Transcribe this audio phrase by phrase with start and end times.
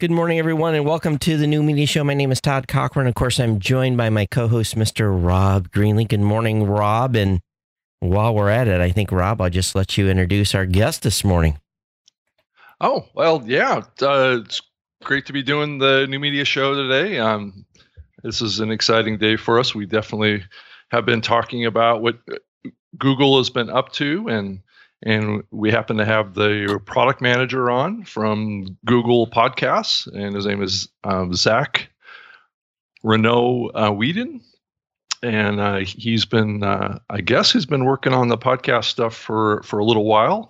[0.00, 2.04] Good morning, everyone, and welcome to the New Media Show.
[2.04, 3.08] My name is Todd Cochrane.
[3.08, 5.10] Of course, I'm joined by my co host, Mr.
[5.12, 6.06] Rob Greenlee.
[6.06, 7.16] Good morning, Rob.
[7.16, 7.40] And
[7.98, 11.24] while we're at it, I think, Rob, I'll just let you introduce our guest this
[11.24, 11.58] morning.
[12.80, 13.82] Oh, well, yeah.
[14.00, 14.62] Uh, it's
[15.02, 17.18] great to be doing the New Media Show today.
[17.18, 17.66] Um,
[18.22, 19.74] this is an exciting day for us.
[19.74, 20.44] We definitely
[20.92, 22.20] have been talking about what
[22.96, 24.60] Google has been up to and
[25.02, 30.62] and we happen to have the product manager on from Google Podcasts, and his name
[30.62, 31.90] is um, Zack
[33.04, 34.40] Reneau uh, Weden.
[35.20, 39.62] And uh, he's been, uh, I guess, he's been working on the podcast stuff for
[39.64, 40.48] for a little while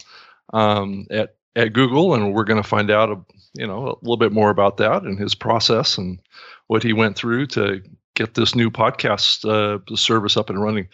[0.53, 3.19] um, at at Google, and we're going to find out, a,
[3.55, 6.21] you know, a little bit more about that and his process and
[6.67, 7.83] what he went through to
[8.15, 10.87] get this new podcast uh, service up and running.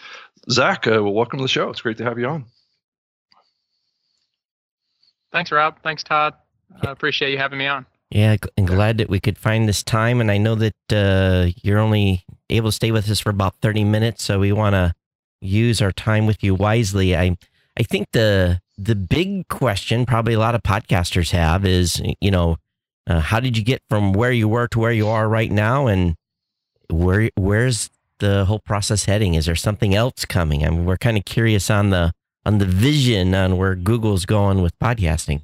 [0.51, 1.69] Zack, uh, well, welcome to the show.
[1.69, 2.45] It's great to have you on.
[5.35, 5.77] Thanks, Rob.
[5.83, 6.35] Thanks, Todd.
[6.83, 7.87] I appreciate you having me on.
[8.09, 10.21] Yeah, I'm glad that we could find this time.
[10.21, 13.83] And I know that uh, you're only able to stay with us for about 30
[13.83, 14.23] minutes.
[14.23, 14.95] So we want to
[15.41, 17.17] use our time with you wisely.
[17.17, 17.37] I,
[17.77, 22.57] I think the the big question probably a lot of podcasters have is, you know,
[23.09, 25.89] uh, how did you get from where you were to where you are right now?
[25.89, 26.15] And
[26.91, 29.35] where where's the whole process heading?
[29.35, 30.65] Is there something else coming?
[30.65, 32.13] I mean, we're kind of curious on the
[32.47, 35.43] on the vision on where Google's going with podcasting.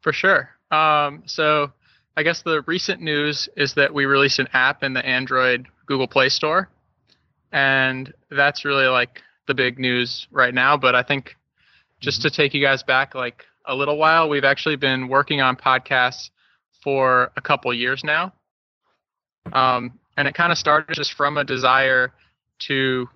[0.00, 0.50] For sure.
[0.70, 1.72] Um, so
[2.16, 6.08] I guess the recent news is that we released an app in the Android Google
[6.08, 6.68] Play Store.
[7.52, 10.76] And that's really like the big news right now.
[10.76, 11.36] But I think
[12.00, 12.28] just mm-hmm.
[12.28, 16.30] to take you guys back like a little while, we've actually been working on podcasts
[16.82, 18.32] for a couple years now.
[19.52, 22.12] Um, and it kind of started just from a desire
[22.60, 23.08] to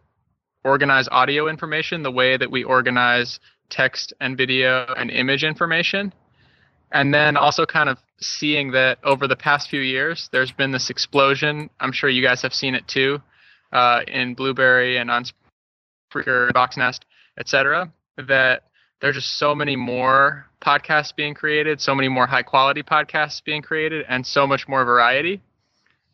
[0.65, 6.13] organize audio information the way that we organize text and video and image information.
[6.93, 10.91] And then also kind of seeing that over the past few years, there's been this
[10.91, 11.71] explosion.
[11.79, 13.23] I'm sure you guys have seen it too
[13.73, 15.25] uh, in Blubrry and on
[16.13, 17.01] Spreaker, Voxnest,
[17.39, 17.93] etc.
[18.17, 18.65] That
[19.01, 23.63] there's just so many more podcasts being created, so many more high quality podcasts being
[23.63, 25.41] created, and so much more variety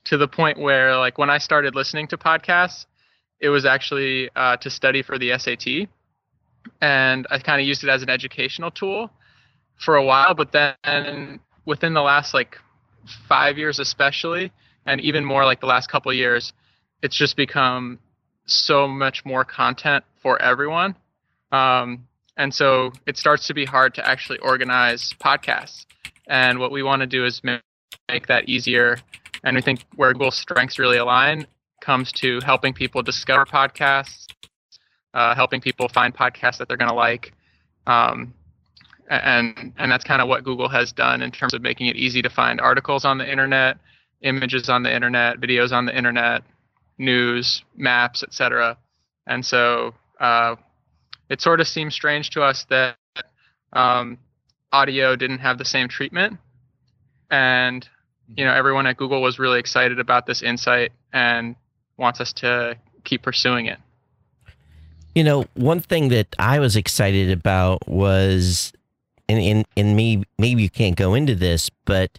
[0.05, 2.87] to the point where, like, when I started listening to podcasts,
[3.41, 5.89] it was actually uh, to study for the SAT,
[6.81, 9.11] and I kind of used it as an educational tool
[9.77, 10.35] for a while.
[10.35, 12.59] But then within the last like
[13.29, 14.53] five years, especially,
[14.87, 16.53] and even more like the last couple years,
[17.03, 17.99] it's just become
[18.47, 20.95] so much more content for everyone.
[21.53, 25.87] Um, and so it starts to be hard to actually organize podcasts.
[26.27, 27.61] And what we want to do is make,
[28.09, 28.99] make that easier.
[29.45, 31.47] And I think where Google's strengths really align
[31.87, 34.27] comes to helping people discover podcasts,
[35.15, 37.33] uh, helping people find podcasts that they're going to like.
[37.87, 38.35] Um,
[39.09, 42.23] and and that's kind of what Google has done in terms of making it easy
[42.23, 43.79] to find articles on the internet,
[44.23, 46.43] images on the internet, videos on the internet,
[46.99, 48.77] news, maps, etc.
[49.29, 50.57] And so uh,
[51.31, 52.97] it sort of seems strange to us that
[53.73, 54.19] um,
[54.73, 56.39] audio didn't have the same treatment,
[57.31, 57.89] and
[58.37, 61.55] you know everyone at Google was really excited about this insight and
[61.97, 63.79] wants us to keep pursuing it.
[65.15, 68.73] You know, one thing that I was excited about was,
[69.29, 72.19] and and, and maybe, maybe you can't go into this, but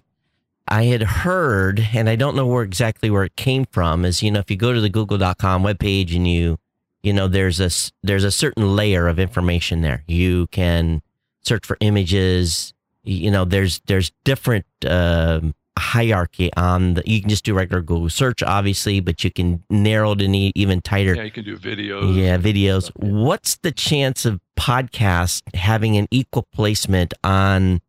[0.68, 4.32] I had heard, and I don't know where exactly where it came from, is, you
[4.32, 6.58] know, if you go to the google.com webpage and you,
[7.04, 7.70] you know, there's a,
[8.04, 10.04] there's a certain layer of information there.
[10.08, 11.02] You can
[11.44, 12.74] search for images,
[13.04, 18.10] you know, there's, there's different, um, hierarchy on the you can just do regular google
[18.10, 21.16] search obviously but you can narrow it any even tighter.
[21.16, 22.92] Yeah you can do videos yeah videos.
[22.96, 27.82] what's the chance of podcast having an equal placement on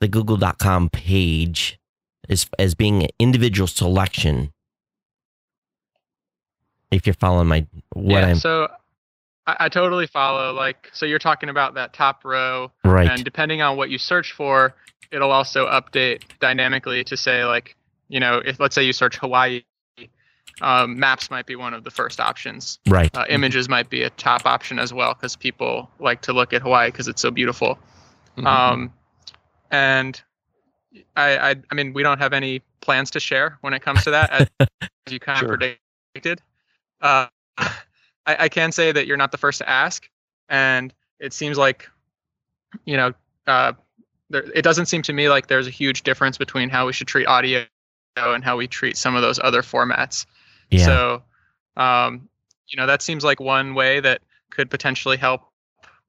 [0.00, 1.78] the google.com page
[2.28, 4.52] as as being an individual selection?
[6.90, 8.68] If you're following my what yeah, i'm so
[9.46, 13.10] I, I totally follow like so you're talking about that top row right.
[13.10, 14.74] and depending on what you search for
[15.14, 17.76] it'll also update dynamically to say like
[18.08, 19.62] you know if let's say you search hawaii
[20.60, 24.10] um, maps might be one of the first options right uh, images might be a
[24.10, 27.78] top option as well because people like to look at hawaii because it's so beautiful
[28.36, 28.46] mm-hmm.
[28.46, 28.92] um,
[29.70, 30.22] and
[31.16, 34.10] I, I i mean we don't have any plans to share when it comes to
[34.10, 34.68] that as
[35.10, 35.54] you kind sure.
[35.54, 35.60] of
[36.12, 36.40] predicted
[37.00, 37.26] uh,
[37.58, 37.74] I,
[38.26, 40.08] I can say that you're not the first to ask
[40.48, 41.88] and it seems like
[42.84, 43.12] you know
[43.46, 43.72] uh,
[44.34, 47.06] there, it doesn't seem to me like there's a huge difference between how we should
[47.06, 47.64] treat audio
[48.16, 50.26] and how we treat some of those other formats.
[50.70, 50.84] Yeah.
[50.84, 51.22] So,
[51.76, 52.28] um,
[52.66, 55.42] you know, that seems like one way that could potentially help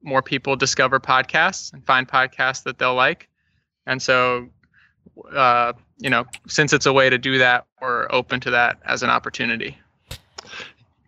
[0.02, 3.28] more people discover podcasts and find podcasts that they'll like.
[3.86, 4.48] And so,
[5.32, 9.04] uh, you know, since it's a way to do that, we're open to that as
[9.04, 9.78] an opportunity.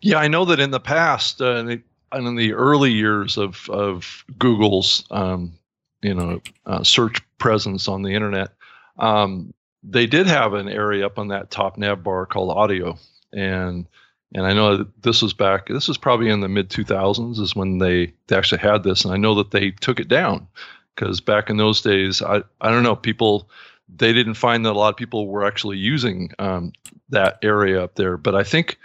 [0.03, 1.83] Yeah, I know that in the past, uh, in, the,
[2.13, 5.58] in the early years of of Google's, um,
[6.03, 8.51] you know, uh, search presence on the internet,
[8.99, 9.53] um,
[9.83, 12.99] they did have an area up on that top nav bar called audio,
[13.33, 13.87] and
[14.35, 15.69] and I know this was back.
[15.69, 19.15] This was probably in the mid 2000s is when they, they actually had this, and
[19.15, 20.47] I know that they took it down
[20.95, 23.49] because back in those days, I I don't know people
[23.89, 26.73] they didn't find that a lot of people were actually using um,
[27.09, 28.79] that area up there, but I think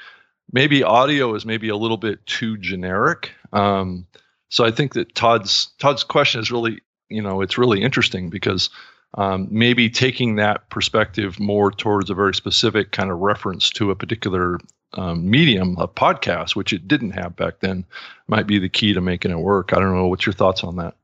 [0.51, 3.31] maybe audio is maybe a little bit too generic.
[3.51, 4.07] Um,
[4.50, 6.80] so I think that Todd's Todd's question is really,
[7.13, 8.69] you know, it's really interesting because
[9.15, 13.95] um, maybe taking that perspective more towards a very specific kind of reference to a
[13.95, 14.60] particular
[14.94, 17.86] um, medium, a podcast, which it didn't have back then,
[18.27, 19.74] might be the key to making it work.
[19.74, 20.07] I don't know.
[20.07, 20.95] What's your thoughts on that?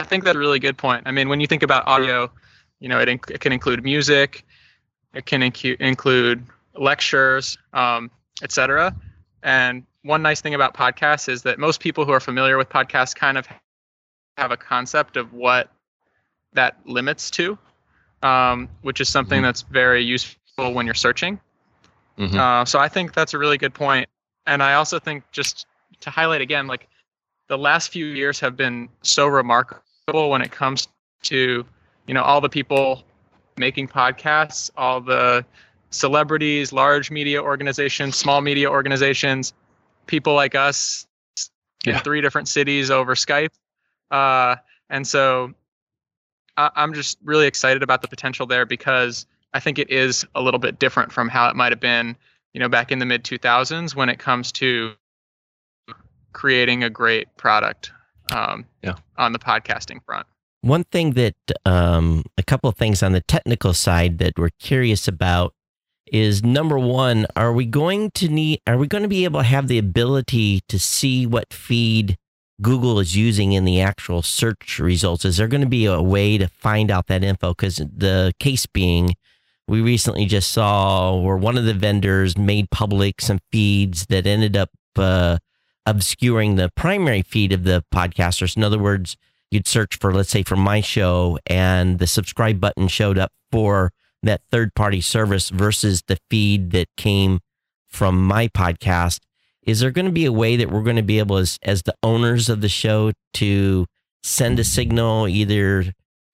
[0.00, 1.02] I think that's a really good point.
[1.06, 2.30] I mean, when you think about audio,
[2.80, 4.44] you know, it, inc- it can include music,
[5.14, 6.44] it can inc- include
[6.74, 8.10] lectures, um,
[8.42, 8.94] etc.
[9.42, 13.14] And one nice thing about podcasts is that most people who are familiar with podcasts
[13.14, 13.46] kind of
[14.36, 15.70] have a concept of what
[16.52, 17.56] that limits to,
[18.22, 19.44] um, which is something mm-hmm.
[19.44, 21.40] that's very useful when you're searching.
[22.18, 22.38] Mm-hmm.
[22.38, 24.08] Uh, so I think that's a really good point.
[24.46, 25.66] And I also think just
[26.00, 26.88] to highlight again, like
[27.48, 30.88] the last few years have been so remarkable when it comes
[31.22, 31.64] to,
[32.06, 33.04] you know, all the people
[33.56, 35.44] making podcasts, all the
[35.90, 39.52] celebrities, large media organizations, small media organizations,
[40.06, 41.06] people like us
[41.86, 43.50] in three different cities over Skype.
[44.10, 44.56] Uh,
[44.90, 45.52] and so
[46.56, 50.42] I- I'm just really excited about the potential there because I think it is a
[50.42, 52.16] little bit different from how it might have been,
[52.54, 54.92] you know, back in the mid 2000s when it comes to
[56.32, 57.92] creating a great product
[58.34, 58.94] um, yeah.
[59.18, 60.26] on the podcasting front.
[60.62, 61.34] One thing that,
[61.66, 65.54] um, a couple of things on the technical side that we're curious about
[66.12, 69.46] is number one, are we going to need, are we going to be able to
[69.46, 72.18] have the ability to see what feed
[72.60, 75.24] Google is using in the actual search results?
[75.24, 77.54] Is there going to be a way to find out that info?
[77.54, 79.16] Because the case being,
[79.66, 84.54] we recently just saw where one of the vendors made public some feeds that ended
[84.54, 85.38] up uh,
[85.86, 88.54] obscuring the primary feed of the podcasters.
[88.54, 89.16] In other words,
[89.50, 93.92] you'd search for, let's say, for my show, and the subscribe button showed up for
[94.22, 97.40] that third party service versus the feed that came
[97.88, 99.20] from my podcast.
[99.62, 101.82] Is there going to be a way that we're going to be able, as, as
[101.82, 103.86] the owners of the show, to
[104.22, 105.84] send a signal either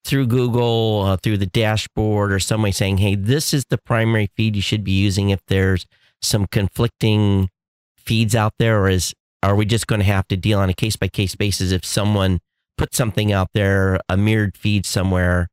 [0.05, 4.29] through Google, uh, through the dashboard, or some way saying, hey, this is the primary
[4.35, 5.85] feed you should be using if there's
[6.21, 7.49] some conflicting
[7.97, 8.81] feeds out there?
[8.81, 9.13] Or is
[9.43, 11.85] are we just going to have to deal on a case by case basis if
[11.85, 12.39] someone
[12.77, 15.47] puts something out there, a mirrored feed somewhere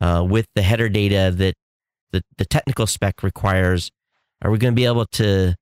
[0.00, 1.54] uh, with the header data that
[2.12, 3.90] the, the technical spec requires?
[4.42, 5.56] Are we going to be able to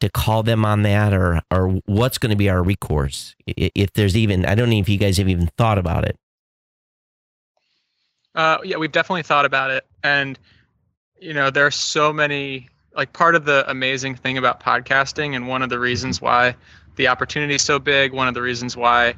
[0.00, 4.16] to call them on that, or or what's going to be our recourse if there's
[4.16, 4.44] even?
[4.44, 6.16] I don't know if you guys have even thought about it.
[8.34, 10.38] Uh, yeah, we've definitely thought about it, and
[11.20, 12.68] you know, there are so many.
[12.94, 16.56] Like part of the amazing thing about podcasting, and one of the reasons why
[16.96, 18.14] the opportunity is so big.
[18.14, 19.14] One of the reasons why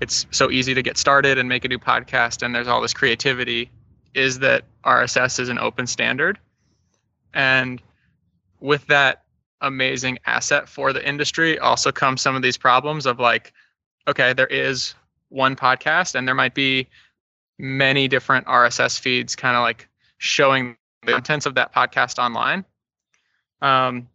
[0.00, 2.92] it's so easy to get started and make a new podcast and there's all this
[2.92, 3.70] creativity
[4.14, 6.38] is that RSS is an open standard.
[7.34, 7.82] And
[8.60, 9.24] with that
[9.60, 13.52] amazing asset for the industry also comes some of these problems of like,
[14.06, 14.94] okay, there is
[15.28, 16.88] one podcast and there might be
[17.58, 19.88] many different RSS feeds kind of like
[20.18, 22.64] showing the contents of that podcast online.
[23.60, 24.08] Um,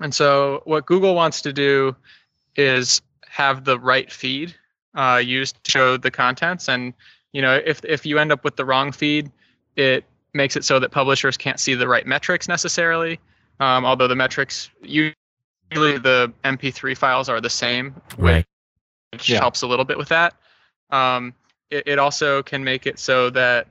[0.00, 1.96] and so what Google wants to do
[2.54, 4.54] is have the right feed
[4.94, 6.68] uh, used to show the contents.
[6.68, 6.94] And
[7.36, 9.30] you know, if if you end up with the wrong feed,
[9.76, 13.20] it makes it so that publishers can't see the right metrics necessarily.
[13.60, 18.46] Um, although the metrics usually the MP3 files are the same, right.
[19.12, 19.38] which yeah.
[19.38, 20.34] helps a little bit with that.
[20.88, 21.34] Um,
[21.70, 23.68] it, it also can make it so that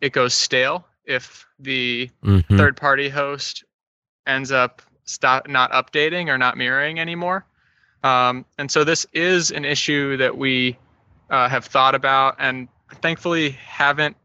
[0.00, 2.56] it goes stale if the mm-hmm.
[2.56, 3.62] third party host
[4.26, 7.46] ends up stop not updating or not mirroring anymore.
[8.02, 10.76] Um, and so this is an issue that we
[11.30, 14.16] uh, have thought about and thankfully haven't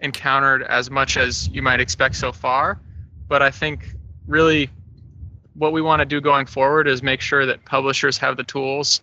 [0.00, 2.80] encountered as much as you might expect so far.
[3.28, 3.94] But I think
[4.26, 4.68] really
[5.54, 9.02] what we want to do going forward is make sure that publishers have the tools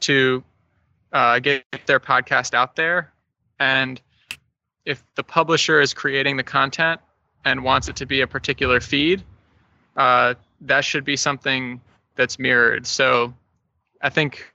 [0.00, 0.42] to
[1.12, 3.12] uh, get their podcast out there.
[3.58, 4.00] And
[4.84, 7.00] if the publisher is creating the content
[7.44, 9.22] and wants it to be a particular feed,
[9.96, 11.80] uh, that should be something
[12.16, 12.86] that's mirrored.
[12.86, 13.32] So
[14.02, 14.52] I think,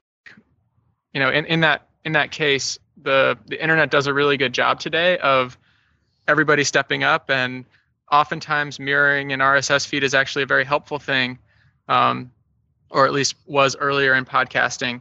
[1.14, 4.52] you know, in, in that in that case, the the internet does a really good
[4.52, 5.58] job today of
[6.28, 7.64] everybody stepping up, and
[8.10, 11.38] oftentimes mirroring an RSS feed is actually a very helpful thing,
[11.88, 12.30] um,
[12.90, 15.00] or at least was earlier in podcasting.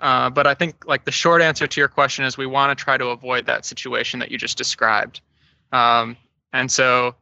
[0.00, 2.82] Uh, but I think like the short answer to your question is we want to
[2.82, 5.20] try to avoid that situation that you just described.
[5.72, 6.16] Um,
[6.52, 7.14] and so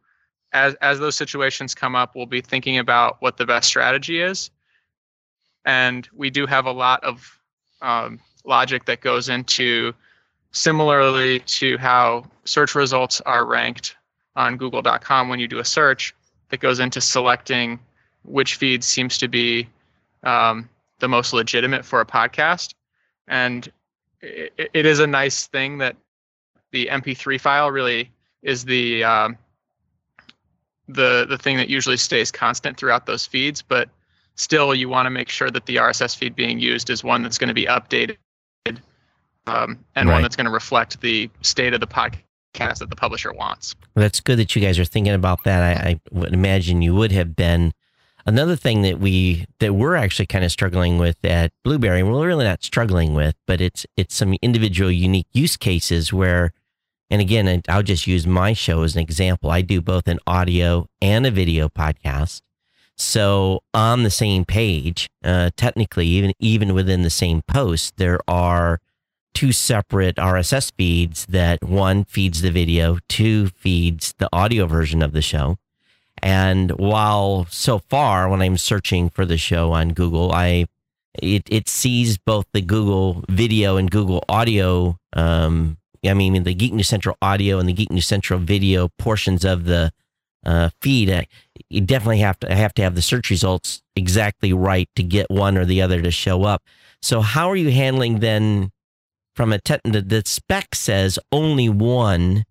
[0.52, 4.50] as as those situations come up, we'll be thinking about what the best strategy is.
[5.64, 7.38] And we do have a lot of
[7.82, 9.92] um, logic that goes into
[10.52, 13.96] similarly to how search results are ranked
[14.36, 16.14] on google.com when you do a search
[16.48, 17.78] that goes into selecting
[18.24, 19.68] which feed seems to be
[20.24, 22.74] um, the most legitimate for a podcast.
[23.26, 23.70] And
[24.20, 25.96] it, it is a nice thing that
[26.70, 28.10] the mp3 file really
[28.42, 29.38] is the um,
[30.88, 33.88] the the thing that usually stays constant throughout those feeds but
[34.34, 37.38] still you want to make sure that the rss feed being used is one that's
[37.38, 38.16] going to be updated
[39.48, 40.14] um, and Right.
[40.14, 44.02] one that's going to reflect the state of the podcast that the publisher wants Well,
[44.02, 45.62] that's good that you guys are thinking about that.
[45.62, 47.72] I, I would imagine you would have been.
[48.26, 52.26] Another thing that we that we're actually kind of struggling with at Blubrry, and we're
[52.26, 56.52] really not struggling with, but it's it's some individual unique use cases where,
[57.08, 59.50] and again, I'll just use my show as an example.
[59.50, 62.42] I do both an audio and a video podcast.
[62.96, 68.80] So on the same page, uh, technically, even even within the same post, there are
[69.34, 75.12] two separate RSS feeds that one feeds the video, two feeds the audio version of
[75.12, 75.58] the show.
[76.22, 80.66] And while so far, when I'm searching for the show on Google, I
[81.22, 84.98] it it sees both the Google video and Google audio.
[85.12, 89.44] Um, I mean, the Geek News Central audio and the Geek News Central video portions
[89.44, 89.92] of the
[90.44, 91.10] uh, feed.
[91.10, 91.26] I,
[91.68, 95.56] you definitely have to have to have the search results exactly right to get one
[95.56, 96.62] or the other to show up.
[97.02, 98.72] So, how are you handling then?
[99.38, 102.42] From a tech, the, the spec says only one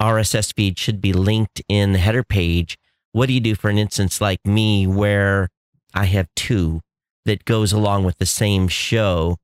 [0.00, 2.78] RSS feed should be linked in the header page.
[3.12, 5.50] What do you do for an instance like me where
[5.92, 6.80] I have two
[7.26, 9.36] that goes along with the same show?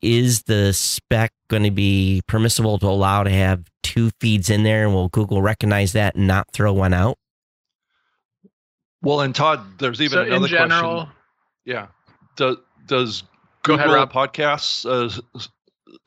[0.00, 4.86] Is the spec going to be permissible to allow to have two feeds in there?
[4.86, 7.18] And will Google recognize that and not throw one out?
[9.02, 11.12] Well, and Todd, there's even so another in general question.
[11.66, 11.86] Yeah.
[12.36, 13.22] Does does
[13.64, 15.50] Go Google ahead, Podcasts uh, s- s-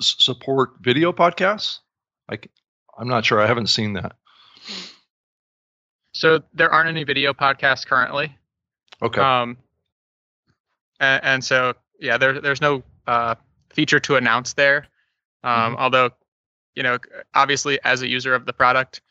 [0.02, 1.80] support video podcasts?
[2.30, 2.52] Like,
[2.98, 3.42] I'm not sure.
[3.42, 4.16] I haven't seen that.
[6.14, 8.36] so there aren't any video podcasts currently
[9.02, 9.22] Okay.
[9.22, 9.58] Um,
[11.00, 13.36] and, and so yeah, there, there's no uh,
[13.74, 14.88] feature to announce there.
[15.44, 16.10] Um, Although,
[16.76, 16.98] you know,
[17.36, 19.02] obviously as a user of the product,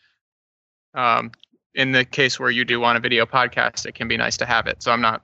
[0.95, 1.31] um,
[1.75, 4.47] in the case where you do want a video podcast, it can be nice to
[4.47, 4.83] have it.
[4.83, 5.23] So I'm not,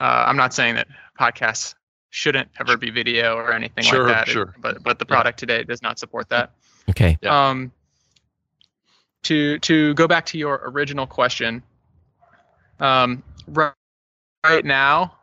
[0.00, 1.74] uh, I'm not saying that podcasts
[2.14, 4.28] shouldn't ever be video or anything Sure, like that.
[4.28, 4.54] sure.
[4.58, 5.16] But but the Yeah.
[5.16, 6.52] product today does not support that.
[6.88, 7.18] Okay.
[7.20, 7.48] Yeah.
[7.48, 7.72] Um,
[9.24, 11.60] to to go back to your original question,
[12.78, 13.72] um, right,
[14.44, 15.16] right now,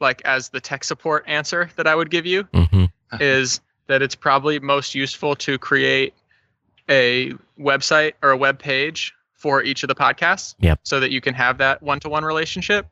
[0.00, 2.86] like as the tech support answer that I would give you hmm
[3.20, 6.12] is that it's probably most useful to create
[6.88, 10.80] a website or a web page for each of the podcasts, Yep.
[10.82, 12.88] so that you can have that one-to-one relationship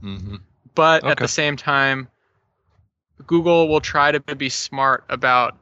[0.00, 0.36] hmm
[0.74, 2.08] but at the same time
[3.26, 5.56] google will try to be smart about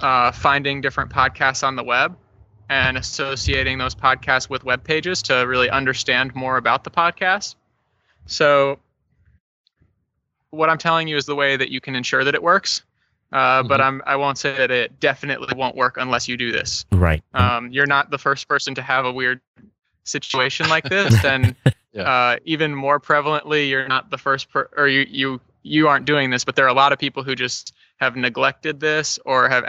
[0.00, 2.16] uh, finding different podcasts on the web
[2.68, 7.54] and associating those podcasts with web pages to really understand more about the podcast
[8.26, 8.78] so
[10.50, 12.82] what i'm telling you is the way that you can ensure that it works
[13.32, 13.84] uh, but Mhm.
[13.84, 17.22] I'm, i won't say that it definitely won't work unless you do this Right.
[17.34, 19.40] um, you're not the first person to have a weird
[20.04, 21.54] situation like this and
[21.92, 22.02] Yeah.
[22.02, 26.30] uh, even more prevalently you're not the first per- or you you you aren't doing
[26.30, 29.64] this but there are a lot of people who just have neglected this or have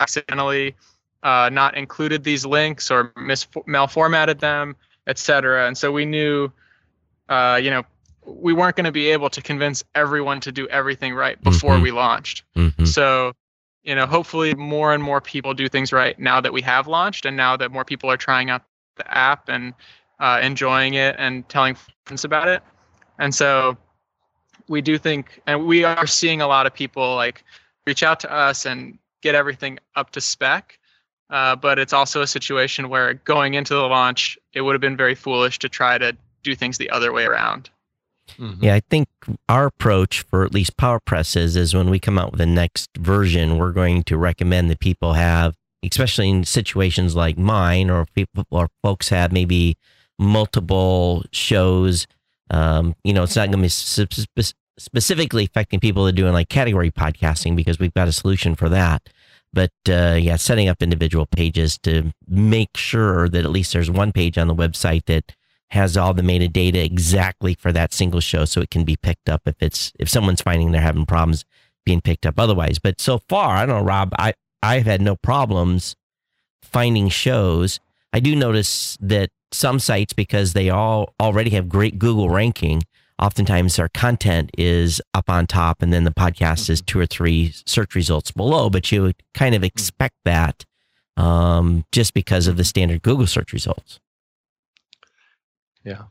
[0.00, 0.74] accidentally
[1.22, 6.50] uh, not included these links or mis- malformatted them etc and so we knew
[7.28, 7.82] uh, you know
[8.26, 11.82] we weren't going to be able to convince everyone to do everything right before Mhm.
[11.82, 13.32] we launched hmm so,
[13.82, 17.24] you know, hopefully more and more people do things right now that we have launched
[17.24, 18.62] and now that more people are trying out
[18.96, 19.72] the app and
[20.18, 21.74] uh, enjoying it and telling
[22.06, 22.62] friends about it.
[23.18, 23.78] And so
[24.70, 27.44] we do think, and we are seeing a lot of people like
[27.86, 30.78] reach out to us and get everything up to spec.
[31.28, 34.96] Uh, but it's also a situation where going into the launch, it would have been
[34.96, 37.68] very foolish to try to do things the other way around.
[38.36, 39.08] hmm Yeah, I think
[39.48, 42.90] our approach for at least PowerPress is, is when we come out with the next
[42.96, 48.44] version, we're going to recommend that people have, especially in situations like mine, or people
[48.50, 49.76] or folks have maybe
[50.18, 52.06] multiple shows.
[52.50, 56.16] Um, you know, it's not going to be spe- spe- specifically affecting people that are
[56.16, 59.08] doing like category podcasting because we've got a solution for that.
[59.52, 64.12] But uh, yeah, setting up individual pages to make sure that at least there's one
[64.12, 65.34] page on the website that
[65.70, 69.42] has all the metadata exactly for that single show, so it can be picked up
[69.46, 71.44] if it's if someone's finding they're having problems
[71.84, 72.78] being picked up otherwise.
[72.78, 74.14] But so far, I don't know, Rob.
[74.18, 75.96] I I've had no problems
[76.62, 77.80] finding shows.
[78.12, 82.82] I do notice that some sites, because they all already have great Google ranking,
[83.20, 87.52] oftentimes our content is up on top and then the podcast is two or three
[87.66, 90.64] search results below, but you would kind of expect that
[91.16, 94.00] um, just because of the standard Google search results.
[95.84, 96.04] Yeah.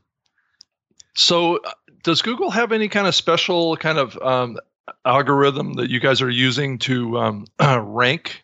[1.15, 1.71] So, uh,
[2.03, 4.57] does Google have any kind of special kind of um,
[5.05, 8.43] algorithm that you guys are using to um, rank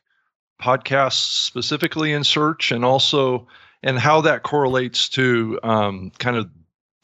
[0.61, 3.47] podcasts specifically in search, and also
[3.81, 6.49] and how that correlates to um, kind of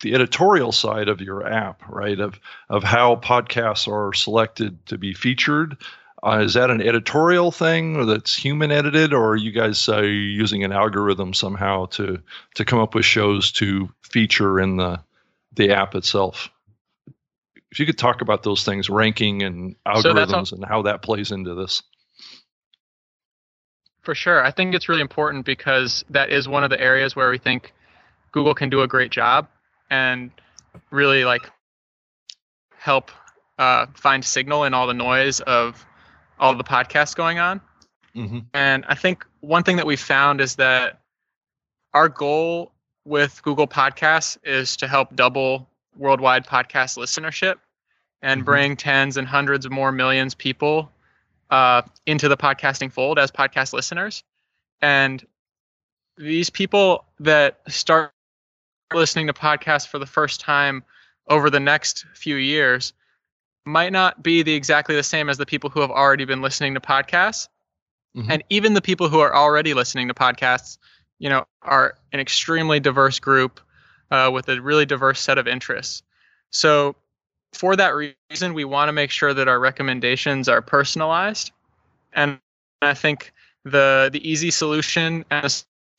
[0.01, 2.19] the editorial side of your app, right?
[2.19, 2.39] Of
[2.69, 5.77] of how podcasts are selected to be featured.
[6.23, 10.01] Uh, is that an editorial thing or that's human edited, or are you guys uh,
[10.01, 12.21] using an algorithm somehow to
[12.55, 14.99] to come up with shows to feature in the
[15.53, 16.49] the app itself?
[17.71, 21.31] If you could talk about those things, ranking and algorithms, so and how that plays
[21.31, 21.81] into this.
[24.01, 27.29] For sure, I think it's really important because that is one of the areas where
[27.29, 27.71] we think
[28.31, 29.47] Google can do a great job
[29.91, 30.31] and
[30.89, 31.51] really like
[32.77, 33.11] help
[33.59, 35.85] uh, find signal in all the noise of
[36.39, 37.61] all the podcasts going on.
[38.15, 38.39] Mm-hmm.
[38.55, 41.01] And I think one thing that we found is that
[41.93, 42.71] our goal
[43.05, 47.55] with Google Podcasts is to help double worldwide podcast listenership
[48.21, 48.45] and mm-hmm.
[48.45, 50.91] bring tens and hundreds of more millions people
[51.49, 54.23] uh, into the podcasting fold as podcast listeners.
[54.81, 55.23] And
[56.17, 58.11] these people that start
[58.93, 60.83] listening to podcasts for the first time
[61.29, 62.93] over the next few years
[63.65, 66.73] might not be the exactly the same as the people who have already been listening
[66.73, 67.47] to podcasts.
[68.15, 68.31] Mm-hmm.
[68.31, 70.77] And even the people who are already listening to podcasts,
[71.19, 73.59] you know, are an extremely diverse group
[74.09, 76.03] uh, with a really diverse set of interests.
[76.49, 76.95] So,
[77.53, 81.51] for that reason, we want to make sure that our recommendations are personalized.
[82.13, 82.39] And
[82.81, 83.31] I think
[83.63, 85.49] the the easy solution and a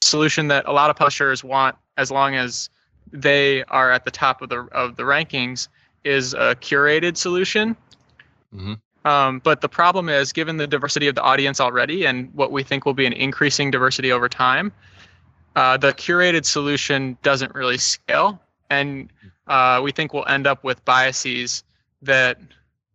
[0.05, 2.69] solution that a lot of publishers want, as long as
[3.13, 5.69] they are at the top of the of the rankings
[6.05, 7.77] is a curated solution.
[8.55, 8.75] Mm-hmm.
[9.05, 12.63] Um, but the problem is, given the diversity of the audience already and what we
[12.63, 14.73] think will be an increasing diversity over time,
[15.57, 19.11] uh, the curated solution doesn't really scale, and
[19.49, 21.65] uh, we think we'll end up with biases
[22.01, 22.39] that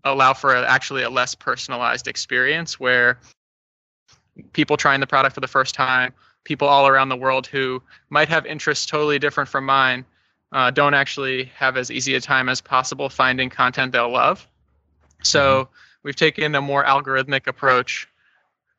[0.04, 3.20] allow for a, actually a less personalized experience where
[4.54, 6.14] people trying the product for the first time
[6.48, 10.06] people all around the world who might have interests totally different from mine
[10.54, 14.48] uh, don't actually have as easy a time as possible finding content they'll love.
[15.24, 15.72] So mm-hmm.
[16.04, 18.08] we've taken a more algorithmic approach,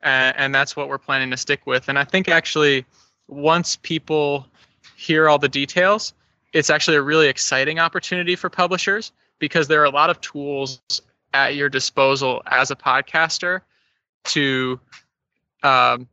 [0.01, 1.89] and, and that's what we're planning to stick with.
[1.89, 2.85] And I think actually,
[3.27, 4.47] once people
[4.95, 6.13] hear all the details,
[6.53, 10.81] it's actually a really exciting opportunity for publishers because there are a lot of tools
[11.35, 13.61] at your disposal as a podcaster
[14.23, 14.79] to
[15.61, 16.07] um,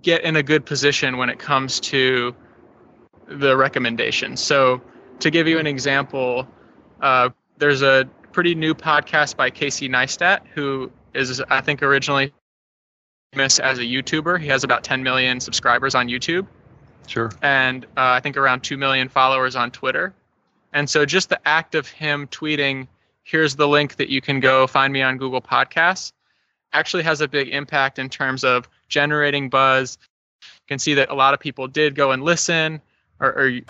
[0.00, 2.34] get in a good position when it comes to
[3.26, 4.40] the recommendations.
[4.40, 4.80] So,
[5.20, 6.48] to give you an example,
[7.00, 12.32] uh, there's a pretty new podcast by Casey Neistat, who is, I think, originally
[13.32, 14.40] famous as a YouTuber.
[14.40, 16.46] He has about 10 million subscribers on YouTube.
[17.06, 17.30] Sure.
[17.42, 20.14] And uh, I think around 2 million followers on Twitter.
[20.72, 22.88] And so, just the act of him tweeting,
[23.22, 26.12] here's the link that you can go find me on Google Podcasts,
[26.72, 29.98] actually has a big impact in terms of generating buzz.
[30.42, 32.80] You can see that a lot of people did go and listen,
[33.20, 33.60] or, or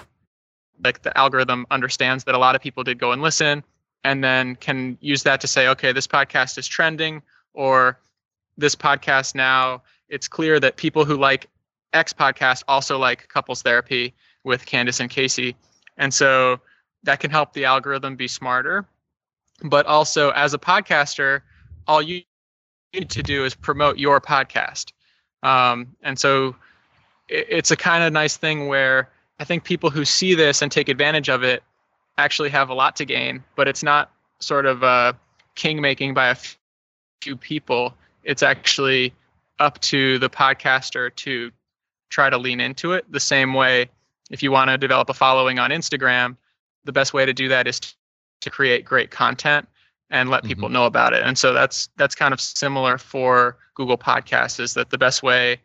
[0.82, 3.62] like the algorithm understands that a lot of people did go and listen,
[4.04, 7.22] and then can use that to say, okay, this podcast is trending,
[7.54, 7.98] or
[8.56, 11.48] this podcast now, it's clear that people who like
[11.92, 15.56] X podcast also like couples therapy with Candace and Casey.
[15.96, 16.60] And so
[17.02, 18.86] that can help the algorithm be smarter.
[19.64, 21.42] But also, as a podcaster,
[21.86, 22.22] all you
[22.92, 24.92] need to do is promote your podcast.
[25.42, 26.54] Um, and so
[27.28, 30.88] it's a kind of nice thing where I think people who see this and take
[30.88, 31.62] advantage of it
[32.18, 35.16] actually have a lot to gain, but it's not sort of a
[35.54, 36.36] king making by a
[37.22, 37.94] few people.
[38.24, 39.14] It's actually
[39.58, 41.50] up to the podcaster to
[42.10, 43.88] try to lean into it the same way
[44.30, 46.36] if you want to develop a following on Instagram,
[46.84, 47.80] the best way to do that is
[48.40, 49.68] to create great content
[50.12, 50.74] and let people mm-hmm.
[50.74, 51.22] know about it.
[51.24, 55.58] And so that's that's kind of similar for Google Podcasts is that the best way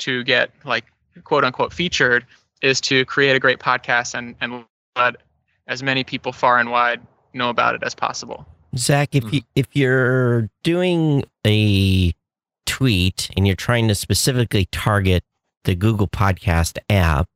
[0.00, 0.84] to get like
[1.22, 2.26] quote unquote featured
[2.60, 4.64] is to create a great podcast and and
[4.96, 5.16] let
[5.68, 7.00] as many people far and wide
[7.32, 8.46] know about it as possible.
[8.76, 12.12] Zack, if you if you're doing a
[12.66, 15.22] tweet and you're trying to specifically target
[15.62, 17.28] the Google Podcast app,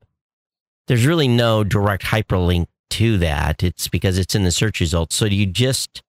[0.88, 3.62] there's really no direct hyperlink to that.
[3.62, 5.14] It's because it's in the search results.
[5.14, 6.02] So do you just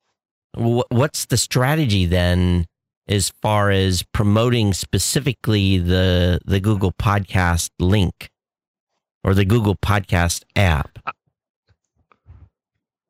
[0.55, 2.65] what's the strategy then
[3.07, 8.29] as far as promoting specifically the the Google Podcast link
[9.23, 10.99] or the Google Podcast app?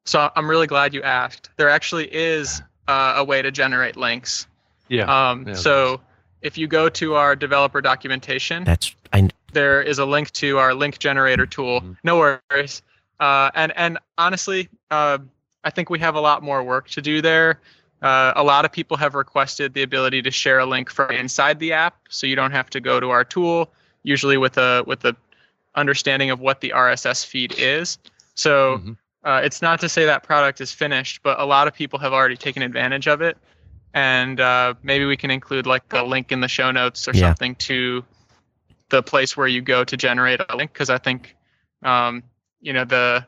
[0.05, 1.51] So I'm really glad you asked.
[1.57, 4.47] There actually is uh, a way to generate links.
[4.87, 5.03] Yeah.
[5.03, 6.01] Um, Yeah, so
[6.41, 10.73] if you go to our developer documentation, That's I there is a link to our
[10.73, 11.81] link generator tool.
[11.81, 11.97] Mhm.
[12.03, 12.81] No worries.
[13.19, 15.19] Uh, and and honestly, uh,
[15.63, 17.59] I think we have a lot more work to do there.
[18.01, 21.59] Uh, a lot of people have requested the ability to share a link from inside
[21.59, 23.71] the app, so you don't have to go to our tool.
[24.03, 25.15] Usually with a with the
[25.75, 27.97] understanding of what the RSS feed is.
[28.35, 28.97] So Mhm.
[29.25, 32.13] uh, it's not to say that product is finished, but a lot of people have
[32.13, 33.37] already taken advantage of it.
[33.93, 37.27] And uh, maybe we can include like a link in the show notes or Yeah.
[37.27, 38.05] something to
[38.89, 41.35] the place where you go to generate a link because I think
[41.83, 42.23] um,
[42.61, 43.25] you know the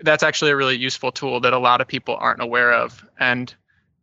[0.00, 3.54] that's actually a really useful tool that a lot of people aren't aware of, and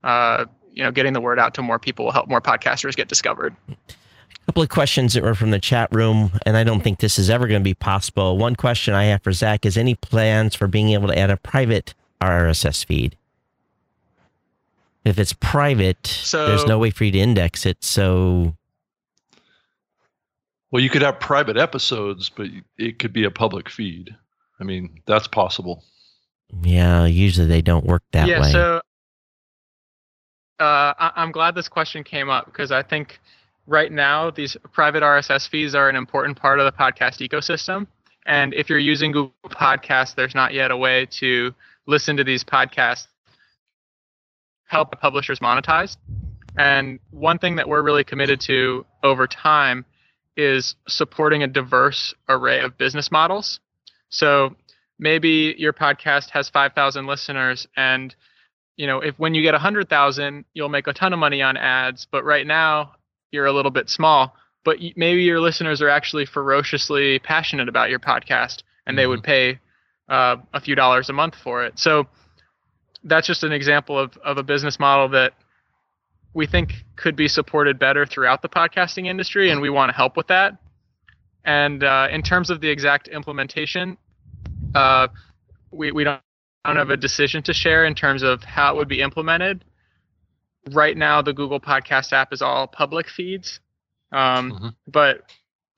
[0.04, 3.08] uh, you know getting the word out to more people will help more podcasters get
[3.08, 3.56] discovered.
[3.70, 7.18] A couple of questions that were from the chat room, and I don't think this
[7.18, 8.38] is ever going to be possible.
[8.38, 11.38] One question I have for Zack is any plans for being able to add a
[11.38, 13.16] private RSS feed?
[15.06, 17.84] If it's private, So- there's no way for you to index it.
[17.84, 18.56] So,
[20.72, 22.48] Well, you could have private episodes, but
[22.78, 24.16] it could be a public feed.
[24.60, 25.84] I mean, that's possible.
[26.62, 28.52] yeah, usually they don't work that yeah, way.
[28.52, 28.82] so
[30.60, 33.20] uh, I- I'm glad this question came up because I think
[33.68, 37.88] right now these private RSS feeds are an important part of the podcast ecosystem.
[38.26, 41.54] And if you're using Google Podcasts, there's not yet a way to
[41.88, 43.08] listen to these podcasts,
[44.66, 45.98] help the publishers monetize.
[46.58, 49.86] And one thing that we're really committed to over time
[50.38, 53.60] is supporting a diverse array of business models.
[54.14, 54.56] So
[55.00, 58.16] maybe your podcast has 5,000 listeners and
[58.78, 62.08] you know if when you get 100,000 you'll make a ton of money on ads
[62.10, 62.94] but right now
[63.32, 68.00] you're a little bit small but maybe your listeners are actually ferociously passionate about your
[68.00, 69.60] podcast and they would pay
[70.10, 71.78] uh, a few dollars a month for it.
[71.80, 72.08] So
[73.04, 75.34] that's just an example of, of a business model that
[76.34, 80.18] we think could be supported better throughout the podcasting industry and we want to help
[80.18, 80.58] with that.
[81.46, 83.98] And uh, in terms of the exact implementation
[84.76, 85.08] uh,
[85.72, 86.22] we, we don't,
[86.66, 89.66] don't have a decision to share in terms of how it would be implemented.
[90.72, 93.60] Right now, the Google Podcast app is all public feeds.
[94.12, 94.76] Um, Mhm.
[94.88, 95.24] But,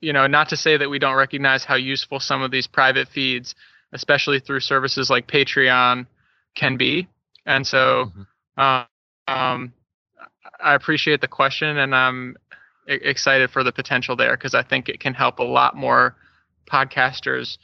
[0.00, 3.08] you know, not to say that we don't recognize how useful some of these private
[3.08, 3.54] feeds,
[3.92, 6.06] especially through services like Patreon,
[6.54, 7.08] can be.
[7.46, 8.12] And so
[8.56, 8.84] uh,
[9.26, 9.72] um,
[10.60, 12.36] I appreciate the question and I'm
[12.86, 16.14] excited for the potential there because I think it can help a lot more
[16.70, 17.58] podcasters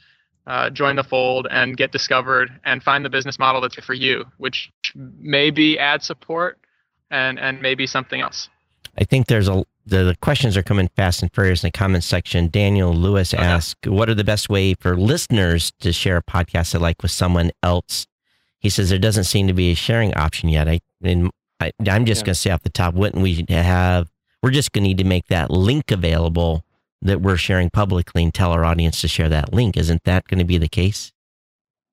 [0.47, 4.25] uh, join the fold and get discovered and find the business model that's for you,
[4.37, 6.59] which may be ad support
[7.11, 8.49] and and maybe something else.
[8.97, 12.05] I think there's a the, the questions are coming fast and furious in the comments
[12.07, 12.47] section.
[12.49, 13.43] Daniel Lewis Okay.
[13.43, 17.11] asked, "What are the best way for listeners to share a podcast they like with
[17.11, 18.07] someone else?"
[18.59, 20.69] He says there doesn't seem to be a sharing option yet.
[20.69, 21.29] I, and
[21.59, 22.25] I I'm just Yeah.
[22.27, 24.09] going to say off the top, wouldn't we have?
[24.41, 26.63] We're just going to need to make that link available
[27.03, 29.77] that we're sharing publicly and tell our audience to share that link.
[29.77, 31.11] Isn't that going to be the case?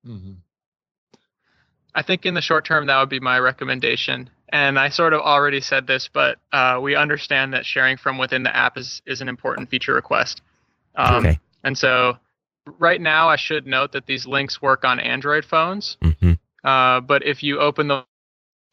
[0.07, 0.37] Mhm.
[1.93, 4.29] I think in the short term that would be my recommendation.
[4.49, 8.43] And I sort of already said this, but uh, we understand that sharing from within
[8.43, 10.41] the app is is an important feature request.
[10.95, 11.39] Um, Okay.
[11.63, 12.17] And so
[12.79, 15.97] right now, I should note that these links work on Android phones.
[16.01, 18.05] hmm Uh, but if you open the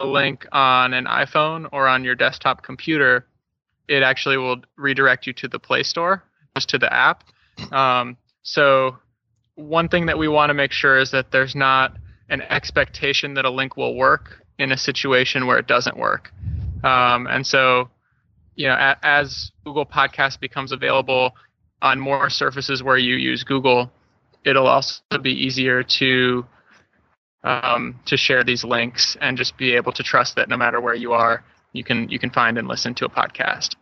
[0.00, 3.26] link on an iPhone or on your desktop computer,
[3.88, 6.22] it actually will redirect you to the Play Store,
[6.66, 7.24] to the app.
[7.72, 8.96] Um, so,
[9.54, 11.96] one thing that we want to make sure is that there's not
[12.28, 16.30] an expectation that a link will work in a situation where it doesn't work.
[16.84, 17.90] Um, and so,
[18.54, 21.32] you know, a, as Google Podcast becomes available
[21.82, 23.90] on more surfaces where you use Google,
[24.44, 26.44] it'll also be easier to
[27.44, 30.94] um, to share these links and just be able to trust that no matter where
[30.94, 33.76] you are, you can you can find and listen to a podcast.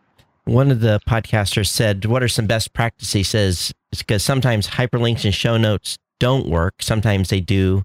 [0.47, 5.25] One of the podcasters said, "What are some best practices?" He says, because sometimes hyperlinks
[5.25, 6.75] and show notes don't work.
[6.81, 7.83] Sometimes they do.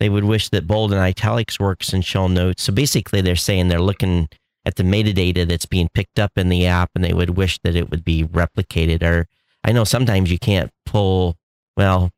[0.00, 2.62] They would wish that bold and italics works in show notes.
[2.62, 4.28] So basically, they're saying they're looking
[4.64, 7.76] at the metadata that's being picked up in the app, and they would wish that
[7.76, 9.02] it would be replicated.
[9.02, 9.26] Or
[9.64, 11.36] I know sometimes you can't pull.
[11.76, 12.10] Well,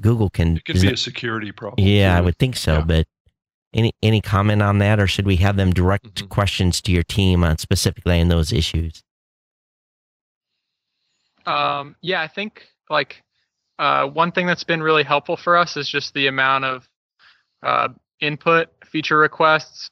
[0.00, 0.56] Google can.
[0.58, 1.86] It could be a security problem.
[1.86, 2.84] yeah, I would think so, Yeah.
[2.84, 3.06] but
[3.74, 6.28] Any any comment on that, or should we have them direct Mhm.
[6.30, 9.02] questions to your team on specifically on those issues?
[11.46, 13.22] Um, yeah, I think like
[13.78, 16.88] uh, one thing that's been really helpful for us is just the amount of
[17.62, 17.88] uh,
[18.20, 19.90] input, feature requests,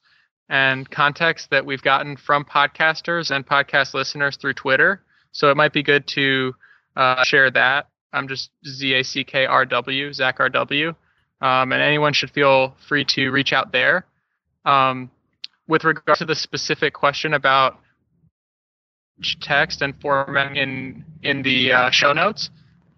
[0.49, 5.03] and context that we've gotten from podcasters and podcast listeners through Twitter.
[5.33, 6.55] So it might be good to
[6.97, 7.89] uh, share that.
[8.13, 10.95] I'm just Z A C K R W, Zack R W,
[11.41, 14.07] um, and anyone should feel free to reach out there.
[14.65, 15.11] Um,
[15.67, 17.79] with regard to the specific question about
[19.41, 22.51] text and formatting in in the uh, show notes.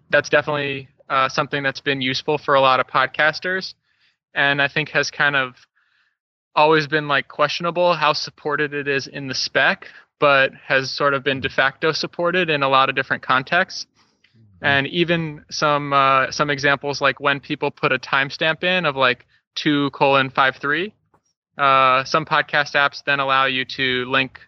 [0.09, 3.73] That's definitely uh, something that's been useful for a lot of podcasters,
[4.33, 5.55] and I think has kind of
[6.55, 9.87] always been like questionable how supported it is in the spec,
[10.19, 13.85] but has sort of been de facto supported in a lot of different contexts.
[14.59, 19.27] And even some uh, some examples like when people put a timestamp in of like
[19.53, 20.93] two colon five three.
[21.57, 24.39] Uh, some podcast apps then allow you to link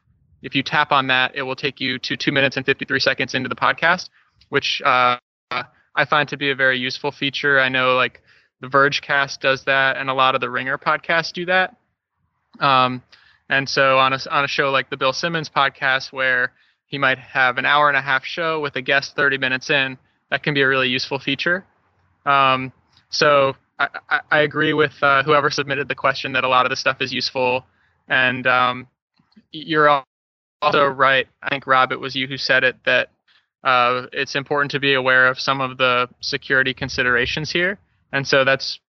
[0.42, 3.34] if you tap on that, it will take you to two minutes and 53 seconds
[3.34, 4.10] into the podcast,
[4.50, 5.18] which uh,
[5.52, 7.60] I find to be a very useful feature.
[7.60, 8.22] I know like
[8.62, 11.76] the Vergecast does that, and a lot of the Ringer podcasts do that.
[12.60, 13.04] Um,
[13.50, 16.54] and so on a on a show like the Bill Simmons podcast, where
[16.86, 19.98] he might have an hour and a half show with a guest 30 minutes in,
[20.32, 21.66] that can be a really useful feature.
[22.26, 22.72] Um,
[23.10, 26.80] so I, I, agree with uh, whoever submitted the question that a lot of this
[26.80, 27.66] stuff is useful,
[28.08, 28.88] and um,
[29.52, 30.04] you're
[30.62, 31.28] also right.
[31.42, 33.10] I think Rob, it was you who said it that
[33.64, 37.78] uh, it's important to be aware of some of the security considerations here,
[38.12, 38.80] and so that's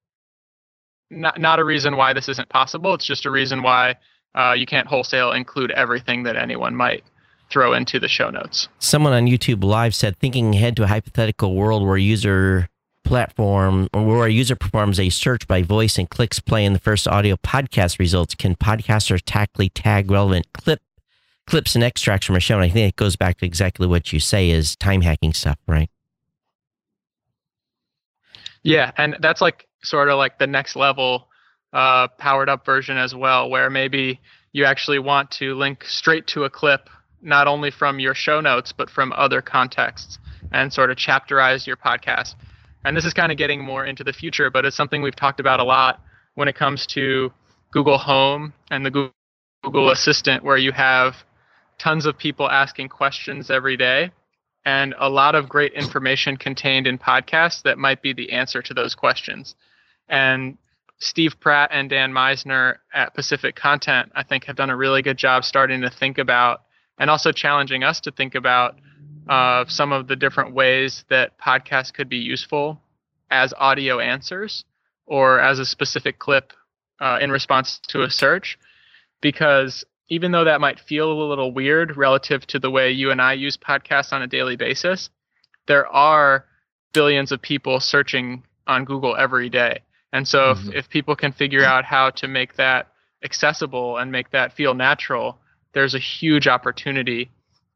[1.10, 2.94] not not a reason why this isn't possible.
[2.94, 3.96] It's just a reason why
[4.34, 7.04] uh, you can't wholesale include everything that anyone might
[7.50, 8.68] throw into the show notes.
[8.78, 12.68] Someone on YouTube Live said, thinking ahead to a hypothetical world where user
[13.02, 16.78] platform or where a user performs a search by voice and clicks play in the
[16.78, 20.80] first audio podcast results, can podcasters tactfully tag relevant clip
[21.50, 22.54] clips and extracts from a show?
[22.54, 25.58] And I think it goes back to exactly what you say is time hacking stuff,
[25.66, 25.90] right?
[28.62, 31.28] Yeah, and that's like sort of like the next level
[31.72, 34.20] uh, powered up version as well, where maybe
[34.52, 36.88] you actually want to link straight to a clip,
[37.22, 40.18] not only from your show notes, but from other contexts
[40.52, 42.34] and sort of chapterize your podcast.
[42.84, 45.40] And this is kind of getting more into the future, but it's something we've talked
[45.40, 46.00] about a lot
[46.34, 47.32] when it comes to
[47.72, 49.12] Google Home and the Google
[49.62, 51.14] Google Assistant, where you have
[51.80, 54.12] tons of people asking questions every day
[54.66, 58.74] and a lot of great information contained in podcasts that might be the answer to
[58.74, 59.54] those questions.
[60.08, 60.58] And
[60.98, 65.16] Steve Pratt and Dan Misener at Pacific Content, I think, have done a really good
[65.16, 66.62] job starting to think about
[66.98, 68.76] and also challenging us to think about
[69.28, 72.78] uh, some of the different ways that podcasts could be useful
[73.30, 74.64] as audio answers
[75.06, 76.52] or as a specific clip
[77.00, 78.58] uh, in response to a search.
[79.22, 83.22] Because even though that might feel a little weird relative to the way you and
[83.22, 85.08] I use podcasts on a daily basis,
[85.66, 86.44] there are
[86.92, 89.80] billions of people searching on Google every day.
[90.12, 90.68] And so Mhm.
[90.68, 92.88] if, if people can figure out how to make that
[93.22, 95.38] accessible and make that feel natural,
[95.72, 97.30] there's a huge opportunity,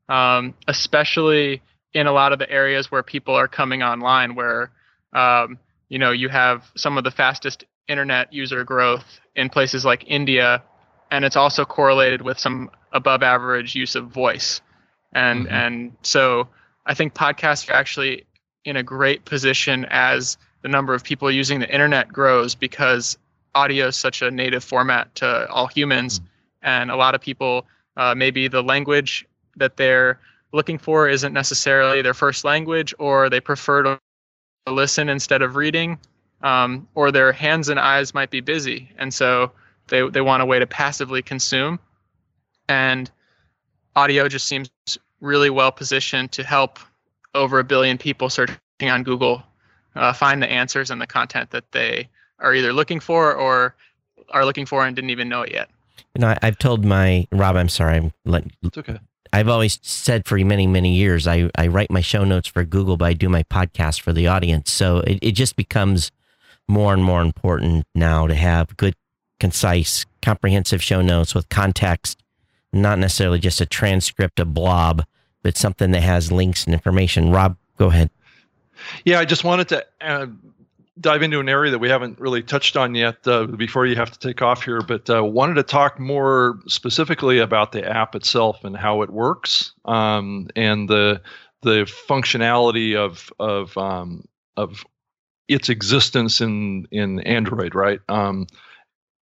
[0.08, 4.72] um, especially in a lot of the areas where people are coming online, where
[5.12, 10.02] um, you know you have some of the fastest internet user growth in places like
[10.08, 10.62] India,
[11.14, 14.60] and it's also correlated with some above average use of voice,
[15.12, 15.52] and Mhm.
[15.52, 16.48] and so
[16.86, 18.26] I think podcasts are actually
[18.64, 23.16] in a great position as the number of people using the internet grows because
[23.54, 26.20] audio is such a native format to all humans,
[26.62, 27.64] and a lot of people
[27.96, 29.24] uh, maybe the language
[29.54, 30.18] that they're
[30.50, 34.00] looking for isn't necessarily their first language, or they prefer to
[34.66, 35.96] listen instead of reading,
[36.42, 39.52] um, or their hands and eyes might be busy, and so
[39.88, 41.78] they they want a way to passively consume,
[42.68, 43.10] and
[43.96, 44.70] audio just seems
[45.20, 46.78] really well positioned to help
[47.34, 49.42] over a billion people searching on Google
[49.96, 53.74] uh, find the answers and the content that they are either looking for or
[54.30, 55.70] are looking for and didn't even know it yet.
[56.14, 58.98] You know, I, I've told my Rob, I'm sorry, I'm let, It's okay.
[59.32, 62.96] I've always said for many, many years, I, I write my show notes for Google,
[62.96, 64.70] but I do my podcast for the audience.
[64.70, 66.12] So it, it just becomes
[66.68, 68.94] more and more important now to have good,
[69.40, 72.22] concise, comprehensive show notes with context,
[72.72, 75.04] not necessarily just a transcript, a blob,
[75.42, 77.30] but something that has links and information.
[77.30, 78.10] Rob, go ahead.
[79.04, 80.26] Yeah, I just wanted to uh,
[81.00, 84.10] dive into an area that we haven't really touched on yet uh, before you have
[84.10, 88.64] to take off here, but uh, wanted to talk more specifically about the app itself
[88.64, 91.20] and how it works um, and the
[91.62, 94.24] the functionality of of um,
[94.56, 94.84] of
[95.48, 97.74] its existence in in Android.
[97.74, 98.00] Right.
[98.08, 98.46] Um,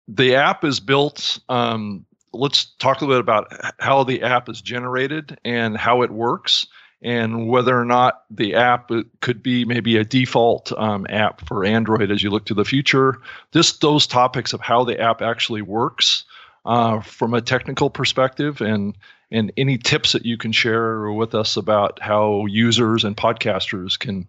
[0.08, 1.38] the app is built.
[1.48, 6.10] Um, let's talk a little bit about how the app is generated and how it
[6.10, 6.66] works,
[7.02, 12.10] and whether or not the app could be maybe a default um, app for Android
[12.10, 13.20] as you look to the future.
[13.52, 16.24] Just those topics of how the app actually works
[16.64, 18.96] uh, from a technical perspective, and
[19.30, 24.28] and any tips that you can share with us about how users and podcasters can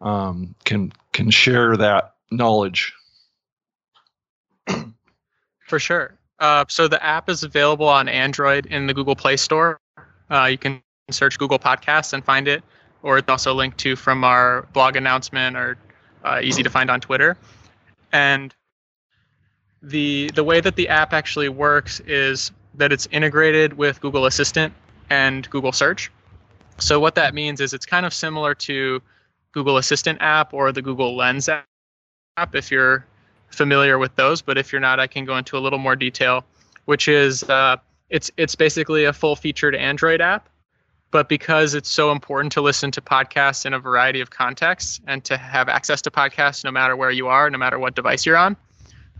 [0.00, 2.94] um, can can share that knowledge.
[5.64, 6.14] For sure.
[6.40, 9.78] Uh, so the app is available on Android in the Google Play Store.
[10.30, 12.62] Uh, you can search Google Podcasts and find it,
[13.02, 15.76] or it's also linked to from our blog announcement or
[16.24, 17.36] uh, easy to find on Twitter.
[18.12, 18.54] And
[19.82, 24.72] the the way that the app actually works is that it's integrated with Google Assistant
[25.10, 26.10] and Google Search.
[26.78, 29.00] So what that means is it's kind of similar to
[29.52, 33.06] Google Assistant app or the Google Lens app if you're
[33.54, 34.42] familiar with those.
[34.42, 36.44] But if you're not, I can go into a little more detail,
[36.84, 37.76] which is uh,
[38.10, 40.48] it's it's basically a full featured Android app.
[41.10, 45.22] But because it's so important to listen to podcasts in a variety of contexts and
[45.24, 48.36] to have access to podcasts no matter where you are, no matter what device you're
[48.36, 48.56] on,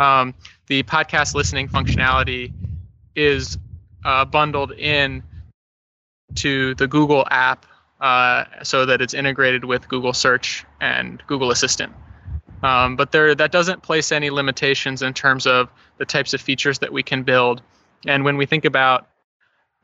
[0.00, 0.34] um,
[0.66, 2.52] the podcast listening functionality
[3.14, 3.58] is
[4.04, 5.22] uh, bundled in
[6.34, 7.64] to the Google app
[8.00, 11.92] uh, so that it's integrated with Google Search and Google Assistant.
[12.64, 16.78] Um, but there, that doesn't place any limitations in terms of the types of features
[16.78, 17.60] that we can build.
[18.06, 19.06] And when we think about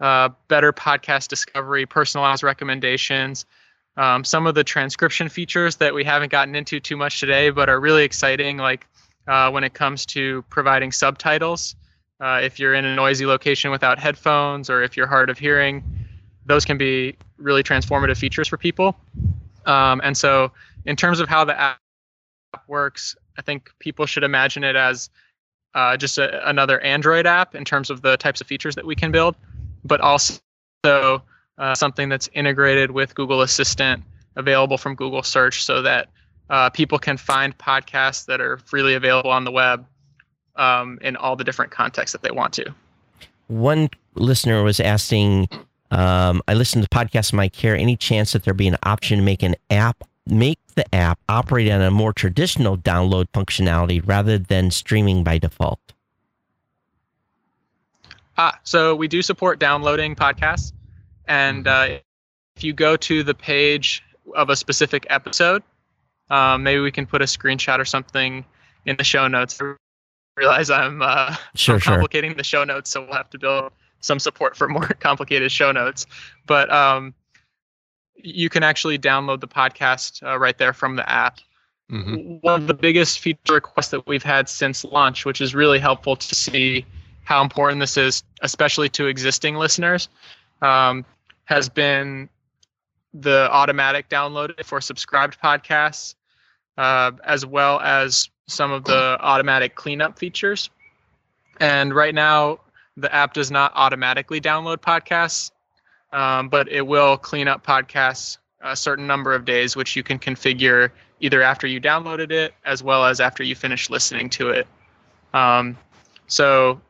[0.01, 3.45] uh, better podcast discovery, personalized recommendations,
[3.99, 7.69] um, some of the transcription features that we haven't gotten into too much today, but
[7.69, 8.87] are really exciting, like
[9.29, 11.77] uh, when it comes to providing subtitles.
[12.19, 15.85] Uh, if you're in a noisy location without headphones, or if you're hard of hearing,
[16.47, 18.97] those can be really transformative features for people.
[19.67, 20.51] Um, and so,
[20.87, 21.79] in terms of how the app
[22.67, 25.11] works, I think people should imagine it as
[25.75, 28.95] uh, just a, another Android app in terms of the types of features that we
[28.95, 29.37] can build,
[29.85, 30.41] but also
[30.85, 34.03] uh, something that's integrated with Google Assistant,
[34.37, 36.09] available from Google Search, so that
[36.49, 39.87] uh, people can find podcasts that are freely available on the web
[40.57, 42.75] um, in all the different contexts that they want to.
[43.47, 45.49] One listener was asking,
[45.91, 47.77] um, I listen to podcasts in my care.
[47.77, 51.71] Any chance that there be an option to make an app, make the app operate
[51.71, 55.81] on a more traditional download functionality rather than streaming by default?
[58.39, 60.73] Ah, so we do support downloading podcasts,
[61.27, 61.99] and uh,
[62.57, 64.03] if you go to the page
[64.35, 65.63] of a specific episode,
[66.31, 68.45] um, maybe we can put a screenshot or something
[68.87, 69.61] in the show notes.
[69.61, 69.75] I
[70.37, 72.37] realize I'm, uh, sure, complicating sure.
[72.37, 76.07] the show notes, so we'll have to build some support for more complicated show notes.
[76.47, 77.15] But um,
[78.23, 81.39] you can actually download the podcast uh, right there from the app.
[81.91, 82.37] Mm-hmm.
[82.43, 86.17] One of the biggest feature requests that we've had since launch, which is really helpful
[86.17, 86.85] to see
[87.25, 90.09] how important this is, especially to existing listeners,
[90.63, 91.05] um,
[91.45, 92.29] has been
[93.13, 96.15] the automatic download for subscribed podcasts
[96.81, 100.71] uh, as well as some of the automatic cleanup features.
[101.61, 102.61] And right now,
[102.97, 105.51] the app does not automatically download podcasts,
[106.13, 110.19] um, but it will clean up podcasts a certain number of days, which you can
[110.19, 114.67] configure either after you downloaded it as well as after you finish listening to it.
[115.33, 115.77] Um,
[116.27, 116.81] so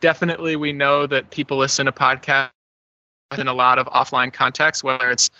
[0.00, 2.50] definitely, we know that people listen to podcasts
[3.38, 5.30] in a lot of offline contexts, whether it's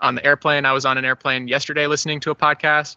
[0.00, 0.64] on the airplane.
[0.64, 2.96] I was on an airplane yesterday listening to a podcast,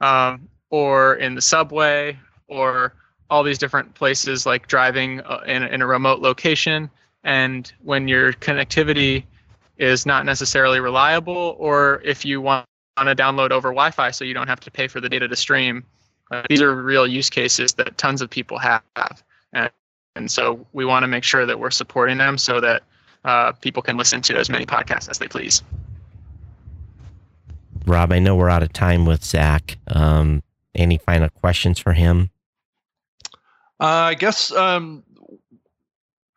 [0.00, 2.94] um, or in the subway, or
[3.30, 6.90] all these different places like driving uh, in, in a remote location.
[7.24, 9.24] And when your connectivity
[9.78, 12.66] is not necessarily reliable, or if you want
[12.98, 15.36] to download over Wi Fi so you don't have to pay for the data to
[15.36, 15.84] stream,
[16.30, 18.82] uh, these are real use cases that tons of people have.
[19.52, 19.70] And,
[20.16, 22.82] and so we want to make sure that we're supporting them so that
[23.24, 25.62] uh, people can listen to as many podcasts as they please.
[27.86, 29.78] Rob, I know we're out of time with Zack.
[29.86, 30.42] Um,
[30.74, 32.30] any final questions for him?
[33.80, 35.04] Uh, I guess um,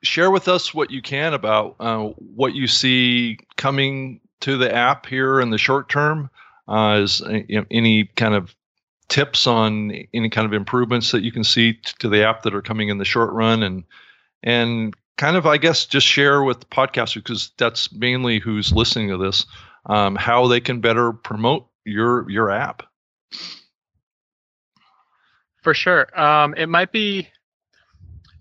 [0.03, 5.05] share with us what you can about uh, what you see coming to the app
[5.05, 6.29] here in the short term.
[6.67, 8.55] Uh, is uh, you know, any kind of
[9.09, 12.55] tips on any kind of improvements that you can see t- to the app that
[12.55, 13.83] are coming in the short run, and
[14.43, 19.17] and kind of I guess just share with podcasters because that's mainly who's listening to
[19.17, 19.45] this
[19.85, 22.83] um, how they can better promote your your app.
[25.61, 27.27] For sure, um, it might be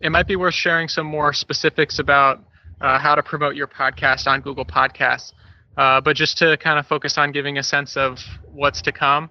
[0.01, 2.42] it might be worth sharing some more specifics about
[2.80, 5.32] uh, how to promote your podcast on Google Podcasts.
[5.76, 8.18] Uh, but just to kind of focus on giving a sense of
[8.53, 9.30] what's to come,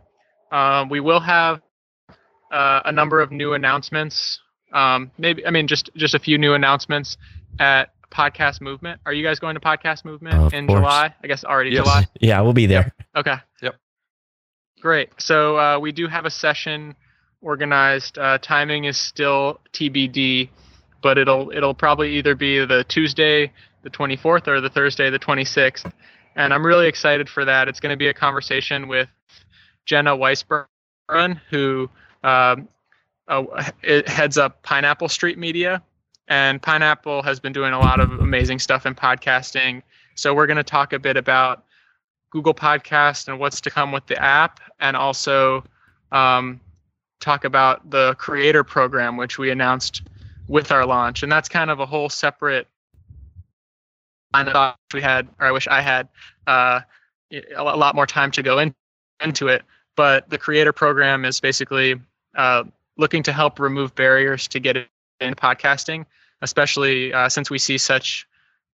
[0.51, 1.61] um, we will have
[2.51, 4.39] uh, a number of new announcements
[4.74, 7.17] um, maybe I mean just just a few new announcements
[7.59, 9.01] at Podcast Movement.
[9.05, 10.80] Are you guys going to Podcast Movement Of in course.
[10.80, 11.15] July?
[11.24, 11.84] I guess already Yes.
[11.84, 12.07] July.
[12.22, 12.91] Yeah, we'll be there.
[13.15, 13.36] Okay.
[13.61, 13.76] Yep.
[14.82, 15.09] Great.
[15.17, 16.95] So uh, we do have a session
[17.41, 18.17] organized.
[18.17, 20.49] Uh, timing is still TBD,
[21.01, 23.51] but it'll it'll probably either be the Tuesday,
[23.83, 25.91] the 24th, or the Thursday, the 26th.
[26.35, 27.67] And I'm really excited for that.
[27.67, 29.09] It's going to be a conversation with
[29.85, 31.89] Jenna Weiss-Berman, who
[32.23, 32.67] um,
[33.27, 33.71] uh,
[34.07, 35.81] heads up Pineapple Street Media,
[36.27, 39.81] and Pineapple has been doing a lot of amazing stuff in podcasting.
[40.15, 41.65] So we're going to talk a bit about
[42.29, 45.63] Google Podcast and what's to come with the app, and also
[46.11, 46.59] um,
[47.20, 50.03] talk about the creator program, which we announced
[50.47, 51.24] with our launch.
[51.24, 52.67] And that's kind of a whole separate.
[54.34, 56.07] I thought we had, or I wish I had,
[56.47, 56.82] uh,
[57.55, 58.74] a lot more time to go in,
[59.24, 59.63] into it.
[59.95, 61.95] But the creator program is basically
[62.36, 62.63] uh,
[62.97, 64.78] looking to help remove barriers to get
[65.20, 66.05] into podcasting,
[66.41, 68.28] especially uh, since we see such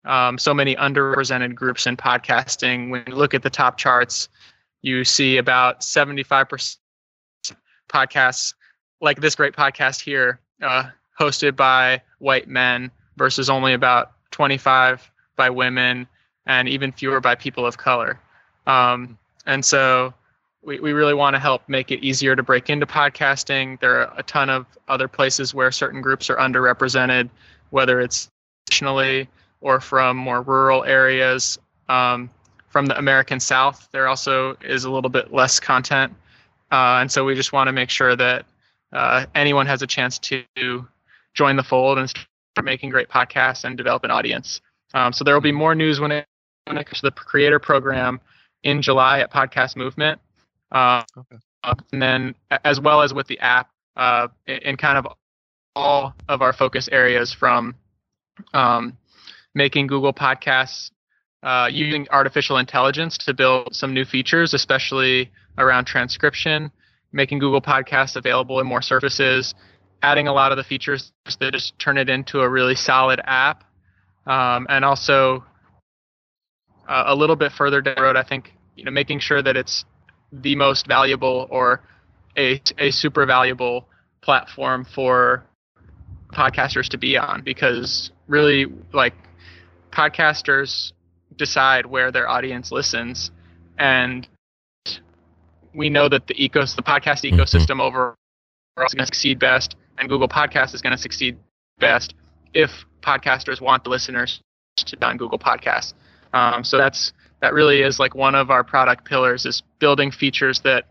[0.05, 2.89] um, so many underrepresented groups in podcasting.
[2.89, 4.29] When you look at the top charts,
[4.81, 6.77] you see about 75%
[7.95, 8.53] podcasts
[9.01, 10.89] like this great podcast here, uh,
[11.19, 16.05] hosted by white men, versus only about 25 by women
[16.45, 18.19] and even fewer by people of color.
[18.67, 20.13] Um, and so
[20.61, 23.79] we, we really want to help make it easier to break into podcasting.
[23.79, 27.29] There are a ton of other places where certain groups are underrepresented,
[27.69, 28.29] whether it's
[28.69, 29.29] nationally
[29.61, 31.57] or from more rural areas.
[31.87, 32.29] Um,
[32.67, 36.13] from the American South, there also is a little bit less content.
[36.71, 38.45] Uh, and so we just want to make sure that
[38.91, 40.43] uh, anyone has a chance to
[41.33, 42.27] join the fold and start
[42.63, 44.61] making great podcasts and develop an audience.
[44.93, 46.25] Um, so there will be more news when it,
[46.65, 48.19] when it comes to the creator program
[48.63, 50.19] in July at Podcast Movement.
[50.71, 51.37] Uh, Okay.
[51.93, 55.07] and then as well as with the app uh, in, in kind of
[55.75, 57.75] all of our focus areas from
[58.53, 58.97] um,
[59.55, 60.91] making Google Podcasts
[61.43, 66.71] uh, using artificial intelligence to build some new features, especially around transcription,
[67.11, 69.53] making Google Podcasts available in more services,
[70.01, 73.63] adding a lot of the features that just turn it into a really solid app,
[74.27, 75.43] um, and also
[76.87, 79.55] uh, a little bit further down the road, I think you know making sure that
[79.55, 79.85] it's
[80.31, 81.81] the most valuable or
[82.37, 83.87] a a super valuable
[84.21, 85.43] platform for
[86.33, 87.41] podcasters to be on.
[87.43, 89.13] Because really like
[89.91, 90.91] podcasters
[91.37, 93.31] decide where their audience listens.
[93.77, 94.27] And
[95.75, 97.37] we know that the ecos the podcast Mhm.
[97.37, 98.15] ecosystem overall
[98.85, 101.37] is going to succeed best and google podcast is going to succeed
[101.79, 102.13] best
[102.53, 104.41] if podcasters want the listeners
[104.77, 105.93] to be on google podcasts
[106.33, 110.59] um, so that's that really is like one of our product pillars is building features
[110.61, 110.85] that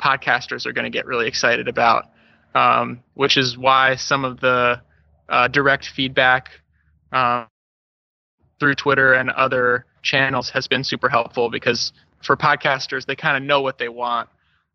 [0.00, 2.06] podcasters are going to get really excited about
[2.54, 4.80] um, which is why some of the
[5.28, 6.50] uh, direct feedback
[7.12, 7.46] um,
[8.58, 13.42] through Twitter and other channels has been super helpful because for podcasters, they kind of
[13.42, 14.28] know what they want,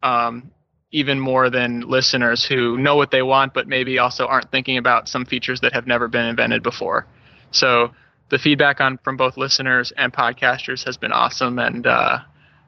[0.04, 0.52] um,
[0.92, 5.08] even more than listeners who know what they want, but maybe also aren't thinking about
[5.08, 7.06] some features that have never been invented before.
[7.52, 7.92] So
[8.30, 12.20] the feedback on from both listeners and podcasters has been awesome, and uh,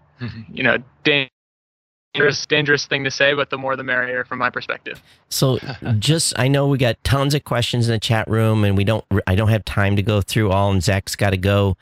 [0.53, 5.01] you know, dangerous, dangerous thing to say, but the more the merrier from my perspective.
[5.30, 5.57] So
[5.99, 9.05] just I know we got tons of questions in the chat room, and we don't.
[9.26, 11.78] I don't have time to go through all, and Zack's got to go.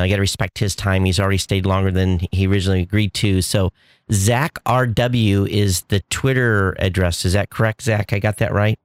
[0.00, 1.04] I got to respect his time.
[1.04, 3.42] He's already stayed longer than he originally agreed to.
[3.42, 3.70] So
[4.12, 7.24] Zack RW is the Twitter address.
[7.24, 8.12] Is that correct, Zack?
[8.12, 8.78] I got that right.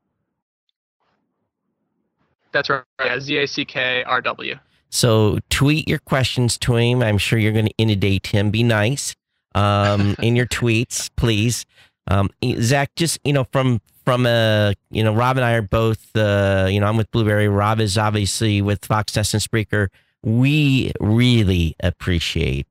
[2.51, 2.83] That's right.
[3.03, 4.55] Yeah, Z A C K R W.
[4.89, 7.03] So tweet your questions to him.
[7.03, 8.49] I'm sure you're going to inundate him.
[8.49, 9.15] Be nice
[9.55, 11.65] um, in your tweets, please.
[12.07, 12.29] Um,
[12.59, 16.67] Zack, just you know, from from uh, you know, Rob and I are both uh,
[16.69, 17.47] you know, I'm with Blubrry.
[17.47, 19.89] Rob is obviously with Voxnest and Spreaker.
[20.23, 22.67] We really appreciate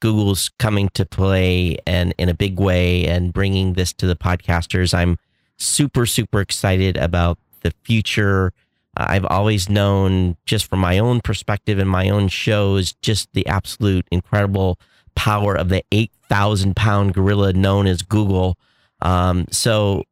[0.00, 4.92] Google's coming to play and in a big way and bringing this to the podcasters.
[4.92, 5.16] I'm
[5.58, 8.52] super super excited about the future.
[8.96, 13.46] Uh, I've always known, just from my own perspective and my own shows, just the
[13.46, 14.78] absolute incredible
[15.14, 18.58] power of the 8,000 pound gorilla known as Google.
[19.02, 20.04] Um, so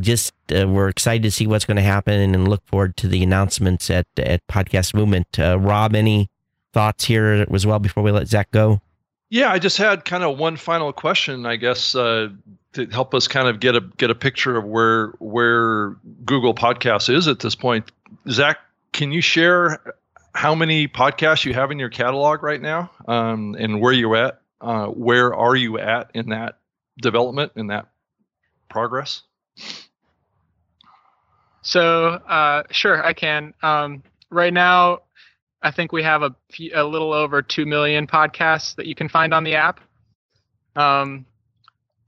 [0.00, 3.22] just uh, we're excited to see what's going to happen and look forward to the
[3.22, 5.38] announcements at, at Podcast Movement.
[5.38, 6.30] Uh, Rob, any
[6.72, 8.80] thoughts here as well before we let Zack go?
[9.30, 12.30] Yeah, I just had kind of one final question, I guess, uh,
[12.72, 17.14] to help us kind of get a get a picture of where where Google Podcasts
[17.14, 17.90] is at this point.
[18.30, 18.58] Zack,
[18.92, 19.82] can you share
[20.34, 24.40] how many podcasts you have in your catalog right now, um, and where you at?
[24.62, 26.58] Uh, where are you at in that
[27.00, 27.88] development in that
[28.68, 29.22] progress?
[31.62, 33.52] So, uh, sure, I can.
[33.62, 35.00] Um, right now,
[35.62, 39.08] I think we have a, few, a little over 2 million podcasts that you can
[39.08, 39.80] find on the app.
[40.76, 41.26] Um,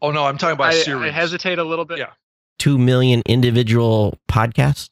[0.00, 1.10] oh, no, I'm talking about I, series.
[1.10, 1.98] I hesitate a little bit.
[1.98, 2.12] Yeah.
[2.58, 4.90] Two million individual podcasts.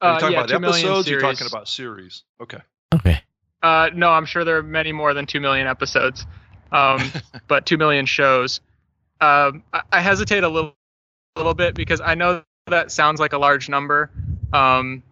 [0.00, 1.08] Are you Uh, talking yeah, about episodes?
[1.08, 2.24] You're talking about series.
[2.40, 2.58] Okay.
[2.94, 3.20] Okay.
[3.62, 6.26] Uh, no, I'm sure there are many more than 2 million episodes,
[6.70, 7.00] um,
[7.48, 8.60] but 2 million shows.
[9.24, 10.76] Um, I, hesitate a little,
[11.34, 14.10] a little bit because I know that sounds like a large number,
[14.52, 15.02] um,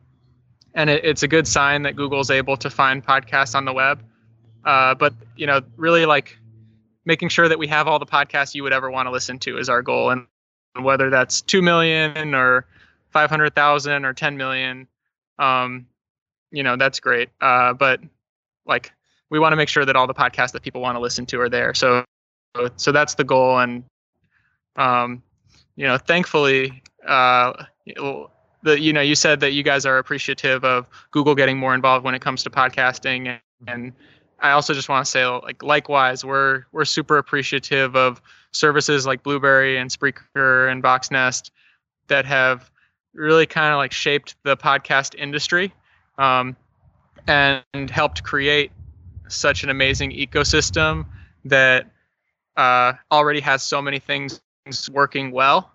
[0.74, 4.02] and it, it's a good sign that Google's able to find podcasts on the web.
[4.66, 6.36] Uh, but you know, really like
[7.06, 9.56] making sure that we have all the podcasts you would ever want to listen to
[9.56, 10.26] is our goal, and
[10.84, 12.66] whether that's 2 million or
[13.10, 14.88] 500,000 or 10 million,
[15.38, 15.86] um,
[16.50, 17.30] you know, that's great.
[17.40, 18.00] Uh, but
[18.66, 18.92] like
[19.30, 21.40] we want to make sure that all the podcasts that people want to listen to
[21.40, 22.04] are there so
[22.76, 23.82] so that's the goal and
[24.76, 25.22] um
[25.76, 27.52] you know thankfully uh
[28.62, 32.04] the you know you said that you guys are appreciative of google getting more involved
[32.04, 33.92] when it comes to podcasting and, and
[34.40, 38.20] i also just want to say like likewise we're we're super appreciative of
[38.52, 41.50] services like Blubrry and spreaker and Voxnest
[42.08, 42.70] that have
[43.14, 45.72] really kind of like shaped the podcast industry
[46.18, 46.56] um,
[47.26, 48.70] and helped create
[49.28, 51.06] such an amazing ecosystem
[51.44, 51.90] that
[52.56, 54.40] uh, already has so many things
[54.90, 55.70] working well.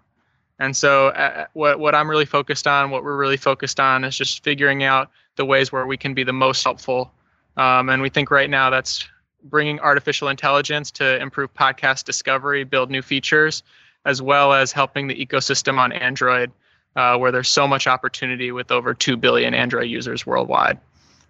[0.60, 4.18] And so, uh, what what I'm really focused on, what we're really focused on, is
[4.18, 7.12] just figuring out the ways where we can be the most helpful.
[7.58, 9.08] Um, and we think right now that's
[9.44, 13.62] bringing artificial intelligence to improve podcast discovery, build new features,
[14.06, 16.52] as well as helping the ecosystem on Android,
[16.96, 20.80] uh, where there's so much opportunity with over 2 billion Android users worldwide.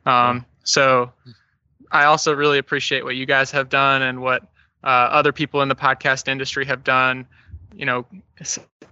[0.05, 1.11] Um, so
[1.91, 4.43] I also really appreciate what you guys have done and what
[4.83, 7.25] uh, other people in the podcast industry have done.
[7.73, 8.05] You know,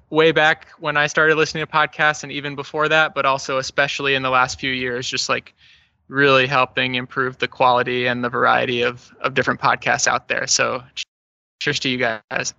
[0.10, 4.16] way back when I started listening to podcasts and even before that, but also especially
[4.16, 5.54] in the last few years, just like
[6.08, 10.46] really helping improve the quality and the variety of, of different podcasts out there.
[10.48, 10.84] So
[11.60, 12.54] cheers to you guys.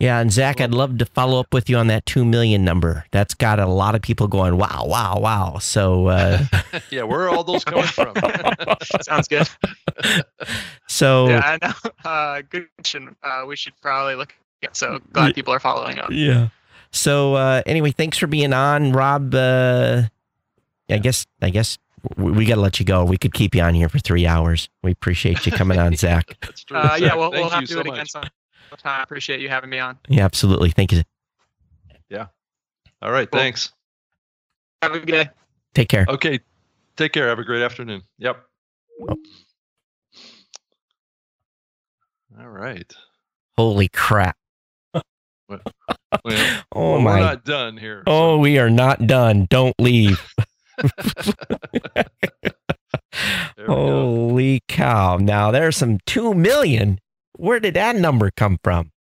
[0.00, 3.04] Yeah, and Zack, I'd love to follow up with you on that two million number.
[3.10, 5.58] That's got a lot of people going, wow, wow, wow.
[5.58, 6.44] So, uh,
[6.90, 8.14] yeah, where are all those coming from?
[9.02, 9.48] Sounds good.
[10.86, 11.72] so Yeah, I know.
[12.04, 13.14] Uh, good question.
[13.22, 14.34] Uh, we should probably look.
[14.62, 16.10] At, so glad people are following up.
[16.10, 16.48] Yeah.
[16.90, 19.34] So uh, anyway, thanks for being on, Rob.
[19.34, 20.04] Uh,
[20.88, 21.76] I guess I guess
[22.16, 23.04] we, we got to let you go.
[23.04, 24.68] We could keep you on here for three hours.
[24.82, 26.36] We appreciate you coming on, Zack.
[26.40, 26.78] That's true.
[26.78, 28.30] Uh, yeah, we'll, we'll have you to do so it again sometime.
[28.84, 29.98] I appreciate you having me on.
[30.08, 30.70] Yeah, absolutely.
[30.70, 31.02] Thank you.
[32.08, 32.26] Yeah.
[33.02, 33.40] All right, Cool.
[33.40, 33.72] thanks.
[34.82, 35.30] Have a good day.
[35.74, 36.06] Take care.
[36.08, 36.40] Okay,
[36.96, 37.28] take care.
[37.28, 38.02] Have a great afternoon.
[38.18, 38.42] Yep.
[42.40, 42.92] All right.
[43.56, 44.36] Holy crap!
[45.48, 45.60] Well,
[46.72, 47.14] Oh my.
[47.14, 47.20] we're my!
[47.20, 48.02] not done here.
[48.06, 49.46] oh, we are not done.
[49.50, 50.20] Don't leave.
[53.56, 53.74] There we go.
[53.76, 55.16] Holy cow!
[55.16, 57.00] Now there's some two million.
[57.38, 58.92] Where did that number come from?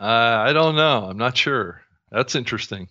[0.00, 0.04] Uh,
[0.48, 1.06] I don't know.
[1.10, 1.82] I'm not sure.
[2.10, 2.88] That's interesting.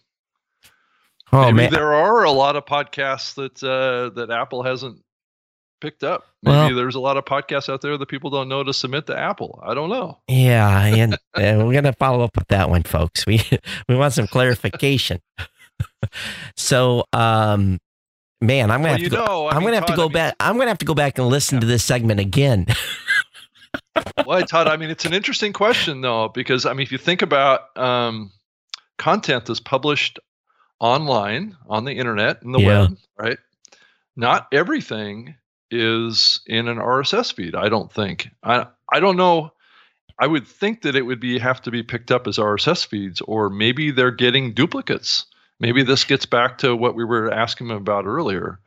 [1.32, 1.72] Oh Maybe man!
[1.72, 5.02] there are a lot of podcasts that uh, that Apple hasn't
[5.82, 6.26] picked up.
[6.44, 9.08] Maybe Well- there's a lot of podcasts out there that people don't know to submit
[9.08, 9.60] to Apple.
[9.66, 10.20] I don't know.
[10.28, 11.18] Yeah, and uh,
[11.66, 13.26] we're gonna follow up with that one, folks.
[13.26, 13.41] We
[13.89, 15.20] we want some clarification.
[16.56, 17.80] so, um,
[18.41, 19.26] man, I'm gonna Well, have to go.
[19.26, 20.36] know, I I'm mean, gonna have to go I mean- back.
[20.39, 22.68] I'm gonna have to go back and listen to this segment again.
[24.26, 27.22] Well, Todd, I mean, it's an interesting question though, because I mean, if you think
[27.22, 28.32] about um,
[28.98, 30.20] content that's published
[30.80, 32.68] online on the internet and the Yeah.
[32.68, 33.38] web, right?
[34.16, 35.36] Not everything
[35.72, 37.56] is in an RSS feed.
[37.56, 38.30] I don't think.
[38.44, 39.54] I I don't know.
[40.20, 43.22] I would think that it would be have to be picked up as RSS feeds,
[43.22, 45.26] or maybe they're getting duplicates.
[45.60, 48.60] Maybe this gets back to what we were asking about earlier.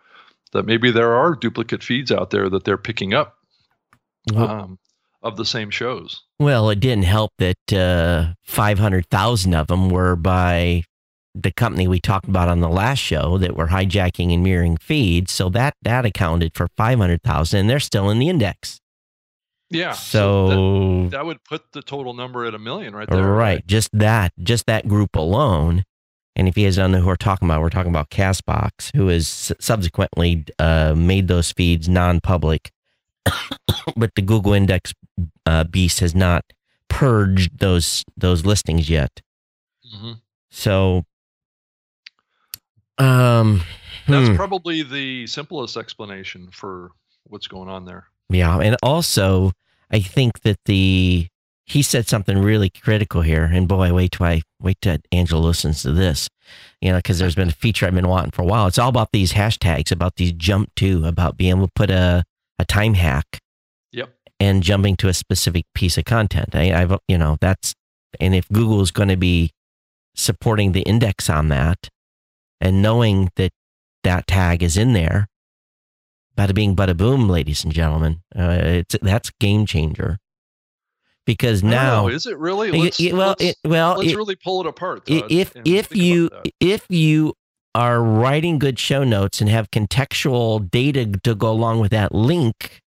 [0.53, 3.37] That maybe there are duplicate feeds out there that they're picking up
[4.35, 4.79] um,
[5.23, 6.23] of the same shows.
[6.39, 10.83] Well, it didn't help that uh, 500,000 of them were by
[11.35, 15.33] the company we talked about on the last show that were hijacking and mirroring feeds.
[15.33, 18.81] So that that accounted for 500,000 and they're still in the index.
[19.71, 19.89] Yeah.
[19.91, 23.27] that- So, that, would put the total number at a million right there.
[23.31, 25.85] right, just that, just that group alone.
[26.37, 29.09] And if you guys don't know who we're talking about, we're talking about Castbox, who
[29.09, 32.71] has subsequently uh, made those feeds non-public,
[33.97, 34.95] but the Google Index
[35.47, 36.45] uh, beast has not
[36.89, 39.21] purged those those listings yet.
[39.85, 40.13] hmm
[40.51, 41.05] So,
[42.99, 43.63] um,
[44.09, 46.91] That's hmm, probably the simplest explanation for
[47.25, 48.07] what's going on there.
[48.31, 49.53] yeah, and also
[49.91, 51.29] I think that the
[51.69, 55.83] he said something really critical here, and boy, wait till I wait till Angela listens
[55.83, 56.29] to this.
[56.81, 58.67] you know, because there's been a feature I've been wanting for a while.
[58.69, 62.25] It's all about these hashtags, about these jump to, about being able to put a,
[62.59, 63.39] a time hack.
[63.93, 64.13] Yep.
[64.39, 66.55] And jumping to a specific piece of content.
[66.55, 67.75] I, I've, you know, that's,
[68.21, 69.53] and if Google is going to be
[70.15, 71.89] supporting the index on that
[72.61, 73.53] and knowing that
[74.05, 75.29] that tag is in there,
[76.37, 80.19] bada bing, bada boom, ladies and gentlemen, uh, it's, that's game changer
[81.25, 82.71] because now is it really?
[82.71, 85.07] Let's, it, well, let's, it, well, let's it, really pull it apart.
[85.07, 86.31] Todd, if if you
[86.61, 87.35] if you
[87.77, 92.81] are writing good show notes and have contextual data to go along with that link,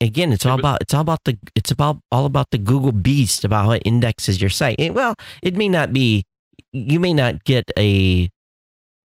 [0.00, 3.44] again, it's all about it's all about the it's about all about the Google beast
[3.44, 4.76] about how it indexes your site.
[4.78, 6.24] It, well, it may not be
[6.72, 8.30] you may not get a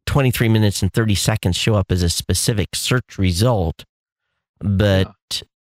[0.06, 3.84] 23 minutes and 30 seconds show up as a specific search result,
[4.62, 5.12] but yeah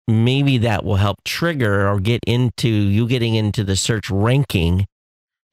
[0.08, 4.86] maybe that will help trigger or get into you getting into the search ranking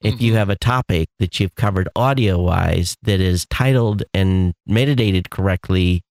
[0.04, 0.38] if you mm-hmm.
[0.38, 6.02] have a topic that you've covered audio wise that is titled and metadated correctly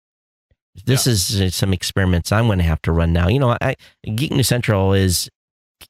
[0.86, 1.14] this yeah.
[1.14, 3.76] is uh, some experiments i'm going to have to run now you know i
[4.16, 5.30] geek news central is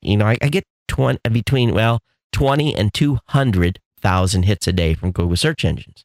[0.01, 1.99] you know i, I get 20 between well
[2.34, 6.04] 20 and 200000 hits a day from google search engines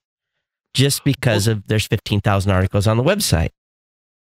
[0.74, 3.50] just because well, of there's 15000 articles on the website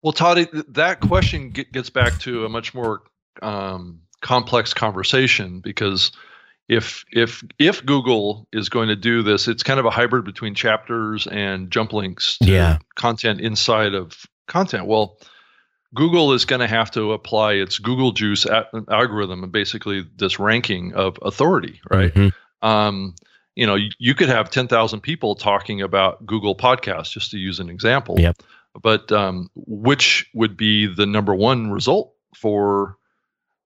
[0.03, 3.03] well, Todd, that question gets back to a much more
[3.41, 6.11] um, complex conversation because
[6.67, 10.55] if if if Google is going to do this, it's kind of a hybrid between
[10.55, 12.77] chapters and jump links to yeah.
[12.95, 14.87] content inside of content.
[14.87, 15.17] Well,
[15.93, 18.45] Google is going to have to apply its Google Juice
[18.89, 22.13] algorithm and basically this ranking of authority, right?
[22.13, 22.67] Mm-hmm.
[22.67, 23.15] Um,
[23.55, 27.69] you know, you could have 10,000 people talking about Google Podcasts, just to use an
[27.69, 28.19] example.
[28.19, 28.41] Yep
[28.81, 32.97] but um, which would be the number one result for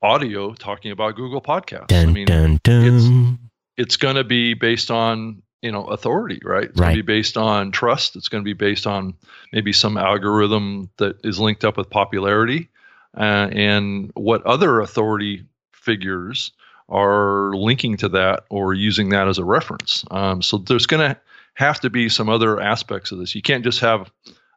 [0.02, 1.88] audio talking about Google Podcasts?
[1.88, 2.96] Dun, I mean, dun, dun.
[2.96, 3.42] it's
[3.78, 6.66] it's going to be based on you know authority, right?
[6.66, 6.88] It's right.
[6.88, 8.16] going to be based on trust.
[8.16, 9.14] It's going to be based on
[9.54, 12.70] maybe some algorithm that is linked up with popularity,
[13.16, 16.52] uh, and what other authority figures
[16.90, 20.06] are linking to that or using that as a reference.
[20.12, 21.20] Um, so there's going to
[21.56, 23.36] have to be some other aspects of this.
[23.36, 24.12] You can't just have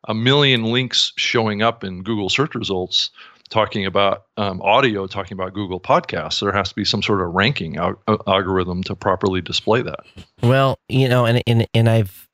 [0.09, 3.11] a million links showing up in Google search results
[3.51, 6.41] talking about um, audio, talking about Google Podcasts.
[6.41, 10.01] There has to be some sort of ranking al- uh, algorithm to properly display that.
[10.43, 12.29] Well, you know, and and and I've,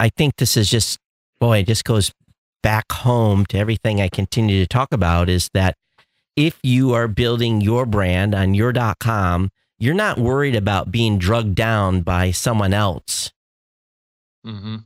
[0.00, 0.98] I think this is just
[1.42, 2.12] boy, it just goes
[2.62, 5.76] back home to everything I continue to talk about is that
[6.36, 11.56] if you are building your brand on your .com, you're not worried about being drugged
[11.56, 13.32] down by someone else
[14.46, 14.76] mm-hmm.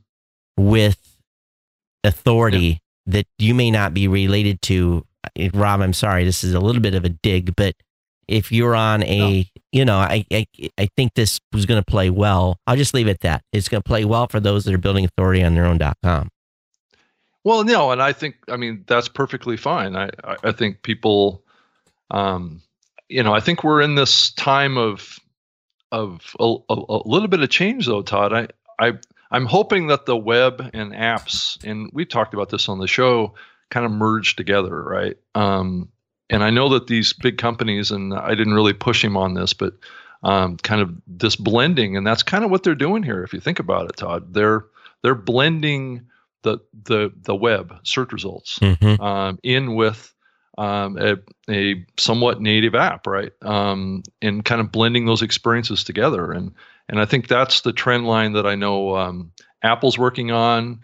[0.57, 1.17] with
[2.03, 2.75] authority yeah.
[3.05, 5.05] that you may not be related to.
[5.53, 7.75] Rob, I'm sorry, this is a little bit of a dig, but
[8.27, 9.43] if you're on a, no.
[9.71, 10.45] you know, I, I,
[10.77, 12.59] I think this was going to play well.
[12.67, 13.43] I'll just leave it at that.
[13.53, 16.29] It's going to play well for those that are building authority on their own .com.
[17.43, 19.95] Well, no, and I think, I mean, that's perfectly fine.
[19.95, 20.09] I,
[20.43, 21.41] I think people,
[22.11, 22.61] um,
[23.07, 25.17] you know, I think we're in this time of,
[25.93, 28.33] of a, a, a little bit of change, though, Todd.
[28.33, 28.47] I,
[28.85, 28.93] I,
[29.31, 33.35] I'm hoping that the web and apps, and we've talked about this on the show,
[33.69, 35.17] kind of merged together, right?
[35.35, 35.89] Um,
[36.29, 39.53] and I know that these big companies, and I didn't really push him on this,
[39.53, 39.73] but
[40.23, 43.23] um, kind of this blending, and that's kind of what they're doing here.
[43.23, 44.65] If you think about it, Todd, they're
[45.03, 46.07] they're blending
[46.43, 49.01] the the the web search results mm-hmm.
[49.01, 50.13] um, in with
[50.57, 51.17] um, a,
[51.49, 53.31] a somewhat native app, right?
[53.43, 56.31] Um, and kind of blending those experiences together.
[56.31, 56.51] And
[56.89, 60.79] and I think that's the trend line that I know um, Apple's working on,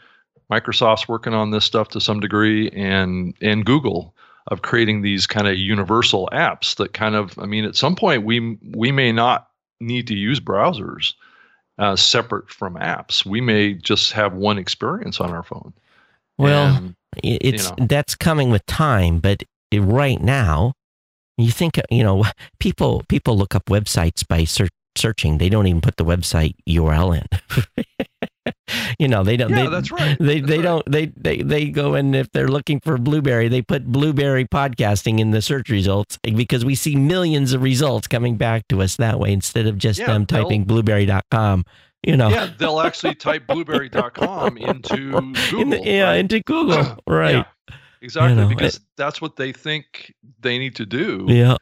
[0.51, 4.15] Microsoft's working on this stuff to some degree, and and Google
[4.47, 8.23] of creating these kind of universal apps that kind of I mean at some point
[8.23, 9.47] we we may not
[9.79, 11.13] need to use browsers
[11.77, 13.25] uh, separate from apps.
[13.25, 15.73] We may just have one experience on our phone.
[16.37, 17.87] Well, and, it's you know.
[17.87, 20.73] that's coming with time, but right now,
[21.37, 22.25] you think you know
[22.59, 25.37] people people look up websites by search, searching.
[25.37, 28.05] They don't even put the website URL in.
[28.99, 29.49] you know they don't.
[29.49, 30.17] Yeah, they, that's right.
[30.19, 30.63] They that's they right.
[30.63, 33.47] don't they, they they go in if they're looking for Blubrry.
[33.47, 38.35] They put Blubrry podcasting in the search results because we see millions of results coming
[38.37, 41.65] back to us that way instead of just yeah, them typing Blubrry.com
[42.03, 42.29] you know.
[42.29, 45.33] Yeah, they'll actually type Blubrry.com into Google.
[45.61, 46.15] In the, yeah, right?
[46.15, 46.97] into Google.
[47.07, 47.35] Right.
[47.35, 47.43] Yeah.
[48.01, 51.25] Exactly, you know, because it, that's what they think they need to do.
[51.29, 51.55] Yeah.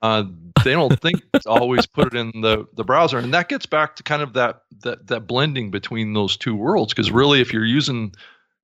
[0.00, 0.24] Uh,
[0.64, 4.02] they don't think always put it in the, the browser, and that gets back to
[4.02, 6.92] kind of that that that blending between those two worlds.
[6.92, 8.14] Because really, if you're using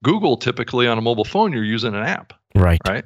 [0.02, 2.80] Google typically on a mobile phone, you're using an app, right?
[2.86, 3.04] Right.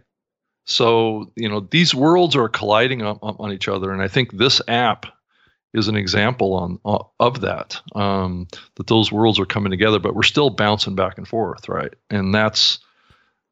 [0.66, 4.60] So you know these worlds are colliding on, on each other, and I think this
[4.68, 5.06] app
[5.74, 7.80] is an example on uh, of that.
[7.94, 11.94] Um, that those worlds are coming together, but we're still bouncing back and forth, right?
[12.10, 12.78] And that's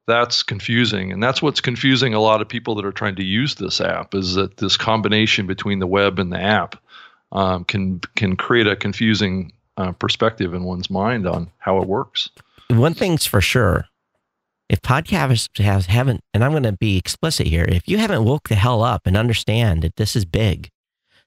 [0.06, 3.56] that's confusing, and that's what's confusing a lot of people that are trying to use
[3.56, 6.76] this app is that this combination between the web and the app
[7.32, 12.30] um, can can create a confusing uh, perspective in one's mind on how it works.
[12.68, 13.86] One thing's for sure.
[14.68, 18.48] If podcasts have, haven't, and I'm going to be explicit here, if you haven't woke
[18.48, 20.70] the hell up and understand that this is big,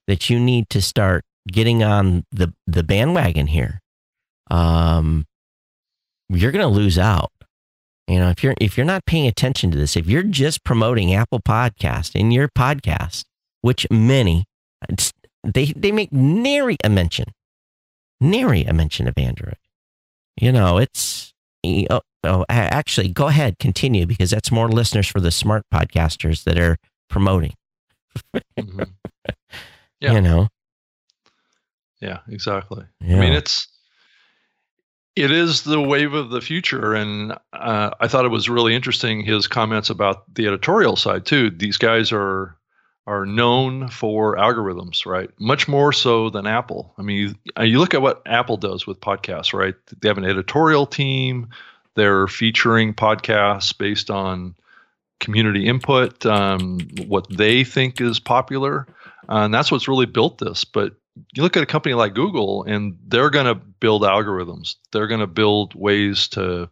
[0.07, 3.79] that you need to start getting on the, the bandwagon here,
[4.51, 5.25] um,
[6.27, 7.31] you're going to lose out.
[8.09, 11.13] You know, if you're if you're not paying attention to this, if you're just promoting
[11.13, 13.23] Apple Podcast in your podcast,
[13.61, 14.45] which many
[15.43, 17.25] they they make nary a mention,
[18.19, 19.57] nary a mention of Android.
[20.41, 21.33] You know, it's
[21.91, 26.57] oh, oh actually go ahead, continue because that's more listeners for the smart podcasters that
[26.57, 26.77] are
[27.09, 27.53] promoting.
[28.35, 28.83] mm-hmm.
[30.01, 30.13] Yeah.
[30.13, 30.47] You know.
[31.99, 32.85] Yeah, exactly.
[33.01, 33.17] Yeah.
[33.17, 33.67] I mean, it's
[35.19, 39.21] it is the wave of the future, and uh, I thought it was really interesting
[39.21, 41.49] his comments about the editorial side too.
[41.49, 42.55] These guys are
[43.07, 45.31] are known for algorithms, right?
[45.39, 46.93] Much more so than Apple.
[46.97, 49.73] I mean, you, you look at what Apple does with podcasts, right?
[49.99, 51.49] They have an editorial team.
[51.95, 54.53] They're featuring podcasts based on
[55.19, 58.87] community input, um, what they think is popular,
[59.27, 60.63] uh, and that's what's really built this.
[60.63, 60.93] But
[61.33, 64.75] you look at a company like Google, and they're going to build algorithms.
[64.91, 66.69] They're going to build ways to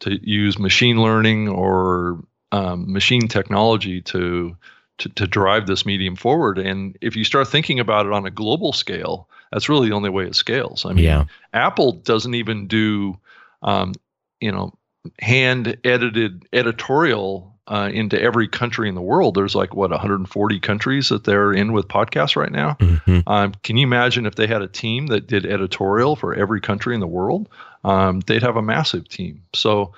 [0.00, 2.22] to use machine learning or
[2.52, 4.56] um, machine technology to,
[4.98, 6.58] to to drive this medium forward.
[6.58, 10.10] And if you start thinking about it on a global scale, that's really the only
[10.10, 10.84] way it scales.
[10.84, 11.24] I mean, yeah.
[11.52, 13.18] Apple doesn't even do,
[13.62, 13.92] um,
[14.40, 14.74] you know,
[15.18, 19.34] hand edited editorial uh, into every country in the world.
[19.34, 22.76] There's like what 140 countries that they're in with podcasts right now.
[22.78, 23.20] Mm-hmm.
[23.26, 26.94] Um, can you imagine if they had a team that did editorial for every country
[26.94, 27.48] in the world?
[27.84, 29.42] Um, they'd have a massive team.
[29.52, 29.92] So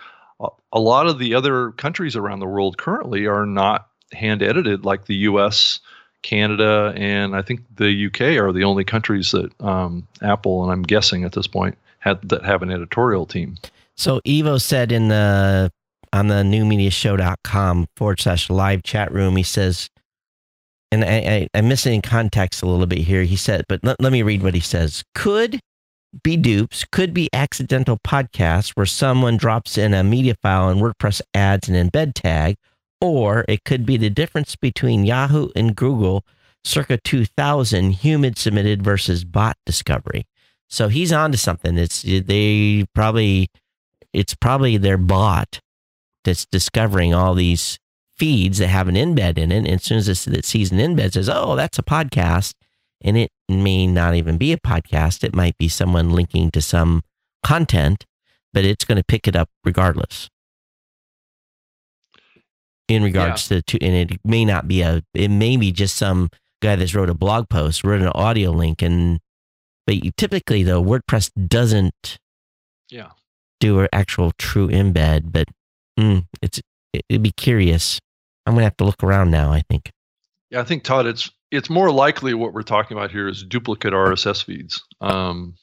[0.73, 5.07] a lot of the other countries around the world currently are not hand edited like
[5.07, 5.81] the U.S.
[6.23, 10.83] Canada and I think the UK are the only countries that um, Apple and I'm
[10.83, 13.57] guessing at this point had that have an editorial team.
[13.95, 15.73] So Evo said in the
[16.13, 19.37] on the newmediashow.com forward slash live chat room.
[19.37, 19.89] He says,
[20.91, 23.25] and I, I, I'm missing context a little bit here.
[23.25, 25.05] He said, but let, let me read what he says.
[25.15, 25.61] Could
[26.23, 31.21] be dupes, could be accidental podcasts where someone drops in a media file and WordPress
[31.35, 32.57] adds an embed tag,
[33.01, 36.25] or it could be the difference between Yahoo and Google
[36.65, 40.27] circa 2000 human submitted versus bot discovery.
[40.69, 41.79] So he's on to something.
[41.79, 43.49] It's they probably
[44.13, 45.61] it's probably their bot
[46.29, 47.79] that's discovering all these
[48.18, 49.59] feeds that have an embed in it.
[49.59, 52.53] And as soon as it, sees an embed, it says, "Oh, that's a podcast,"
[53.01, 55.24] and it may not even be a podcast.
[55.24, 57.03] It might be someone linking to some
[57.43, 58.05] content,
[58.53, 60.29] but it's going to pick it up regardless.
[62.89, 63.61] In regards yeah.
[63.66, 66.95] to, to, and it may not be a, it may be just some guy that's
[66.95, 69.20] wrote a blog post, wrote an audio link, and
[69.87, 72.18] but you, typically though WordPress doesn't,
[72.91, 73.11] yeah,
[73.61, 75.49] do an actual true embed, but
[75.99, 76.61] Mm, it's
[76.93, 77.99] it'd be curious.
[78.47, 79.53] I'm gonna have to look around now.
[79.53, 79.91] I think.
[80.51, 83.93] Yeah, I think Todd, it's it's more likely what we're talking about here is duplicate
[83.93, 84.83] RSS feeds.
[85.01, 85.55] Um,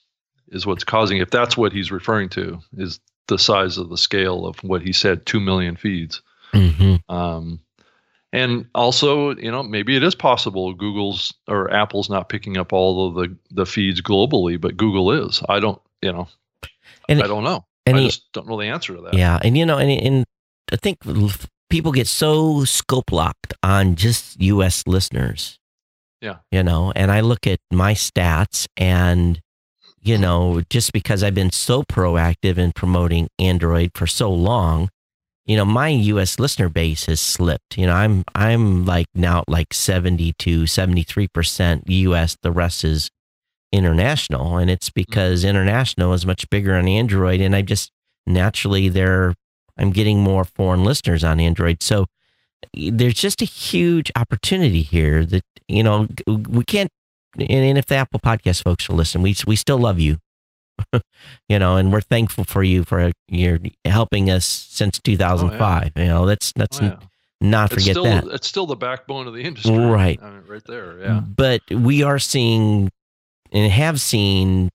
[0.49, 1.17] is what's causing.
[1.17, 4.93] If that's what he's referring to, is the size of the scale of what he
[4.93, 6.21] said, two million feeds.
[6.53, 7.11] Mm-hmm.
[7.13, 7.59] Um,
[8.31, 13.07] and also, you know, maybe it is possible Google's or Apple's not picking up all
[13.07, 15.41] of the the feeds globally, but Google is.
[15.47, 16.27] I don't, you know,
[17.07, 17.65] and I don't know.
[17.85, 19.13] And I he, just don't know the answer to that.
[19.13, 20.25] Yeah, and you know, and, and
[20.71, 20.99] I think
[21.69, 24.83] people get so scope locked on just U.S.
[24.87, 25.59] listeners.
[26.21, 29.39] Yeah, you know, and I look at my stats, and
[30.01, 34.89] you know, just because I've been so proactive in promoting Android for so long,
[35.45, 36.39] you know, my U.S.
[36.39, 37.77] listener base has slipped.
[37.77, 42.35] You know, I'm I'm like now like seventy to seventy three percent U.S.
[42.41, 43.11] The rest is
[43.75, 45.01] international, and it's mm-hmm.
[45.01, 47.91] because international is much bigger on Android, and I just
[48.25, 49.35] naturally there
[49.77, 52.05] I'm getting more foreign listeners on Android, so
[52.73, 56.89] there's just a huge opportunity here that you know we can't.
[57.37, 60.17] And if the Apple Podcast folks will listen, we we still love you,
[61.49, 65.59] you know, and we're thankful for you for your helping us since 2005.
[65.59, 66.01] Oh, yeah.
[66.01, 66.81] You know, that's that's.
[66.81, 66.99] Oh, yeah
[67.41, 68.25] not forget it's still, that.
[68.27, 69.77] It's still the backbone of the industry.
[69.77, 70.19] Right.
[70.21, 70.99] I mean, right there.
[70.99, 71.19] Yeah.
[71.19, 72.89] But we are seeing
[73.51, 74.69] and have seen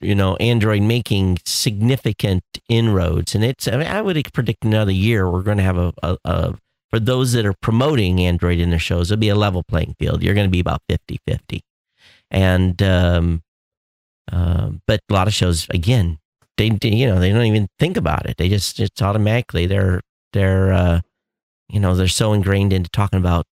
[0.00, 5.30] you know android making significant inroads and it's I, mean, I would predict another year
[5.30, 6.54] we're going to have a, a, a,
[6.90, 10.22] for those that are promoting android in their shows it'll be a level playing field
[10.22, 11.62] you're going to be about 50 50
[12.30, 13.42] and um,
[14.30, 16.18] uh, but a lot of shows again
[16.56, 18.36] they you know they don't even think about it.
[18.36, 20.00] They just it's automatically they're
[20.32, 21.00] they're uh,
[21.68, 23.46] you know they're so ingrained into talking about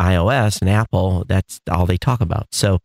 [0.00, 1.24] iOS and Apple.
[1.26, 2.48] That's all they talk about.
[2.52, 2.80] So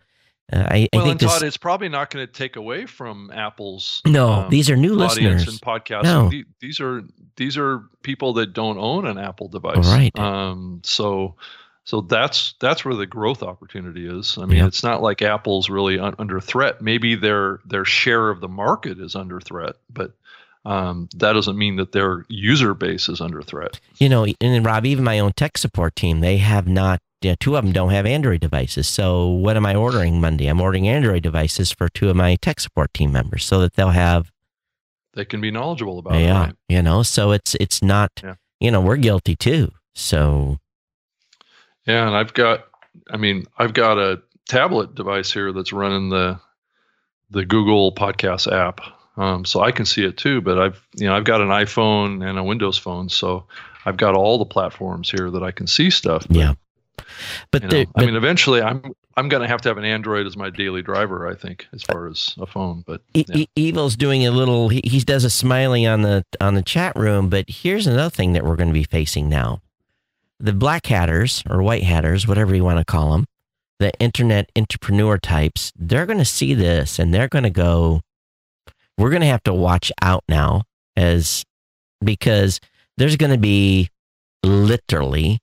[0.54, 2.86] uh, I, well, I think and this, Todd, it's probably not going to take away
[2.86, 5.48] from Apple's no, um, these are new listeners.
[5.48, 6.04] and podcasting.
[6.04, 6.30] No.
[6.30, 7.04] The- These are
[7.36, 10.18] these are people that don't own an Apple device, Right.
[10.18, 11.36] Um, so
[11.84, 14.38] so that's that's where the growth opportunity is.
[14.38, 14.68] I mean, Yeah.
[14.68, 16.82] it's not like Apple's really un- under threat.
[16.82, 20.14] Maybe their their share of the market is under threat, but
[20.66, 23.80] um, that doesn't mean that their user base is under threat.
[24.00, 27.00] you know, and then Rob, even my own tech support team, they have not.
[27.22, 28.88] Yeah, two of them don't have Android devices.
[28.88, 30.48] So what am I ordering Monday?
[30.48, 33.90] I'm ordering Android devices for two of my tech support team members, so that they'll
[33.90, 34.32] have.
[35.14, 36.22] They can be knowledgeable about it.
[36.22, 36.56] yeah, Right?
[36.70, 38.12] you know, so it's it's not.
[38.24, 38.36] Yeah.
[38.60, 39.72] You know, we're guilty too.
[39.96, 40.60] So
[41.88, 42.66] Yeah, and I've got
[43.10, 46.40] I mean, I've got a tablet device here that's running the
[47.32, 48.80] the Google Podcast app.
[49.18, 52.24] Um, so I can see it too, but I've you know, I've got an iPhone
[52.28, 53.48] and a Windows phone, so
[53.86, 56.28] I've got all the platforms here that I can see stuff.
[56.28, 56.54] But, yeah,
[57.52, 60.38] but, you know, I mean eventually I'm I'm gonna have to have an Android as
[60.38, 62.84] my daily driver, I think, as far as a phone.
[62.86, 63.24] But yeah.
[63.34, 64.70] E- Evil's doing a little.
[64.70, 67.28] He, he does a smiley on the on the chat room.
[67.30, 69.62] But here's another thing that we're going to be facing now:
[70.40, 73.26] the black hatters or white hatters, whatever you want to call them,
[73.80, 75.74] the internet entrepreneur types.
[75.76, 78.02] They're going to see this and they're going to go.
[79.00, 80.64] We're going to have to watch out now,
[80.96, 81.44] as
[82.04, 82.60] because
[82.98, 83.90] there's going to be
[84.44, 85.40] literally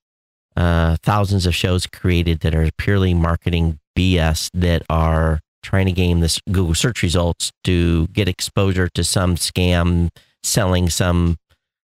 [0.57, 6.21] uh, thousands of shows created that are purely marketing BS that are trying to game
[6.21, 10.11] this Google search results to get exposure to some scam
[10.43, 11.39] selling some,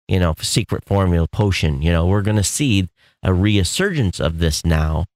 [0.07, 1.83] you know, secret formula potion.
[1.83, 2.89] You know, we're going to see
[3.23, 5.07] a resurgence of this now.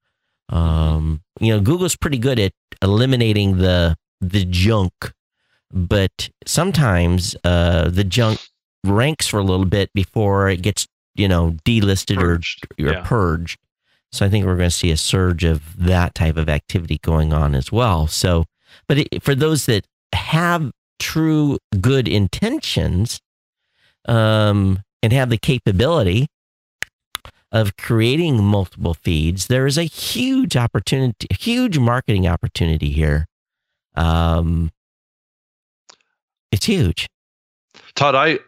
[0.49, 2.53] Um, you know, Google's pretty good at
[2.83, 5.13] eliminating the the junk,
[5.71, 8.41] but sometimes uh, the junk
[8.85, 12.67] ranks for a little bit before it gets, you know, delisted or Purged.
[12.79, 13.03] or Yeah.
[13.05, 13.59] purged.
[14.13, 17.33] So I think we're going to see a surge of that type of activity going
[17.33, 18.07] on as well.
[18.07, 18.45] So,
[18.87, 23.21] but it, for those that have true good intentions,
[24.07, 26.29] um, and have the capability
[27.53, 33.27] of creating multiple feeds, there is a huge opportunity, huge marketing opportunity here.
[33.95, 34.71] Um,
[36.51, 37.07] it's huge.
[37.95, 38.39] Todd, I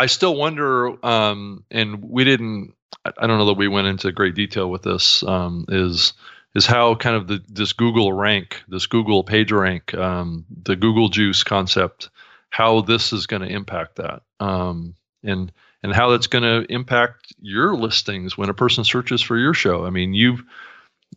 [0.00, 2.72] I still wonder, um, and we didn't.
[3.04, 5.22] I don't know that we went into great detail with this.
[5.22, 6.14] Um, is
[6.54, 11.10] is how kind of the this Google rank, this Google Page rank, um, the Google
[11.10, 12.08] Juice concept,
[12.48, 17.34] how this is going to impact that, um, and and how that's going to impact
[17.42, 19.84] your listings when a person searches for your show.
[19.84, 20.42] I mean, you've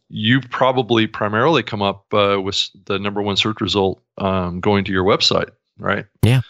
[0.09, 4.91] you've probably primarily come up uh, with the number one search result um, going to
[4.91, 6.05] your website, right?
[6.21, 6.41] Yeah.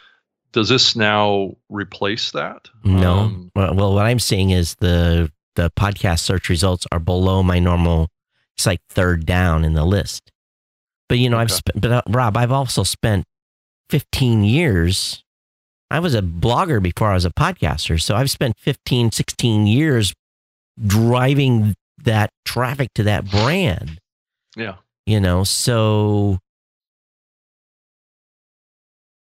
[0.53, 2.69] Does this now replace that?
[2.83, 3.13] No.
[3.13, 8.09] Um, well, what I'm seeing is the the podcast search results are below my normal.
[8.55, 10.31] It's like third down in the list.
[11.09, 11.81] But you know, I've spent.
[11.81, 13.25] But uh, Rob, I've also spent
[13.89, 15.23] 15 years.
[15.91, 20.13] I was a blogger before I was a podcaster, so I've spent 15, 16 years
[20.83, 23.99] driving that traffic to that brand.
[24.55, 24.75] yeah.
[25.05, 26.39] You know, so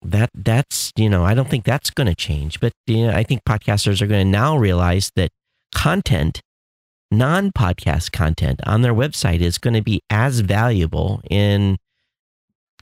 [0.02, 3.22] that that's you know i don't think that's going to change but you know, i
[3.22, 5.30] think podcasters are going to now realize that
[5.74, 6.40] content
[7.10, 11.76] non-podcast content on their website is going to be as valuable in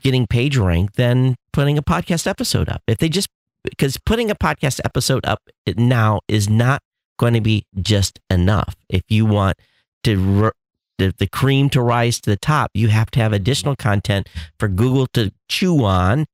[0.03, 2.83] getting page rank than putting a podcast episode up.
[2.87, 3.29] If they just
[3.63, 5.41] because putting a podcast episode up
[5.77, 6.81] now is not
[7.19, 8.75] going to be just enough.
[8.89, 9.57] If you want
[10.05, 10.53] to
[10.99, 14.29] the, the cream to rise to the top you have to have additional content
[14.61, 16.25] for google to chew on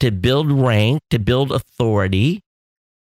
[0.00, 2.42] to build rank, to build authority.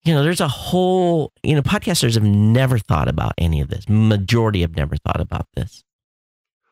[0.05, 3.89] You know, there's a whole, you know, podcasters have never thought about any of this.
[3.89, 5.83] Majority have never thought about this.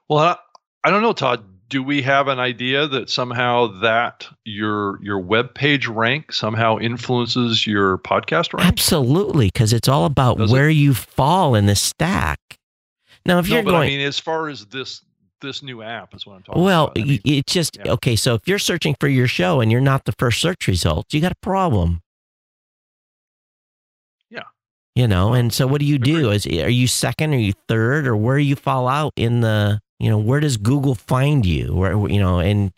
[0.09, 0.39] Well,
[0.85, 1.45] I, don't know, Todd.
[1.69, 7.67] Do we have an idea that somehow that your your web page rank somehow influences
[7.67, 8.69] your podcast rank?
[8.69, 10.53] Absolutely, because it's all about Does it?
[10.53, 12.39] where you fall in the stack.
[13.25, 15.03] Now, if no, you're going, I mean, as far as this
[15.43, 16.99] this new app is what I'm talking well, about.
[16.99, 17.93] I y- mean, it's just, yeah.
[17.93, 21.13] okay, so if you're searching for your show and you're not the first search results,
[21.13, 22.01] you got a problem.
[24.31, 24.45] Yeah.
[24.95, 26.31] You know, and so what do you do?
[26.31, 27.35] Is are you second?
[27.35, 28.07] Are you third?
[28.07, 29.81] Or where you fall out in the?
[29.99, 31.75] You know, where does Google find you?
[31.75, 32.73] Where you know, and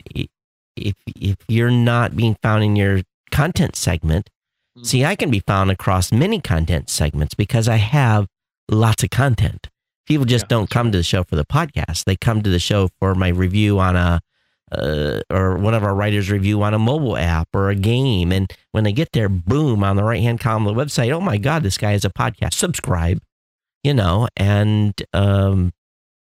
[0.75, 3.01] if if you're not being found in your
[3.31, 4.29] content segment,
[4.77, 4.85] Mhm.
[4.85, 8.27] see, I can be found across many content segments because I have
[8.69, 9.69] lots of content.
[10.05, 10.91] People just Yeah, don't come right.
[10.93, 12.03] to the show for the podcast.
[12.05, 14.21] They come to the show for my review on a
[14.71, 18.31] uh, or one of our writers review on a mobile app or a game.
[18.31, 21.21] And when they get there, boom, on the right hand column of the website, oh
[21.21, 22.53] my God, this guy has a podcast.
[22.55, 23.21] Subscribe,
[23.83, 25.71] you know, and um,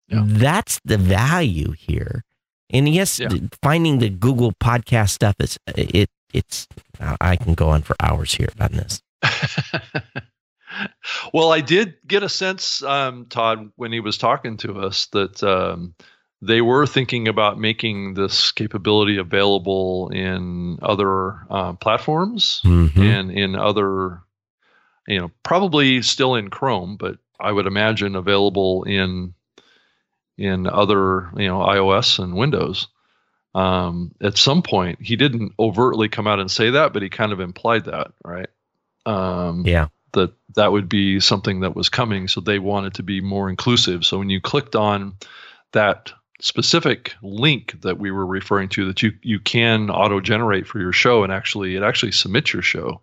[0.07, 0.21] Yeah.
[0.25, 2.23] that's the value here.
[2.69, 3.29] And yes, Yeah.
[3.63, 6.09] finding the Google podcast stuff is it.
[6.31, 6.67] It's
[7.19, 9.01] I can go on for hours here on this.
[11.33, 15.41] well, I did get a sense, um, Todd, when he was talking to us, that
[15.43, 15.93] um,
[16.41, 22.97] they were thinking about making this capability available in other uh, platforms Mhm.
[22.97, 24.21] and in other,
[25.07, 29.33] you know, probably still in Chrome, but I would imagine available in
[30.37, 32.87] in other, you know, iOS and Windows.
[33.55, 37.33] Um, at some point, he didn't overtly come out and say that, but he kind
[37.33, 38.47] of implied that, right?
[39.05, 39.87] Um, Yeah.
[40.13, 44.05] that that would be something that was coming so they wanted to be more inclusive.
[44.05, 45.15] So when you clicked on
[45.71, 50.79] that specific link that we were referring to that you you can auto generate for
[50.79, 53.01] your show and actually it actually submits your show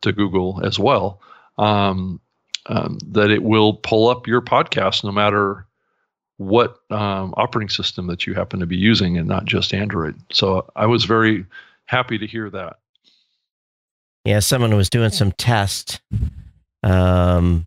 [0.00, 1.20] to google as well
[1.58, 2.18] um,
[2.66, 5.66] um, that it will pull up your podcast no matter
[6.38, 10.18] what um, operating system that you happen to be using and not just android.
[10.32, 11.44] So i was very
[11.84, 12.78] happy to hear that.
[14.24, 16.00] Yeah, someone was doing some test
[16.82, 17.66] um,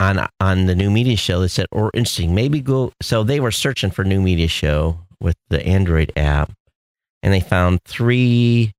[0.00, 1.40] on on the new media show.
[1.40, 5.36] They said, "Or interesting, maybe go." So they were searching for new media show with
[5.48, 6.52] the Android app,
[7.22, 8.72] and they found three.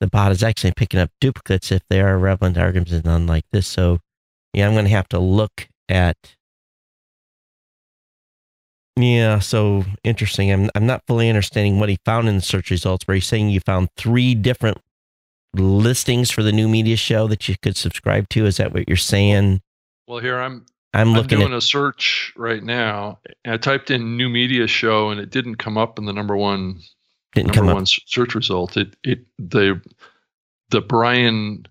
[0.00, 3.44] The bot is actually picking up duplicates if they are relevant arguments and none like
[3.50, 3.66] this.
[3.66, 4.00] So,
[4.52, 6.16] yeah, I'm going to have to look at.
[8.98, 10.50] Yeah, so interesting.
[10.50, 13.06] I'm I'm not fully understanding what he found in the search results.
[13.06, 14.78] Where he's saying you found three different
[15.58, 18.46] listings for the new media show that you could subscribe to.
[18.46, 19.60] Is that what you're saying?
[20.08, 23.18] well here i'm I'm I'm looking doing at a search right now.
[23.44, 26.36] and I typed in new media show and it didn't come up in the number
[26.36, 26.80] one
[27.34, 28.76] didn't number come one s- search result.
[28.76, 29.82] It it the
[30.70, 31.66] the Brian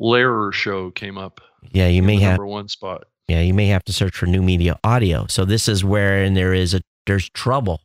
[0.00, 1.40] Lehrer show came up.
[1.72, 3.04] Yeah, you may have number one spot.
[3.28, 5.26] yeah, you may have to search for new media audio.
[5.28, 7.80] So this is where and there is a there's trouble.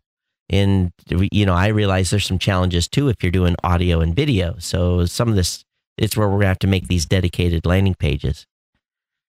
[0.49, 4.55] And you know, I realize there's some challenges too if you're doing audio and video.
[4.59, 5.63] So some of this
[5.97, 8.45] it's where we're gonna have to make these dedicated landing pages.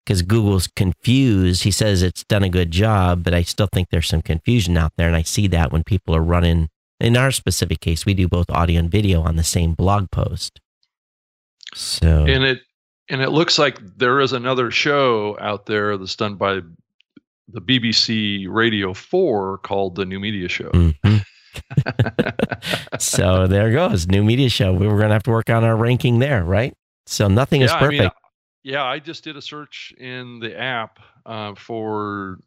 [0.04, 1.64] Because Google's confused.
[1.64, 4.92] He says it's done a good job, but I still think there's some confusion out
[4.96, 5.06] there.
[5.06, 8.50] And I see that when people are running in our specific case, we do both
[8.50, 10.60] audio and video on the same blog post.
[11.74, 12.60] So And it
[13.08, 16.60] and it looks like there is another show out there that's done by
[17.48, 20.70] the BBC Radio 4 called the New Media Show.
[20.70, 21.24] Mhm.
[23.00, 24.72] so there goes new media show.
[24.72, 26.74] We were going to have to work on our ranking there, right?
[27.06, 28.00] So nothing is Yeah, I perfect.
[28.00, 28.10] mean,
[28.62, 32.38] yeah, I just did a search in the app uh, for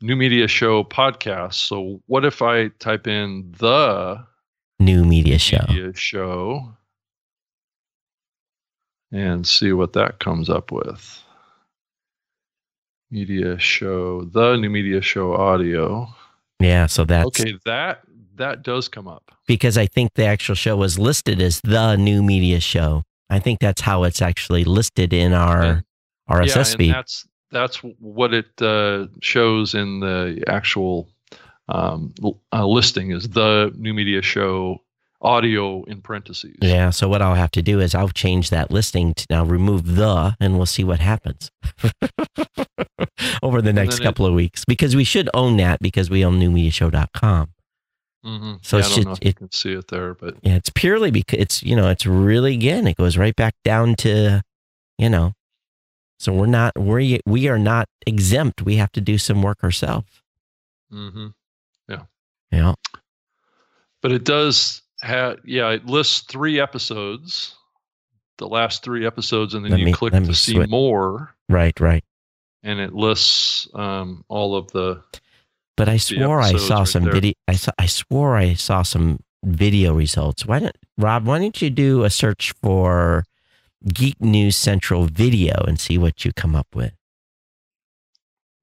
[0.00, 1.54] New Media Show podcast.
[1.54, 4.24] So what if I type in the
[4.80, 5.64] new media show.
[5.68, 6.74] media show
[9.12, 11.22] and see what that comes up with?
[13.12, 16.08] Media show, the new media show audio.
[16.60, 18.00] Yeah, so that's Okay, that
[18.36, 19.30] that does come up.
[19.46, 23.02] because I think the actual show was listed as the new media show.
[23.28, 25.82] I think that's how it's actually listed in our And-
[26.30, 26.94] RSS yeah, and feed.
[26.94, 31.10] that's that's what it uh, shows in the actual
[31.68, 32.14] um,
[32.52, 34.80] uh, listing is the new media show
[35.22, 36.56] audio in parentheses.
[36.60, 39.94] Yeah, so what I'll have to do is I'll change that listing to now remove
[39.94, 41.50] the and we'll see what happens
[43.42, 46.24] over the next then it- couple of weeks because we should own that because we
[46.24, 47.50] own newmediashow.com.
[48.24, 48.52] Mm-hmm.
[48.62, 51.38] So yeah, it's just- if you can see it there, but Yeah, it's purely because
[51.38, 54.42] it's you know it's really again it goes right back down to
[54.98, 55.32] you know
[56.18, 58.62] so we're not we we are not exempt.
[58.62, 60.08] We have to do some work ourselves.
[60.92, 61.28] Mm-hmm.
[61.88, 62.02] Yeah.
[62.52, 62.74] Yeah.
[64.02, 67.54] but it does have yeah it lists three episodes,
[68.38, 70.70] the last three episodes, and then Let you me- click to see switch.
[70.70, 72.04] more, Right, right.
[72.62, 75.02] and it lists um, all of the
[75.76, 77.12] But I swore I saw right some there.
[77.12, 77.32] video.
[77.48, 77.72] I saw.
[77.78, 80.46] I swore I saw some video results.
[80.46, 81.26] Why don't Rob?
[81.26, 83.24] Why don't you do a search for
[83.92, 86.92] Geek News Central video and see what you come up with,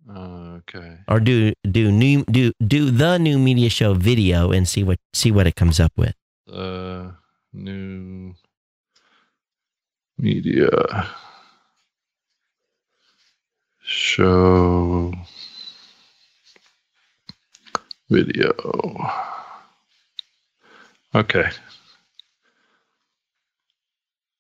[0.10, 0.98] uh, okay.
[1.08, 5.32] or do do new do do the new media show video and see what see
[5.32, 6.16] what it comes up with.
[6.52, 7.12] Uh,
[7.54, 8.34] new
[10.18, 10.70] media
[13.82, 15.14] show
[18.10, 18.52] video.
[21.16, 21.50] Okay.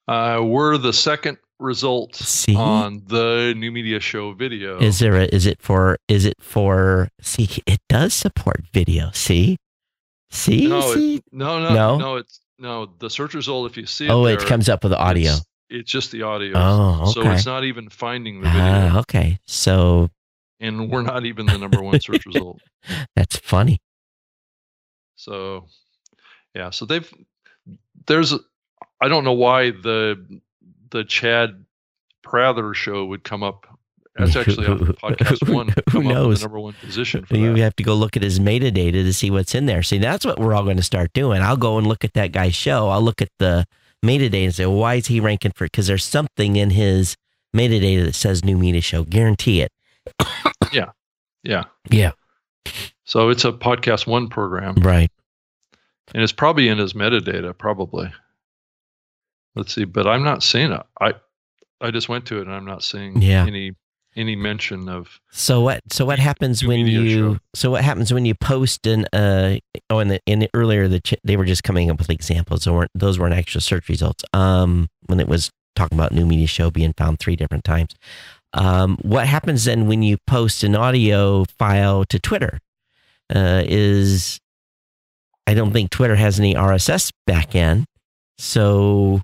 [0.07, 2.55] Uh, we're the second result See?
[2.55, 4.79] on the new media show video.
[4.79, 5.25] Is there a?
[5.25, 5.97] Is it for?
[6.07, 7.09] Is it for?
[7.21, 9.11] See, it does support video.
[9.13, 9.57] See,
[10.31, 11.15] See, No, see?
[11.17, 11.97] it, no, no, No?
[11.97, 13.71] no, It's no the search result.
[13.71, 15.31] If you see it, oh, it there, comes up with the audio.
[15.31, 16.53] It's, it's just the audio.
[16.55, 17.11] Oh, okay.
[17.11, 19.39] So it's not even finding the video, Ah, okay.
[19.45, 20.09] So
[20.59, 22.59] and we're not even the number one search result.
[23.15, 23.79] that's funny.
[25.15, 25.65] So,
[26.53, 26.69] yeah.
[26.69, 27.11] So they've
[28.07, 28.33] there's
[29.01, 30.41] I don't know why the
[30.91, 31.65] the Chad
[32.23, 33.65] Prather show would come up.
[34.19, 35.69] That's actually on podcast one.
[35.69, 36.41] who come up with knows?
[36.41, 37.59] number one position You that.
[37.61, 39.81] have to go look at his metadata to see what's in there.
[39.83, 41.41] See, that's what we're all going to start doing.
[41.41, 42.89] I'll go and look at that guy's show.
[42.89, 43.65] I'll look at the
[44.05, 45.65] metadata and say, well, why is he ranking for?
[45.65, 47.15] Because there's something in his
[47.55, 49.03] metadata that says new media show.
[49.03, 49.71] Guarantee it.
[50.71, 50.91] Yeah,
[51.43, 51.63] yeah.
[51.89, 52.11] Yeah.
[53.05, 55.09] So it's a podcast one program, Right.
[56.13, 57.57] and it's probably in his metadata.
[57.57, 58.11] Probably.
[59.55, 60.81] Let's see, but I'm not seeing it.
[61.01, 61.13] I
[61.81, 63.45] I just went to it, and I'm not seeing Yeah.
[63.47, 63.71] any
[64.15, 65.19] any mention of.
[65.31, 65.81] So what?
[65.91, 67.09] So what happens when you?
[67.09, 67.37] show.
[67.55, 69.05] So what happens when you post an?
[69.13, 69.57] Uh,
[69.89, 72.63] oh, in the in the earlier the ch- they were just coming up with examples.
[72.63, 74.23] Those weren't those weren't actual search results.
[74.33, 77.95] Um, when it was talking about new media show being found three different times.
[78.53, 82.59] Um, what happens then when you post an audio file to Twitter?
[83.33, 84.39] Uh, is
[85.45, 87.85] I don't think Twitter has any RSS backend,
[88.39, 89.21] so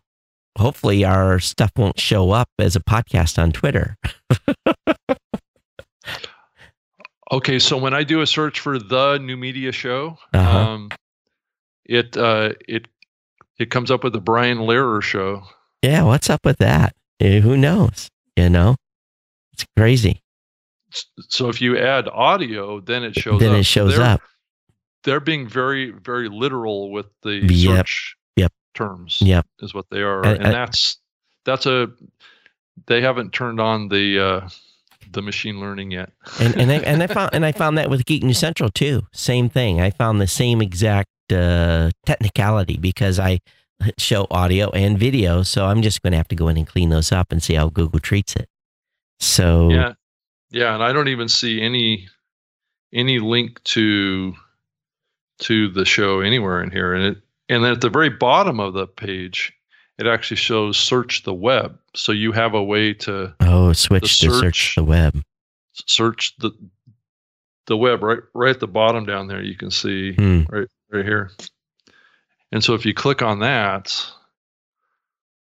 [0.57, 3.97] hopefully our stuff won't show up as a podcast on Twitter.
[7.31, 10.57] Okay, so when I do a search for the new media show, Uh-huh.
[10.59, 10.89] um,
[11.85, 12.87] it uh, it
[13.57, 15.43] it comes up with the Brian Lehrer show.
[15.81, 16.95] Yeah, what's up with that?
[17.19, 18.09] Eh, Who knows?
[18.35, 18.75] You know,
[19.53, 20.21] it's crazy.
[21.29, 23.57] So if you add audio, then it shows then up.
[23.59, 24.21] it shows they're, up.
[25.03, 27.77] They're being very very literal with the Yep.
[27.87, 28.14] search.
[28.75, 29.17] Terms.
[29.21, 29.45] Yep.
[29.61, 30.97] is what they are, And- and, and- that's
[31.45, 31.87] that's a
[32.87, 34.49] they haven't turned on the uh,
[35.11, 36.11] the machine learning yet.
[36.39, 39.01] And and I, and I found and I found that with Geek News Central too.
[39.13, 39.79] Same thing.
[39.81, 43.39] I found the same exact uh, technicality because I
[43.97, 46.89] show audio and video, so I'm just going to have to go in and clean
[46.89, 48.47] those up and see how Google treats it.
[49.19, 49.93] So Yeah,
[50.51, 52.07] yeah, and I don't even see any
[52.93, 54.33] any link to
[55.39, 57.17] to the show anywhere in here, and it
[57.49, 59.53] and then at the very bottom of the page,
[59.97, 64.29] it actually shows search the web, so you have a way to oh, switch to
[64.29, 65.21] search search- the web.
[65.73, 66.51] search the
[67.67, 69.41] the web right right at the bottom down there.
[69.41, 70.43] You can see Hmm.
[70.49, 71.31] right right here,
[72.51, 73.93] and so if you click on that.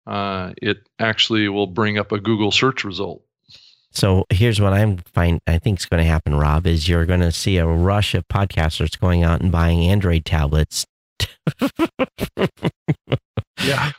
[0.06, 3.24] Uh, it actually will bring up a Google search result.
[3.92, 7.22] So here's what I'm find I think is going to happen, Rob, is you're going
[7.22, 10.86] to see a rush of podcasters going out and buying Android tablets.
[13.64, 13.92] Yeah.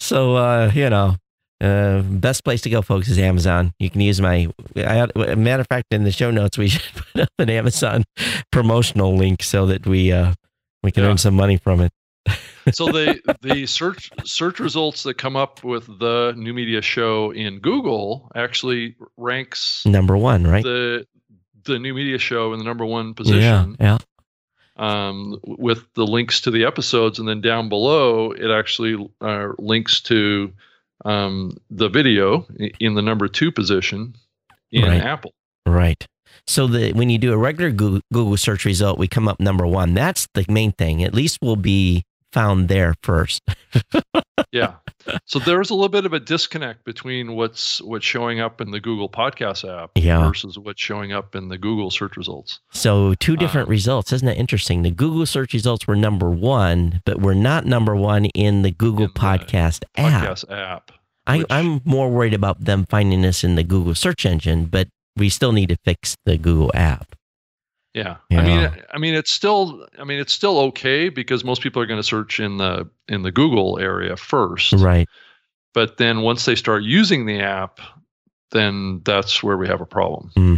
[0.00, 1.16] So uh, you know,
[1.60, 3.72] uh, best place to go, folks, is Amazon.
[3.78, 4.48] You can use my.
[4.76, 8.04] I, matter of fact, in the show notes, we should put up an Amazon
[8.52, 10.34] promotional link so that we uh,
[10.82, 11.10] we can Yeah.
[11.10, 11.90] earn some money from it.
[12.74, 17.60] so the the search search results that come up with the new media show in
[17.60, 20.62] Google actually ranks Number one, right?
[20.64, 21.06] the
[21.64, 23.40] the new media show in the number one position.
[23.40, 23.98] yeah, yeah.
[24.78, 30.00] Um, with the links to the episodes, and then down below it actually uh, links
[30.02, 30.52] to
[31.04, 32.46] um, the video
[32.80, 34.14] in the number two position
[34.70, 35.00] in Right.
[35.02, 35.32] Apple.
[35.66, 36.04] Right.
[36.46, 39.66] So the when you do a regular Google, Google search result, we come up number
[39.66, 39.94] one.
[39.94, 41.04] That's the main thing.
[41.04, 43.42] At least we'll be found there first.
[44.52, 44.74] Yeah.
[45.24, 48.80] So there's a little bit of a disconnect between what's what's showing up in the
[48.80, 50.26] Google Podcast app Yeah.
[50.26, 52.60] versus what's showing up in the Google search results.
[52.72, 54.12] So two different Um, results.
[54.12, 54.82] Isn't that interesting?
[54.82, 59.04] The Google search results were number one, but we're not number one in the Google
[59.06, 60.22] In the Podcast app.
[60.38, 60.92] Podcast app.
[61.26, 64.88] I, which- I'm more worried about them finding us in the Google search engine, but
[65.16, 67.14] we still need to fix the Google app.
[67.94, 68.16] Yeah.
[68.30, 68.40] Yeah.
[68.40, 71.86] I mean I mean it's still I mean it's still okay because most people are
[71.86, 74.72] going to search in the in the Google area first.
[74.74, 75.08] Right.
[75.74, 77.80] But then once they start using the app,
[78.50, 80.30] then that's where we have a problem.
[80.34, 80.56] hmm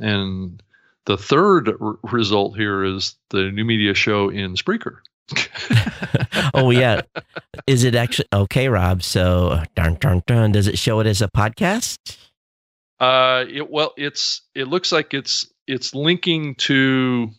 [0.00, 0.62] And
[1.06, 4.98] the third r- result here is the new media show in Spreaker.
[6.54, 7.02] oh yeah.
[7.66, 9.02] Is it actually okay, Rob?
[9.02, 11.98] So dun, dun, dun, does it show it as a podcast?
[13.00, 17.30] Uh, it well, it's it looks like it's it's linking to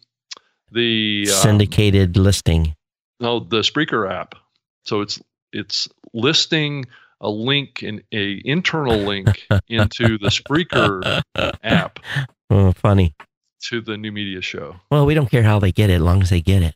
[0.72, 2.76] the um, Syndicated listing.
[3.20, 4.36] no the Spreaker app.
[4.86, 5.22] So it's
[5.52, 6.86] it's listing
[7.22, 11.22] a link in a internal link into the Spreaker
[11.64, 12.00] app
[12.50, 13.14] Oh, funny.
[13.64, 14.76] to the new media show.
[14.90, 16.76] Well, we don't care how they get it, as long as they get it.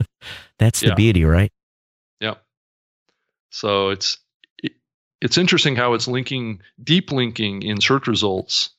[0.58, 0.94] That's the Yeah.
[0.94, 1.52] beauty, right?
[2.20, 2.42] Yep.
[3.50, 4.18] So it's it,
[5.20, 8.70] it's interesting how it's linking deep linking in search results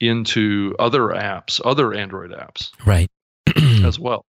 [0.00, 3.08] into other apps, other Android apps Right.
[3.84, 4.24] as well.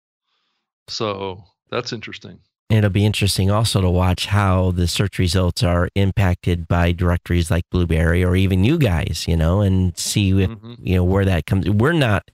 [0.89, 2.39] So that's interesting.
[2.69, 7.65] It'll be interesting also to watch how the search results are impacted by directories like
[7.71, 10.77] Blubrry or even you guys, you know, and see if, Mhm.
[10.81, 11.69] you know where that comes.
[11.71, 12.29] We're not,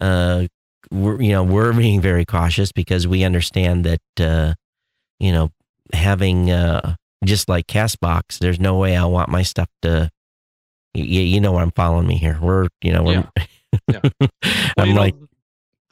[0.00, 0.46] uh,
[0.90, 4.54] we're you know we're being very cautious because we understand that uh,
[5.18, 5.50] you know
[5.92, 10.10] having uh just like Castbox, there's no way I want my stuff to.
[10.94, 12.38] You, you know I'm following me here.
[12.40, 13.28] We're you know we're,
[13.88, 14.00] Yeah.
[14.20, 14.30] Well,
[14.78, 15.14] I'm you know, like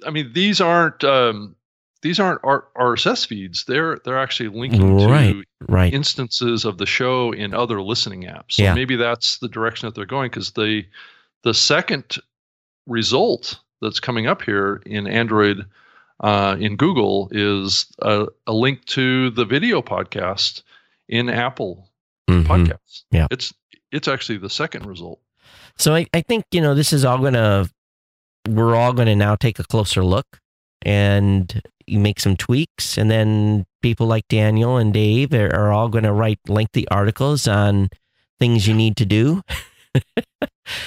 [0.07, 1.57] I mean, these aren't um,
[2.03, 3.65] these aren't RSS feeds.
[3.65, 5.33] They're they're actually linking Right.
[5.33, 8.53] to right, instances of the show in other listening apps.
[8.53, 8.75] So Yeah.
[8.75, 10.85] maybe that's the direction that they're going because the
[11.43, 12.19] the second
[12.87, 15.65] result that's coming up here in Android
[16.21, 20.63] uh, in Google is a, a link to the video podcast
[21.09, 21.89] in Apple
[22.31, 22.45] Mhm.
[22.45, 23.03] Podcasts.
[23.11, 23.27] Yeah.
[23.31, 23.53] it's
[23.91, 25.21] it's actually the second result.
[25.79, 27.69] So I, I think, you know, this is all going to,
[28.49, 30.27] we're all going to now take a closer look
[30.83, 32.97] and you make some tweaks.
[32.97, 37.47] And then people like Daniel and Dave are, are all going to write lengthy articles
[37.49, 37.89] on
[38.41, 39.43] things you need to do,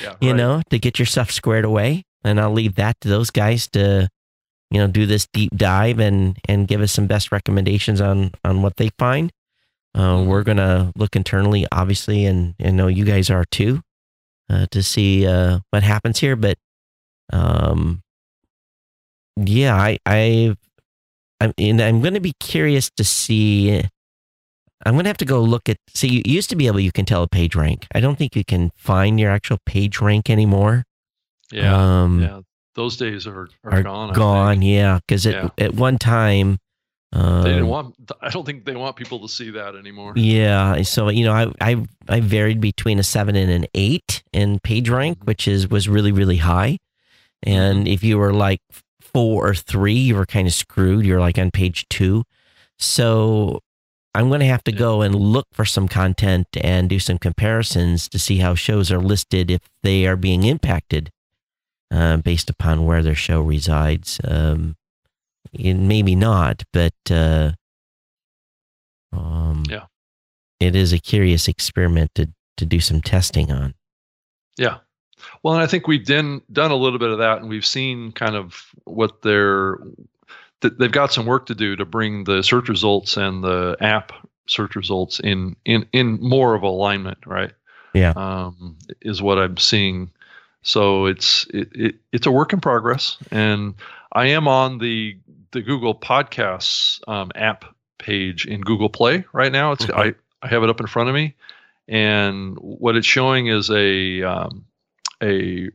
[0.01, 0.37] Yeah, you right.
[0.37, 2.03] know, to get your stuff squared away.
[2.23, 4.07] And I'll leave that to those guys to,
[4.71, 8.61] you know, do this deep dive and, and give us some best recommendations on, on
[8.63, 9.31] what they find.
[9.95, 13.79] Uh, we're going to look internally, obviously, and, and know you guys are too
[14.49, 16.35] uh, to see uh, what happens here.
[16.35, 16.57] But
[17.31, 18.01] um,
[19.37, 20.55] yeah, I I
[21.39, 23.81] I'm and I'm going to be curious to see.
[24.85, 25.77] I'm going to have to go look at.
[25.95, 27.87] See, you used to be able you can tell a page rank.
[27.95, 30.83] I don't think you can find your actual page rank anymore.
[31.51, 32.41] Yeah, um, yeah.
[32.75, 34.09] Those days are, are, are gone.
[34.11, 34.61] I gone.
[34.61, 35.49] Yeah, because at Yeah.
[35.65, 36.59] at one time.
[37.15, 37.95] Uh, They didn't want.
[38.21, 40.13] I don't think they want people to see that anymore.
[40.17, 44.59] Yeah, so you know, I I I varied between a seven and an eight in
[44.59, 45.27] page rank, Mhm.
[45.27, 46.77] which is was really really high.
[47.43, 48.59] And if you were like
[48.99, 51.05] four or three, you were kind of screwed.
[51.05, 52.23] You're like on page two.
[52.77, 53.61] So
[54.13, 54.79] I'm going to have to Yeah.
[54.79, 58.99] go and look for some content and do some comparisons to see how shows are
[58.99, 61.11] listed if they are being impacted
[61.91, 64.19] uh, based upon where their show resides.
[64.23, 64.75] Um,
[65.53, 67.51] maybe not, but uh,
[69.11, 69.85] um, Yeah.
[70.59, 73.73] it is a curious experiment to to do some testing on.
[74.57, 74.77] Yeah.
[75.43, 78.11] Well, and I think we've done done a little bit of that, and we've seen
[78.13, 79.77] kind of what they're
[80.61, 84.13] that they've got some work to do to bring the search results and the app
[84.47, 87.51] search results in in in more of alignment, right?
[87.93, 88.13] Yeah.
[88.15, 90.11] Um, is what I'm seeing.
[90.61, 93.73] So it's it, it it's a work in progress, and
[94.13, 95.17] I am on the
[95.55, 97.65] the Google Podcasts um, app
[97.97, 99.71] page in Google Play right now.
[99.71, 99.93] It's Okay.
[99.93, 100.13] I
[100.45, 101.33] I have it up in front of me,
[101.87, 104.65] and what it's showing is a um,
[105.23, 105.69] a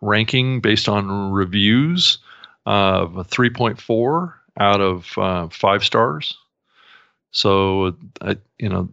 [0.00, 2.18] ranking based on reviews
[2.64, 6.38] of a 3.4 out of uh, five stars.
[7.32, 8.88] So, I, you know,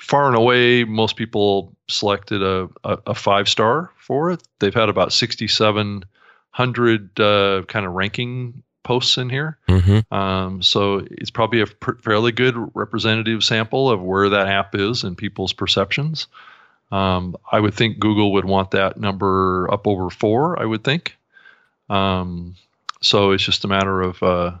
[0.00, 4.42] far and away, most people selected a, a, a five star for it.
[4.58, 9.58] They've had about 6,700 uh, kind of ranking posts in here.
[9.68, 10.14] Mm-hmm.
[10.14, 15.02] Um, so it's probably a pr- fairly good representative sample of where that app is
[15.04, 16.28] and people's perceptions.
[16.92, 20.58] Um, I would think Google would want that number up over four.
[20.60, 21.16] I would think.
[21.90, 22.54] Um,
[23.00, 24.52] so it's just a matter of uh,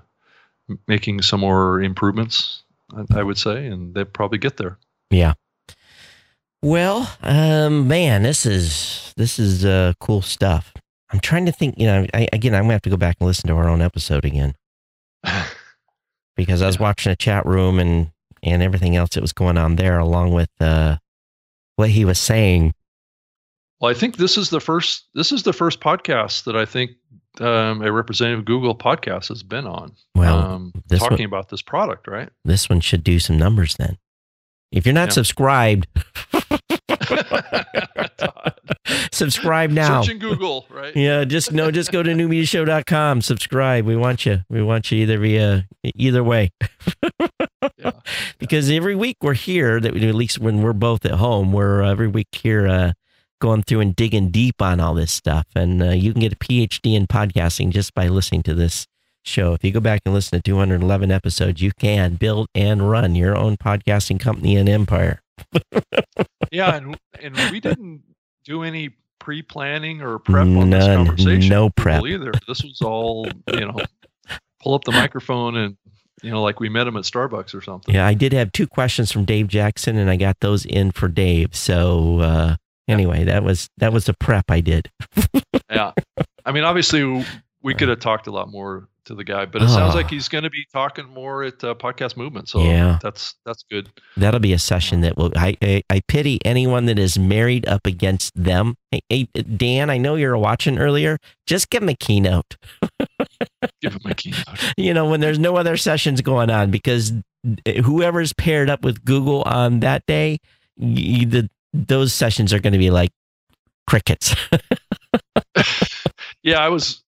[0.88, 2.62] making some more improvements.
[2.94, 4.76] I, I would say, and they'll probably get there.
[5.10, 5.34] Yeah.
[6.62, 10.74] Well, um, man, this is this is uh, cool stuff.
[11.10, 11.78] I'm trying to think.
[11.78, 13.82] You know, I, again, I'm gonna have to go back and listen to our own
[13.82, 14.54] episode again
[16.36, 16.82] because I was Yeah.
[16.82, 18.10] watching a chat room and
[18.42, 20.96] and everything else that was going on there, along with uh,
[21.76, 22.72] what he was saying.
[23.80, 25.06] Well, I think this is the first.
[25.14, 26.92] This is the first podcast that I think
[27.40, 29.92] um, a representative of Google podcast has been on.
[30.14, 32.30] Well, um, talking one- about this product, right?
[32.44, 33.98] This one should do some numbers then.
[34.72, 35.14] If you're not Yeah.
[35.14, 35.86] subscribed,
[39.16, 40.02] subscribe now.
[40.02, 40.94] Search in Google, right?
[40.96, 43.84] Yeah, just no, just go to newmediashow.com, subscribe.
[43.86, 44.42] We want you.
[44.48, 46.50] We want you either via either way.
[47.78, 47.90] Yeah.
[48.38, 51.82] because every week we're here that we, at least when we're both at home, we're
[51.82, 52.92] uh, every week here uh,
[53.40, 55.46] going through and digging deep on all this stuff.
[55.56, 58.86] And uh, you can get a PhD in podcasting just by listening to this
[59.24, 59.52] show.
[59.54, 63.36] If you go back and listen to 211 episodes, you can build and run your
[63.36, 65.20] own podcasting company and empire.
[66.52, 68.02] Yeah, and and we didn't
[68.44, 68.90] do any
[69.26, 71.48] pre-planning or prep on this conversation.
[71.48, 72.04] No prep.
[72.04, 72.30] either.
[72.46, 73.74] This was all you know.
[74.62, 75.76] Pull up the microphone and
[76.22, 77.92] you know, like we met him at Starbucks or something.
[77.92, 81.08] Yeah, I did have two questions from Dave Jackson, and I got those in for
[81.08, 81.56] Dave.
[81.56, 84.90] So uh, anyway, that was that was the prep I did.
[85.68, 85.90] Yeah.
[86.44, 87.26] I mean, obviously,
[87.60, 89.46] we could have talked a lot more to the guy.
[89.46, 89.96] But it sounds Oh.
[89.96, 92.48] like he's going to be talking more at uh, Podcast Movement.
[92.48, 92.98] So Yeah.
[93.02, 93.88] that's that's good.
[94.16, 95.32] That'll be a session that will.
[95.36, 98.76] I, I I pity anyone that is married up against them.
[98.90, 101.18] Hey, hey, Dan, I know you were watching earlier.
[101.46, 102.56] Just give him a keynote.
[103.82, 104.72] Give him a keynote.
[104.76, 107.12] You know when there's no other sessions going on because
[107.84, 110.38] whoever's paired up with Google on that day,
[110.76, 113.10] y the those sessions are going to be like
[113.86, 114.34] crickets.
[116.42, 117.02] yeah, I was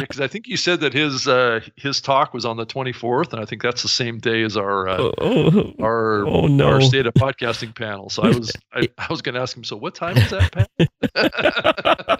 [0.00, 3.40] because I think you said that his uh, his talk was on the 24th, and
[3.40, 6.68] I think that's the same day as our uh, oh, our oh, no.
[6.68, 8.08] our state of podcasting panel.
[8.10, 9.64] So I was I, I was going to ask him.
[9.64, 12.18] So what time is that panel?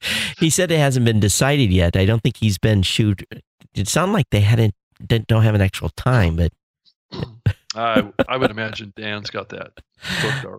[0.38, 1.96] he said it hasn't been decided yet.
[1.96, 3.22] I don't think he's been shoot.
[3.74, 4.74] It sounded like they hadn't
[5.04, 6.52] didn't- don't have an actual time, but
[7.74, 9.72] I I would imagine Dan's got that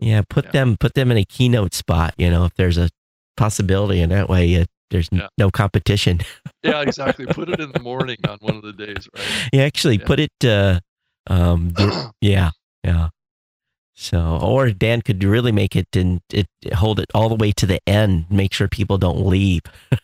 [0.02, 0.52] yeah, put Yeah.
[0.52, 2.14] them put them in a keynote spot.
[2.18, 2.90] You know, if there's a
[3.38, 5.28] possibility, and that way uh, there's Yeah.
[5.38, 6.20] no competition.
[6.64, 7.26] Yeah, exactly.
[7.26, 9.50] Put it in the morning on one of the days, right?
[9.54, 10.06] You actually Yeah.
[10.06, 10.32] put it.
[10.44, 10.80] Uh,
[11.28, 11.74] um,
[12.22, 12.52] yeah,
[12.84, 13.10] yeah.
[13.96, 17.66] So, or Dan could really make it and it hold it all the way to
[17.66, 18.26] the end.
[18.30, 19.62] Make sure people don't leave.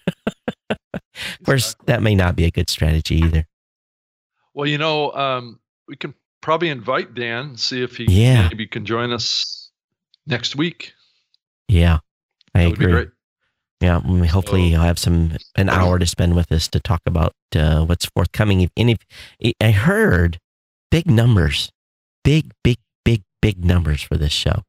[0.69, 1.85] Of course, Exactly.
[1.87, 3.45] that may not be a good strategy either.
[4.53, 8.47] Well, you know, um, we can probably invite Dan, see if he Yeah.
[8.49, 9.71] maybe can join us
[10.27, 10.93] next week.
[11.69, 11.99] Yeah,
[12.53, 13.05] I That agree.
[13.81, 17.33] Yeah, mm, hopefully he'll have some an hour to spend with us to talk about
[17.55, 18.69] uh, what's forthcoming.
[18.77, 20.39] And if I heard
[20.91, 21.69] big numbers,
[22.23, 24.63] big, big, big, big numbers for this show.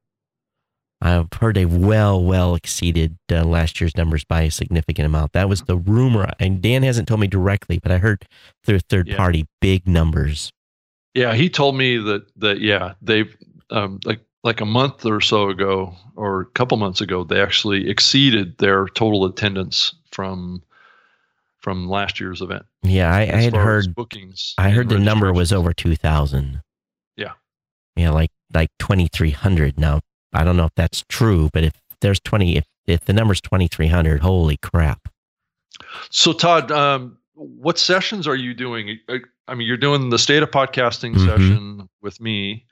[1.00, 5.34] I've heard they well, well exceeded uh, last year's numbers by a significant amount.
[5.34, 8.24] That was the rumor, and Dan hasn't told me directly, but I heard
[8.64, 9.16] through a third Yeah.
[9.16, 10.50] party big numbers.
[11.14, 13.34] Yeah, he told me that that yeah, they've
[13.70, 17.88] um, like like a month or so ago or a couple months ago, they actually
[17.90, 20.62] exceeded their total attendance from
[21.58, 22.64] from last year's event.
[22.82, 24.54] Yeah, I, I had heard bookings.
[24.56, 26.62] I heard the number was over two thousand.
[27.16, 27.32] Yeah.
[27.96, 29.78] Yeah, like like twenty three hundred.
[29.78, 30.00] Now
[30.32, 33.66] I don't know if that's true, but if there's twenty, if if the number's twenty
[33.68, 35.08] three hundred, holy crap!
[36.10, 38.98] So Todd, um, what sessions are you doing?
[39.08, 41.24] I- I mean, you're doing the state of podcasting Mhm.
[41.24, 42.66] session with me.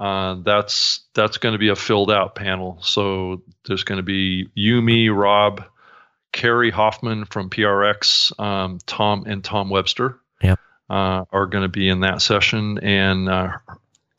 [0.00, 2.78] Uh, that's that's going to be a filled out panel.
[2.82, 5.64] So there's going to be you, me, Rob,
[6.32, 10.18] Kerri Hoffman from PRX, um, Tom and Tom Webster.
[10.42, 10.58] Yep.
[10.88, 13.50] Uh, are going to be in that session, and uh,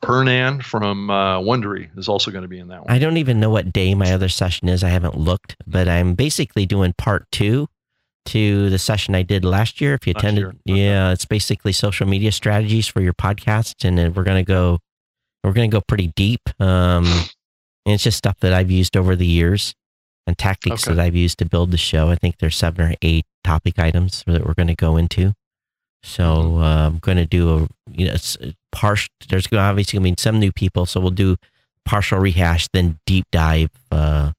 [0.02, 2.94] Hernan from uh, Wondery is also going to be in that one.
[2.94, 4.82] I don't even know what day my other session is.
[4.82, 7.68] I haven't looked, but I'm basically doing part two
[8.26, 9.94] to the session I did last year.
[9.94, 14.24] If you attended, yeah, it's basically social media strategies for your podcast, and then we're
[14.24, 14.78] gonna go,
[15.44, 16.40] we're gonna go pretty deep.
[16.60, 17.04] Um,
[17.86, 19.74] and it's just stuff that I've used over the years
[20.26, 20.94] and tactics Okay.
[20.94, 22.10] that I've used to build the show.
[22.10, 25.32] I think there's seven or eight topic items that we're going to go into.
[26.02, 26.62] So Mm-hmm.
[26.62, 28.14] uh, I'm going to do a you know
[28.72, 29.08] partial.
[29.28, 31.36] There's obviously going to be some new people, so we'll do
[31.86, 34.32] partial rehash, then deep dive uh,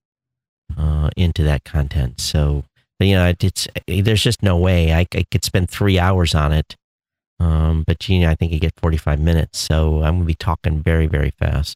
[0.78, 2.22] uh, into that content.
[2.22, 2.64] So,
[3.00, 6.34] but, you know, it, it's there's just no way I, I could spend three hours
[6.36, 6.76] on it.
[7.42, 10.82] Um, but know, I think you get 45 minutes, so I'm going to be talking
[10.82, 11.76] very, very fast.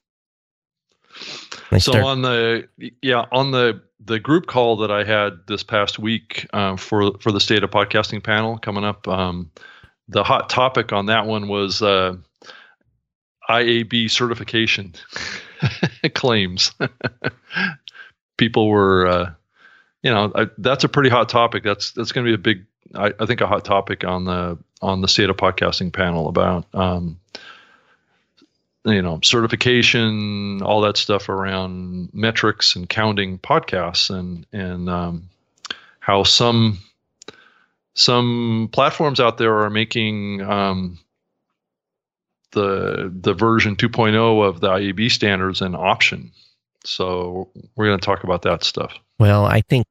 [1.72, 2.68] I so start- on the
[3.02, 7.32] yeah on the the group call that I had this past week uh, for for
[7.32, 9.50] the state of podcasting panel coming up, um,
[10.08, 12.16] the hot topic on that one was uh,
[13.50, 14.94] IAB certification
[16.14, 16.72] claims.
[18.38, 19.32] People were, uh,
[20.04, 21.64] you know, I, that's a pretty hot topic.
[21.64, 24.58] That's that's going to be a big, I, I think, a hot topic on the
[24.82, 26.66] on the state of podcasting panel about.
[26.74, 27.20] Um,
[28.86, 35.30] you know certification all that stuff around metrics and counting podcasts and and um,
[36.00, 36.78] how some
[37.96, 41.00] some platforms out there are making um,
[42.52, 46.32] the the version 2.0 of the IAB standards an option
[46.84, 49.88] so we're going to talk about that stuff Well, I think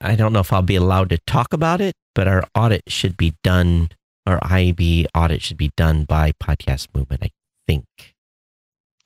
[0.00, 3.16] I don't know if I'll be allowed to talk about it, but our audit should
[3.16, 3.90] be done.
[4.26, 7.22] Our IAB audit should be done by Podcast Movement.
[7.22, 7.30] I
[7.66, 7.84] think.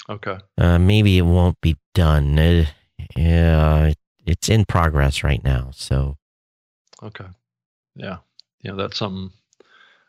[0.09, 2.39] okay Uh, maybe it won't be done.
[2.39, 2.67] Uh,
[3.17, 3.93] yeah,
[4.27, 5.71] it's in progress right now.
[5.73, 6.17] So
[7.03, 7.27] okay
[7.97, 8.19] yeah
[8.61, 9.31] yeah that's something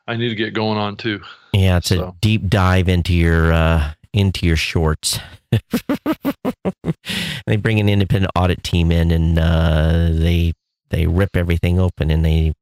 [0.08, 1.22] i need to get going on too
[1.54, 5.20] yeah, it's a deep dive into your uh, into your shorts.
[7.46, 10.54] they bring an independent audit team in, and uh, they
[10.92, 12.54] they rip everything open, and they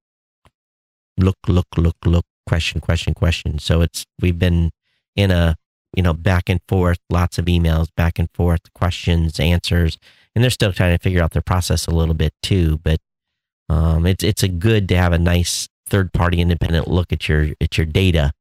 [1.18, 3.60] look, look, look, look, question, question, question.
[3.60, 4.72] So it's we've been
[5.16, 5.56] in a
[5.96, 9.98] you know back and forth, lots of emails, back and forth, questions, answers,
[10.34, 12.80] and they're still trying to figure out their process a little bit too.
[12.84, 13.00] But
[13.70, 17.50] um, it's it's a good to have a nice third party independent look at your
[17.62, 18.32] at your data,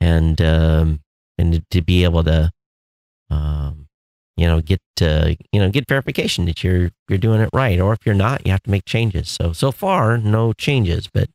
[0.00, 1.00] and um,
[1.38, 2.50] and to be able to,
[3.30, 3.88] um,
[4.36, 7.92] you know, get uh, you know get verification that you're you're doing it right, or
[7.92, 9.28] if you're not, you have to make changes.
[9.28, 11.28] So so far, no changes, but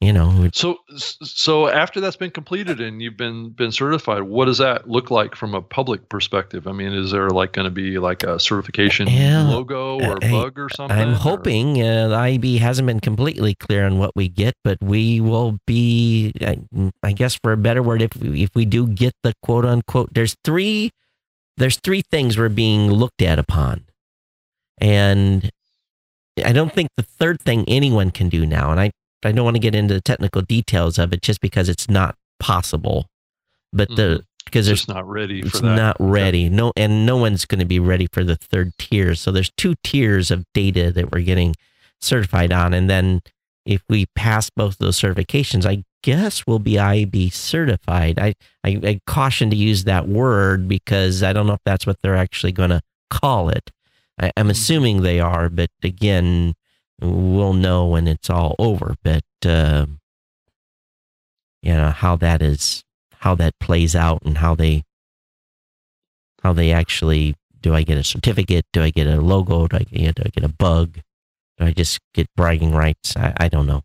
[0.00, 4.58] you know so so after that's been completed and you've been been certified what does
[4.58, 6.66] that look like from a public perspective?
[6.66, 10.30] I mean is there like going to be like a certification yeah, logo or I,
[10.30, 14.28] bug or something i'm hoping uh, the IAB hasn't been completely clear on what we
[14.28, 16.58] get but we will be I,
[17.02, 20.12] I guess for a better word if we, if we do get the quote unquote
[20.12, 20.90] there's three
[21.56, 23.84] there's three things we're being looked at upon
[24.78, 25.50] and
[26.44, 28.90] I don't think the third thing anyone can do now, and I
[29.24, 32.16] I don't want to get into the technical details of it just because it's not
[32.38, 33.06] possible.
[33.72, 34.20] But the mm-hmm.
[34.44, 36.48] because it's not ready it's not ready.
[36.48, 39.14] No and no one's going to be ready for the third tier.
[39.14, 41.54] So there's two tiers of data that we're getting
[42.00, 43.22] certified on and then
[43.66, 48.18] if we pass both those certifications, I guess we'll be IAB certified.
[48.18, 48.34] I,
[48.64, 52.16] I, I caution to use that word because I don't know if that's what they're
[52.16, 52.80] actually going to
[53.10, 53.72] call it.
[54.18, 54.50] I, am mm-hmm.
[54.50, 56.54] assuming they are, but again,
[57.00, 58.94] we'll know when it's all over.
[59.02, 59.86] But uh,
[61.62, 62.84] you know how that is,
[63.18, 64.84] how that plays out, and how they
[66.42, 67.74] how they actually do.
[67.74, 68.64] I get a certificate?
[68.72, 69.66] Do I get a logo?
[69.66, 71.00] Do I get, do I get a bug?
[71.58, 73.16] Do I just get bragging rights?
[73.16, 73.82] I, I don't know.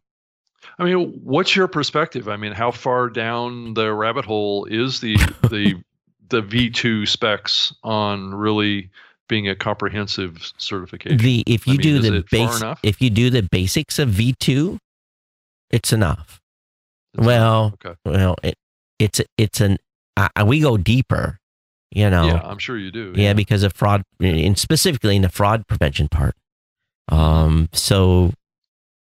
[0.78, 2.28] I mean, what's your perspective?
[2.28, 5.16] I mean, how far down the rabbit hole is the
[5.50, 5.82] the
[6.30, 8.90] the V2 specs on really
[9.28, 11.18] being a comprehensive certification.
[11.18, 14.36] The if you I mean, do the base, if you do the basics of V
[14.40, 14.78] two,
[15.70, 16.42] it's enough.
[17.14, 17.74] It's well, enough.
[17.86, 17.96] Okay.
[18.06, 18.56] well, it,
[19.00, 19.78] it's it's an
[20.18, 21.38] uh, we go deeper.
[21.92, 23.14] You know, yeah, I'm sure you do.
[23.16, 26.36] Yeah, yeah because of fraud, and specifically in the fraud prevention part.
[27.10, 28.32] Um, so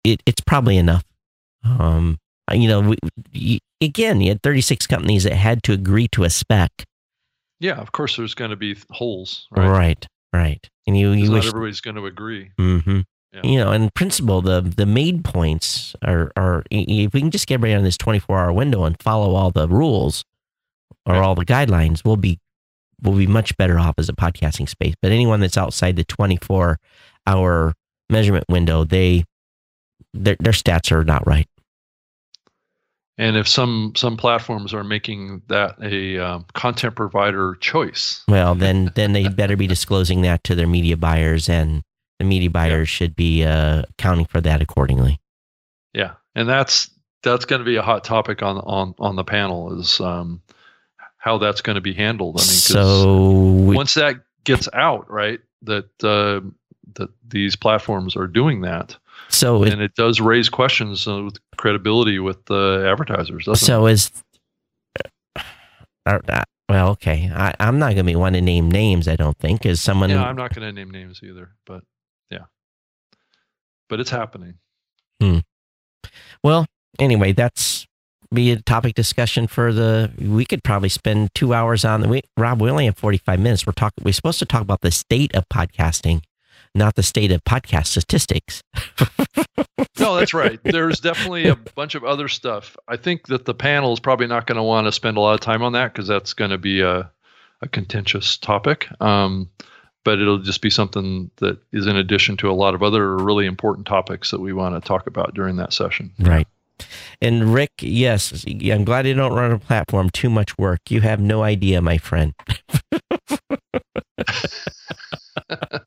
[0.05, 1.05] it it's probably enough.
[1.64, 2.19] Um,
[2.52, 2.94] you know,
[3.32, 6.70] we, again, you had 36 companies that had to agree to a spec.
[7.60, 9.69] Yeah, of course, there's going to be holes, right?
[9.69, 10.06] Right.
[10.32, 10.69] Right.
[10.86, 12.51] And you, you not wish everybody's going to agree.
[12.59, 13.01] Mm-hmm.
[13.32, 13.40] Yeah.
[13.44, 17.55] You know, in principle, the the made points are are if we can just get
[17.55, 20.24] everybody on this twenty four hour window and follow all the rules
[21.06, 21.23] or right.
[21.23, 22.40] all the guidelines, we'll be
[23.01, 24.94] we'll be much better off as a podcasting space.
[25.01, 26.78] But anyone that's outside the twenty four
[27.27, 27.74] hour
[28.12, 29.24] measurement window, they
[30.14, 31.48] their their stats are not right.
[33.18, 38.90] And if some some platforms are making that a um, content provider choice, well, then
[38.94, 41.82] then they better be disclosing that to their media buyers, and
[42.18, 42.97] the media buyers yeah.
[42.97, 45.20] should be uh, accounting for that accordingly.
[45.93, 46.90] Yeah, and that's
[47.22, 50.40] that's going to be a hot topic on on on the panel is um,
[51.18, 52.40] how that's going to be handled.
[52.40, 56.40] I mean, so we, once that gets out, right, that uh,
[56.97, 58.97] that these platforms are doing that,
[59.28, 63.48] so and it, it does raise questions uh, with credibility with the advertisers.
[63.59, 63.93] so it?
[63.93, 64.10] is
[66.06, 67.31] uh, uh, well, okay.
[67.35, 69.09] I, am not going to be one to name names.
[69.09, 70.10] I don't think is someone.
[70.10, 71.51] Yeah, I'm not going to name names either.
[71.66, 71.85] But
[72.31, 72.47] yeah,
[73.89, 74.55] but it's happening.
[75.20, 75.39] Hmm.
[76.43, 76.66] Well,
[76.98, 77.86] anyway, that's
[78.32, 80.10] be a topic discussion for the.
[80.19, 82.09] We could probably spend two hours on the.
[82.09, 83.66] We, Rob, we only have 45 minutes.
[83.66, 84.02] We're talking.
[84.05, 86.23] We're supposed to talk about the state of podcasting
[86.74, 88.62] not the state of podcast statistics.
[89.99, 90.59] no, that's right.
[90.62, 92.77] There's definitely a bunch of other stuff.
[92.89, 95.35] I think that the panel is probably not going to want to spend a lot
[95.35, 97.11] of time on that because that's going to be a,
[97.61, 98.89] a contentious topic.
[99.01, 99.51] Um,
[100.05, 103.47] but it'll just be something that is in addition to a lot of other really
[103.47, 106.12] important topics that we want to talk about during that session.
[106.19, 106.49] Right.
[107.20, 110.11] And Rick, yes, I'm glad you don't run a platform.
[110.11, 110.81] Too much work.
[110.89, 112.35] You have no idea, my friend.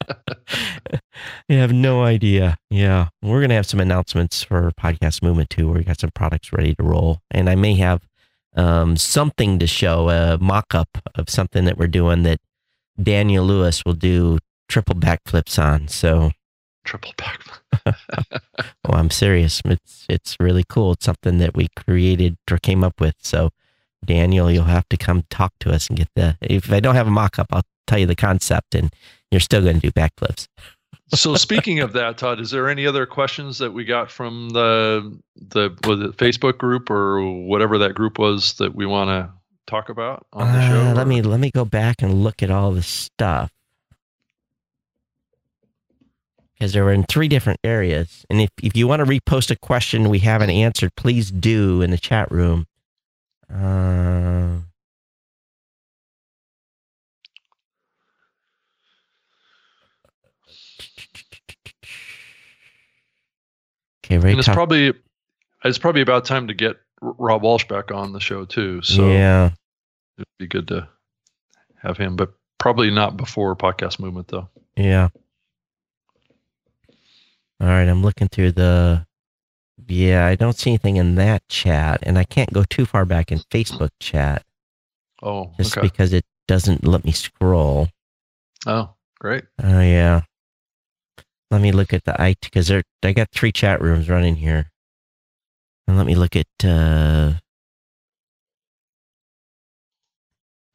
[1.48, 2.58] you have no idea.
[2.70, 3.10] Yeah.
[3.22, 6.52] We're going to have some announcements for Podcast Movement too, where we got some products
[6.52, 7.22] ready to roll.
[7.32, 8.08] And I may have
[8.56, 12.40] um, something to show, a mock up of something that we're doing that
[13.02, 15.88] Daniel Lewis will do triple backflips on.
[15.88, 16.32] So,
[16.84, 17.60] triple backflip.
[18.88, 19.62] well, I'm serious.
[19.66, 20.94] It's, it's really cool.
[20.94, 23.16] It's something that we created or came up with.
[23.20, 23.52] So,
[24.04, 26.38] Daniel, you'll have to come talk to us and get the.
[26.42, 28.94] If I don't have a mock up, I'll tell you the concept and
[29.32, 30.48] you're still going to do backflips.
[31.14, 35.18] So speaking of that, Todd, is there any other questions that we got from the
[35.38, 39.32] the Facebook group or whatever that group was that we want to
[39.68, 40.82] talk about on the show?
[40.82, 43.52] Uh, let me let me go back and look at all the stuff
[46.56, 48.26] because they were in three different areas.
[48.30, 51.92] And if, if you want to repost a question we haven't answered, please do in
[51.92, 52.66] the chat room.
[53.54, 54.60] Uh,
[64.06, 64.16] Okay.
[64.16, 64.94] And it's probably
[65.64, 68.82] it's probably about time to get Rob Walsh back on the show too.
[68.82, 69.52] So yeah,
[70.18, 70.88] it'd be good to
[71.82, 74.50] have him, but probably not before podcast movement though.
[74.76, 75.10] Yeah.
[77.62, 79.06] All right, I'm looking through the.
[79.88, 83.32] Yeah, I don't see anything in that chat, and I can't go too far back
[83.32, 84.44] in Facebook chat
[85.22, 85.86] Oh, just okay.
[85.86, 87.90] because it doesn't let me scroll.
[88.66, 89.46] Oh, great.
[89.62, 90.22] Oh yeah.
[91.56, 94.72] Let me look at the IT because there I got three chat rooms running here,
[95.88, 97.36] and let me look at uh,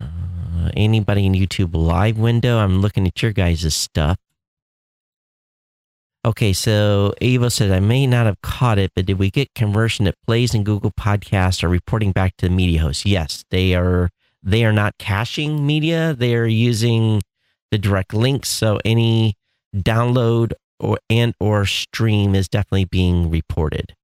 [0.01, 2.57] uh, anybody in YouTube live window.
[2.57, 4.17] I'm looking at your guys' stuff.
[6.25, 10.07] Okay, so Ava said I may not have caught it, but did we get conversion
[10.07, 13.05] that plays in Google Podcasts are reporting back to the media host?
[13.05, 14.09] Yes, they are.
[14.43, 16.15] They are not caching media.
[16.15, 17.21] They are using
[17.71, 18.49] the direct links.
[18.49, 19.35] So any
[19.77, 23.95] download or and or stream is definitely being reported.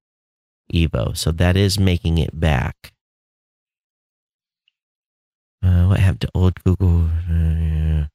[0.73, 1.17] Evo.
[1.17, 2.93] So that is making it back.
[5.63, 7.09] Uh, what happened to old Google?
[7.31, 8.07] Uh,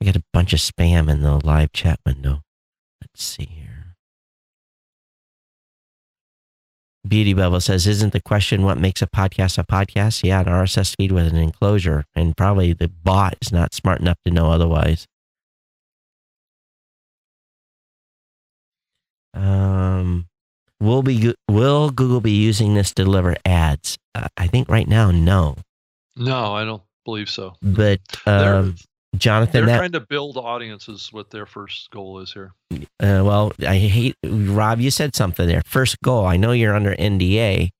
[0.00, 2.42] I got a bunch of spam in the live chat window.
[3.00, 3.96] Let's see here.
[7.06, 10.22] Beauty Bubble says, Isn't the question what makes a podcast a podcast?
[10.22, 12.04] Yeah, an RSS feed with an enclosure.
[12.14, 15.06] And probably the bot is not smart enough to know otherwise.
[20.80, 23.96] Will be will Google be using this to deliver ads?
[24.14, 25.56] Uh, I think right now, no.
[26.16, 27.54] No, I don't believe so.
[27.62, 28.76] But They're- um,
[29.16, 31.08] Jonathan, They're that trying to build audiences.
[31.12, 32.52] What their first goal is here.
[32.72, 34.78] Uh, well, I hate Rob.
[34.80, 35.62] You said something there.
[35.66, 36.24] First goal.
[36.26, 37.70] I know you're under NDA,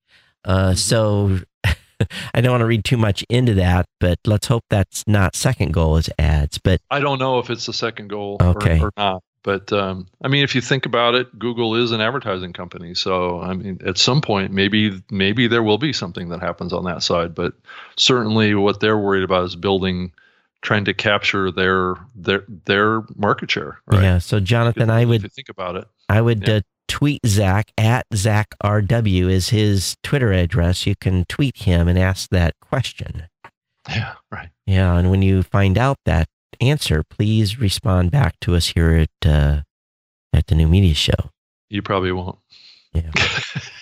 [0.44, 0.78] uh, Mhm.
[0.78, 1.38] so
[2.34, 3.86] I don't want to read too much into that.
[4.00, 6.58] But let's hope that's not second goal is ads.
[6.58, 8.80] But I don't know if it's the second goal Okay.
[8.80, 9.22] or, or not.
[9.42, 12.94] But um, I mean, if you think about it, Google is an advertising company.
[12.94, 16.84] So I mean, at some point, maybe maybe there will be something that happens on
[16.84, 17.34] that side.
[17.34, 17.54] But
[17.96, 20.12] certainly, what they're worried about is building,
[20.62, 23.80] trying to capture their their their market share.
[23.86, 24.02] Right?
[24.02, 25.88] yeah, so Jonathan, I If would you think about it.
[26.08, 26.54] I would Yeah.
[26.56, 30.86] uh, tweet Zack at Zack RW is his Twitter address.
[30.86, 33.28] You can tweet him and ask that question.
[33.88, 34.14] Yeah.
[34.30, 34.50] Right.
[34.66, 36.28] Yeah, and when you find out that
[36.60, 39.62] answer, please respond back to us here at uh,
[40.32, 41.30] at the New Media Show.
[41.68, 42.38] You probably won't.
[42.92, 43.10] Yeah.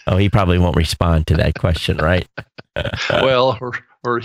[0.06, 2.26] Oh, he probably won't respond to that question, right?
[3.10, 3.72] well, or
[4.04, 4.22] or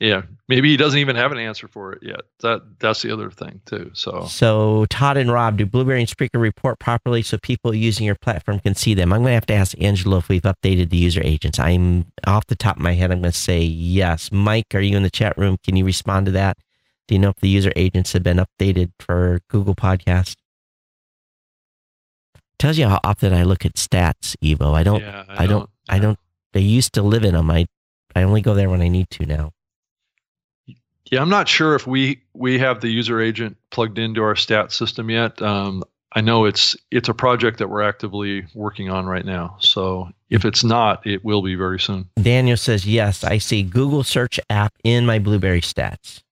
[0.00, 2.22] yeah, maybe he doesn't even have an answer for it yet.
[2.40, 3.90] That that's the other thing too.
[3.94, 8.16] So So Todd and Rob, do Blubrry and Spreaker report properly so people using your
[8.16, 9.12] platform can see them?
[9.12, 11.60] I'm going to have to ask Angelo if we've updated the user agents.
[11.60, 13.12] I'm off the top of my head.
[13.12, 14.32] I'm going to say yes.
[14.32, 15.56] Mike, are you in the chat room?
[15.62, 16.56] Can you respond to that?
[17.08, 20.36] Do you know if the user agents have been updated for Google Podcast?
[22.58, 24.74] Tells you how often I look at stats, Evo.
[24.74, 25.00] I don't.
[25.00, 25.68] yeah, I don't.
[25.88, 26.18] I don't.
[26.52, 27.50] They used to live in them.
[27.50, 27.66] I.
[28.14, 29.52] I only go there when I need to now.
[31.10, 34.70] Yeah, I'm not sure if we we have the user agent plugged into our stat
[34.70, 35.40] system yet.
[35.42, 35.82] Um,
[36.14, 39.56] I know it's it's a project that we're actively working on right now.
[39.60, 42.08] So if it's not, it will be very soon.
[42.20, 43.24] Daniel says yes.
[43.24, 46.22] I see Google search app in my Blubrry stats.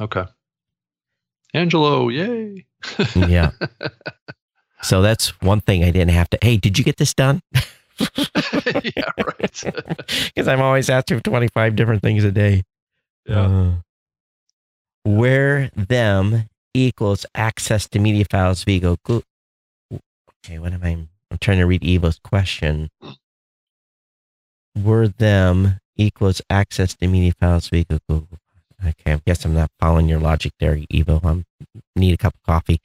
[0.00, 0.24] Okay.
[1.54, 2.66] Angelo, yay!
[3.14, 3.50] Yeah.
[4.82, 6.38] So that's one thing I didn't have to.
[6.42, 7.40] Hey, did you get this done?
[8.84, 9.64] yeah, right.
[10.34, 12.62] Because I'm always asking for 25 different things a day.
[13.26, 13.46] yeah.
[13.46, 13.70] Uh,
[15.04, 18.96] where them equals access to media files Vigo.
[19.04, 19.22] Goo-
[20.44, 20.90] Okay, what am I?
[21.30, 22.90] I'm trying to read Evo's question.
[24.76, 28.38] Were them equals access to media files Vigo Google.
[28.86, 31.24] Okay, I guess I'm not following your logic there, Evo.
[31.24, 31.44] I
[31.96, 32.80] need a cup of coffee.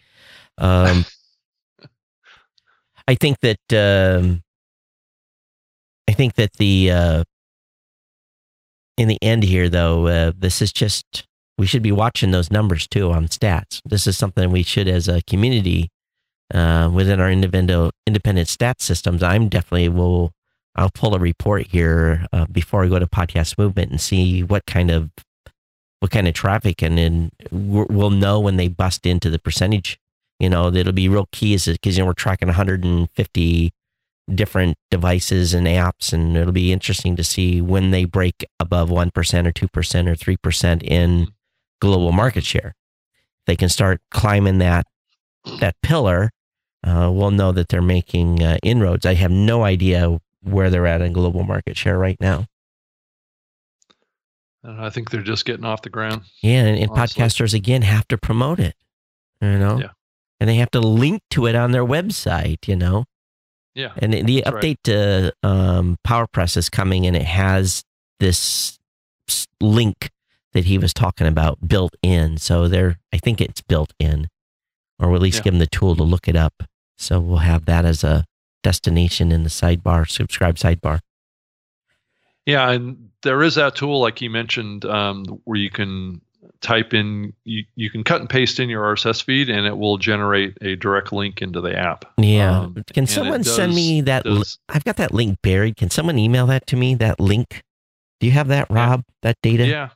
[0.58, 1.06] Um,
[3.08, 4.44] I think that um,
[6.08, 7.24] I think that the uh,
[8.98, 11.26] in the end here, though, uh, this is just
[11.58, 13.82] we should be watching those numbers too on stats.
[13.86, 15.90] This is something we should, as a community,
[16.54, 19.24] uh, within our independent independent stat systems.
[19.24, 20.32] I'm definitely will.
[20.76, 24.66] I'll pull a report here uh, before I go to podcast movement and see what
[24.66, 25.10] kind of
[26.00, 30.00] what kind of traffic, and then we'll know when they bust into the percentage.
[30.40, 33.74] You know, that'll be real key is because you know we're tracking 150
[34.34, 39.12] different devices and apps, and it'll be interesting to see when they break above one
[39.12, 41.28] percent or two percent or three percent in
[41.82, 42.76] global market share.
[43.46, 44.86] They can start climbing that
[45.60, 46.32] that pillar.
[46.82, 49.06] Uh, we'll know that they're making uh, inroads.
[49.06, 52.46] I have no idea where they're at in global market share right now.
[54.64, 56.24] And I think they're just getting off the ground.
[56.42, 58.76] Yeah, and, and podcasters again have to promote it,
[59.42, 59.90] you know, Yeah.
[60.40, 63.06] and they have to link to it on their website, you know.
[63.76, 63.94] Yeah.
[63.98, 64.64] And the- the That's right.
[64.64, 67.84] update to um, PowerPress is coming, and it has
[68.20, 68.78] this
[69.62, 70.10] link
[70.54, 72.38] that he was talking about built in.
[72.38, 74.28] So there, I think it's built in,
[75.00, 75.44] or at least Yeah.
[75.44, 76.64] give them the tool to look it up.
[76.98, 78.26] So we'll have that as a
[78.64, 81.00] destination in the sidebar, subscribe sidebar.
[82.50, 86.22] Yeah, and there is that tool, like you mentioned, um, where you can
[86.62, 89.98] type in, you, you can cut and paste in your RSS feed, and it will
[89.98, 92.06] generate a direct link into the app.
[92.18, 92.62] Yeah.
[92.62, 94.26] Um, Can someone send me that?
[94.26, 95.78] li- I've got that link buried.
[95.78, 96.96] Can someone email that to me?
[96.96, 97.64] That link?
[98.20, 98.76] Do you have that, Yeah.
[98.76, 99.04] Rob?
[99.22, 99.66] That data?
[99.66, 99.90] yeah,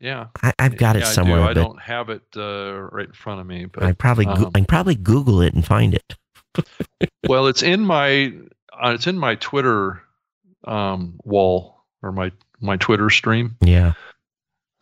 [0.00, 0.26] yeah.
[0.42, 1.40] I, I've got it somewhere.
[1.42, 1.60] I, do.
[1.60, 4.60] I don't have it uh, right in front of me, but I probably um, I
[4.60, 6.14] can probably Google it and find it.
[7.28, 8.32] well, it's in my
[8.72, 10.02] uh, it's in my Twitter
[10.64, 13.56] um, wall or my my Twitter stream.
[13.60, 13.92] Yeah.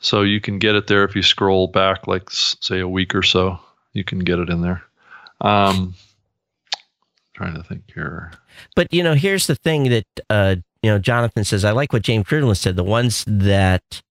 [0.01, 3.23] So you can get it there if you scroll back, like say a week or
[3.23, 3.59] so.
[3.93, 4.83] You can get it in there.
[5.41, 5.95] Um,
[7.33, 8.33] trying to think here.
[8.77, 11.65] But you know, here's the thing that uh, you know, Jonathan says.
[11.65, 12.77] I like what James Cridland said.
[12.77, 14.03] The ones that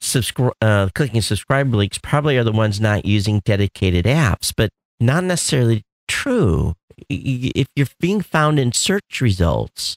[0.00, 5.24] subscribe, uh, clicking subscribe links probably are the ones not using dedicated apps, but not
[5.24, 6.74] necessarily true.
[7.08, 9.96] If you're being found in search results,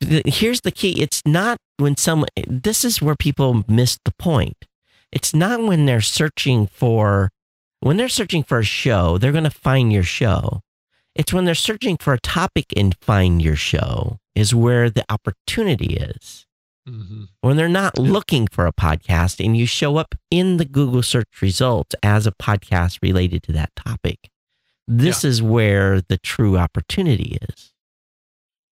[0.00, 2.28] here's the key: it's not when someone.
[2.46, 4.64] This is where people miss the point.
[5.12, 7.30] It's not when they're searching for
[7.80, 10.60] when they're searching for a show, they're going to find your show.
[11.14, 15.94] It's when they're searching for a topic and find your show is where the opportunity
[15.96, 16.46] is.
[16.86, 21.02] hmm When they're not looking for a podcast and you show up in the Google
[21.02, 24.30] search results as a podcast related to that topic,
[24.86, 27.67] this is where the true opportunity is.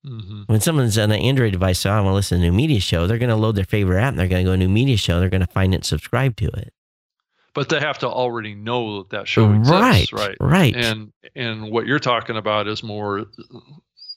[0.07, 2.57] Hmm When someone's on an Android device, so I want to listen to a new
[2.57, 4.59] media show, they're going to load their favorite app and they're going to go to
[4.59, 5.19] new media show.
[5.19, 6.73] They're going to find it and subscribe to it.
[7.55, 10.37] But they have to already know that that show exists, right, right?
[10.41, 10.77] right.
[10.77, 13.25] And and what you're talking about is more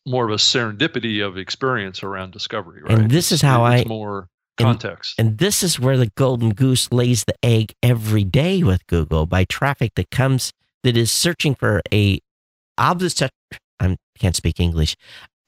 [0.05, 2.99] more of a serendipity of experience around discovery, right?
[2.99, 5.15] And this is how it's I- more context.
[5.17, 9.45] And this is where the golden goose lays the egg every day with Google by
[9.45, 10.51] traffic that comes
[10.83, 12.19] that is searching for a
[12.77, 13.31] opposite.
[13.79, 14.97] I can't speak English.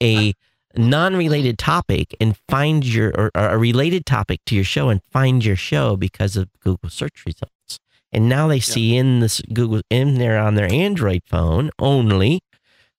[0.02, 0.34] A
[0.74, 5.44] non-related topic and find your or, or a related topic to your show and find
[5.44, 7.78] your show because of Google search results.
[8.10, 12.40] And now they see in this Google in there on their Android phone only.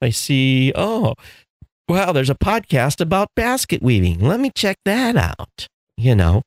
[0.01, 1.13] They see, oh,
[1.88, 4.19] wow, there's a podcast about basket weaving.
[4.19, 5.67] Let me check that out.
[5.97, 6.41] You know.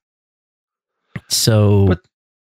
[1.28, 2.00] So But-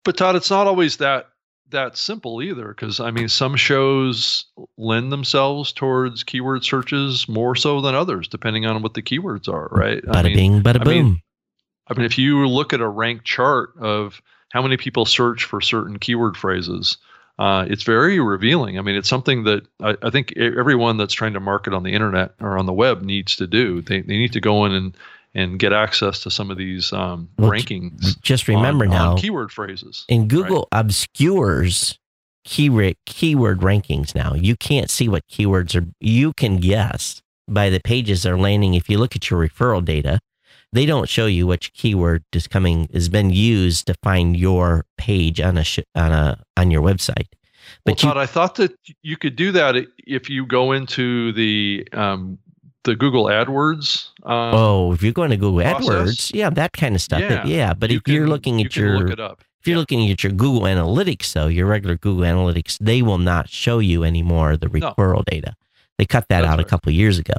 [0.04, 1.28] But Todd, it's not always that
[1.70, 4.46] that simple either, because I mean, some shows
[4.76, 9.68] lend themselves towards keyword searches more so than others, depending on what the keywords are,
[9.70, 10.02] right?
[10.08, 11.22] I bada mean, bing, bada I mean, boom.
[11.88, 14.20] I mean, if you look at a ranked chart of
[14.50, 16.96] how many people search for certain keyword phrases,
[17.38, 18.78] uh, it's very revealing.
[18.78, 21.92] I mean, it's something that I, I think everyone that's trying to market on the
[21.92, 23.80] internet or on the web needs to do.
[23.80, 24.96] They, they need to go in and,
[25.38, 28.20] and get access to some of these um, Well, rankings.
[28.20, 30.04] Just remember on, now, on keyword phrases.
[30.08, 31.98] in Google obscures
[32.44, 34.14] keyword keyword rankings.
[34.14, 35.86] Now you can't see what keywords are.
[36.00, 38.74] You can guess by the pages they're landing.
[38.74, 40.18] If you look at your referral data,
[40.72, 45.40] they don't show you which keyword is coming has been used to find your page
[45.40, 47.28] on a sh- on a on your website.
[47.86, 51.86] Well, But you, I thought that you could do that if you go into the
[51.92, 52.38] um,
[52.84, 54.08] the Google AdWords.
[54.24, 55.88] Um, oh, if you're going to Google process?
[55.88, 57.20] AdWords, yeah, that kind of stuff.
[57.20, 57.44] Yeah.
[57.44, 59.40] Yeah, but you if you're looking at can your look.
[59.60, 63.48] If you're looking at your Google Analytics, though, your regular Google Analytics, they will not
[63.48, 64.92] show you anymore the No.
[64.92, 65.54] referral data.
[65.98, 67.34] They cut that That's out a couple of years ago.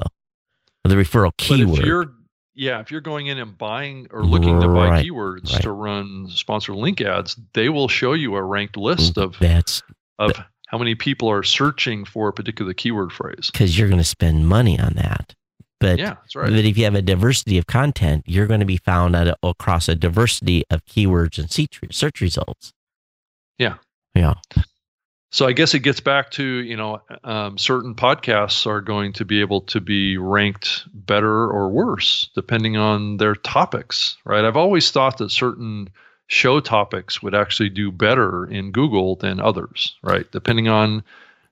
[0.84, 1.80] The referral keyword.
[1.80, 2.12] if you're
[2.54, 5.62] yeah, if you're going in and buying or looking to buy keywords right.
[5.62, 9.82] to run sponsored link ads, they will show you a ranked list of that's
[10.18, 10.32] of
[10.70, 13.50] how many people are searching for a particular keyword phrase.
[13.50, 15.34] because you're going to spend money on that.
[15.80, 16.48] But yeah, that's right.
[16.48, 19.36] but if you have a diversity of content, you're going to be found at a,
[19.42, 22.72] across a diversity of keywords and search search results.
[23.58, 23.76] Yeah.
[24.14, 24.34] Yeah.
[25.32, 29.24] So I guess it gets back to you know um, certain podcasts are going to
[29.24, 34.44] be able to be ranked better or worse depending on their topics, right?
[34.44, 35.88] I've always thought that certain
[36.30, 40.30] show topics would actually do better in Google than others, right?
[40.30, 41.02] Depending on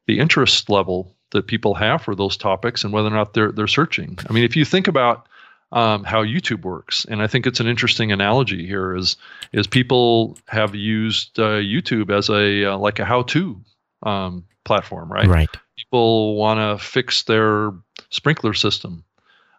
[0.06, 3.66] the interest level that people have for those topics and whether or not they're they're
[3.66, 4.18] searching.
[4.30, 5.26] I mean, if you think about
[5.72, 9.16] um, how YouTube works, and I think it's an interesting analogy here is
[9.52, 13.60] is people have used uh, YouTube as a uh, like a how-to
[14.04, 15.26] um, platform, right?
[15.26, 15.50] Right.
[15.76, 17.72] People want to fix their
[18.10, 19.04] sprinkler system.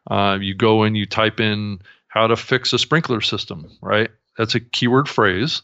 [0.10, 4.10] Uh, you go and you type in how to fix a sprinkler system, right?
[4.40, 5.62] That's a keyword phrase.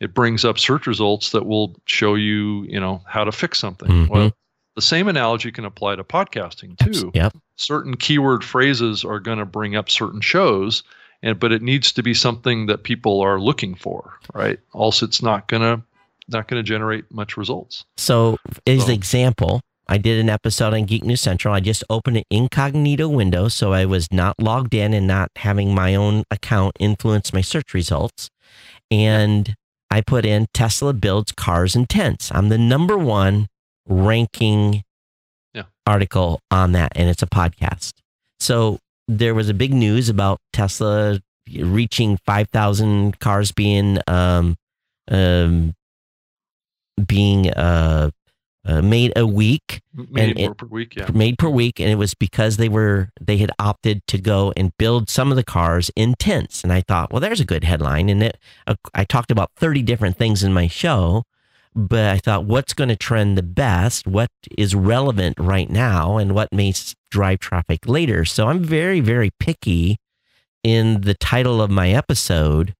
[0.00, 3.88] It brings up search results that will show you, you know, how to fix something.
[3.88, 4.08] Mhm.
[4.08, 4.32] Well,
[4.76, 7.12] the same analogy can apply to podcasting too.
[7.14, 7.36] Yep.
[7.56, 10.82] Certain keyword phrases are going to bring up certain shows,
[11.22, 14.58] and but it needs to be something that people are looking for, right?
[14.72, 15.82] Also, it's not gonna
[16.28, 17.84] not gonna generate much results.
[17.98, 21.52] So, as So- example, I did an episode on Geek News Central.
[21.54, 25.74] I just opened an incognito window, so I was not logged in and not having
[25.74, 28.30] my own account influence my search results.
[28.90, 29.54] And
[29.90, 32.30] I put in Tesla builds cars and tents.
[32.34, 33.46] I'm the number one
[33.86, 34.82] ranking
[35.52, 35.64] Yeah.
[35.86, 37.92] article on that, and it's a podcast.
[38.40, 41.20] So there was a big news about Tesla
[41.58, 44.56] reaching 5,000 cars being um,
[45.10, 45.74] um,
[47.06, 48.10] being uh,
[48.66, 51.10] uh, made a week, Made it- per week, yeah.
[51.12, 54.72] made per week, and it was because they were they had opted to go and
[54.78, 56.62] build some of the cars in tents.
[56.64, 58.08] And I thought, well, there's a good headline.
[58.08, 61.24] And it, uh, I talked about 30 different things in my show,
[61.74, 64.06] but I thought, what's going to trend the best?
[64.06, 66.72] What is relevant right now, and what may
[67.10, 68.24] drive traffic later?
[68.24, 69.98] So I'm very very picky
[70.62, 72.74] in the title of my episode,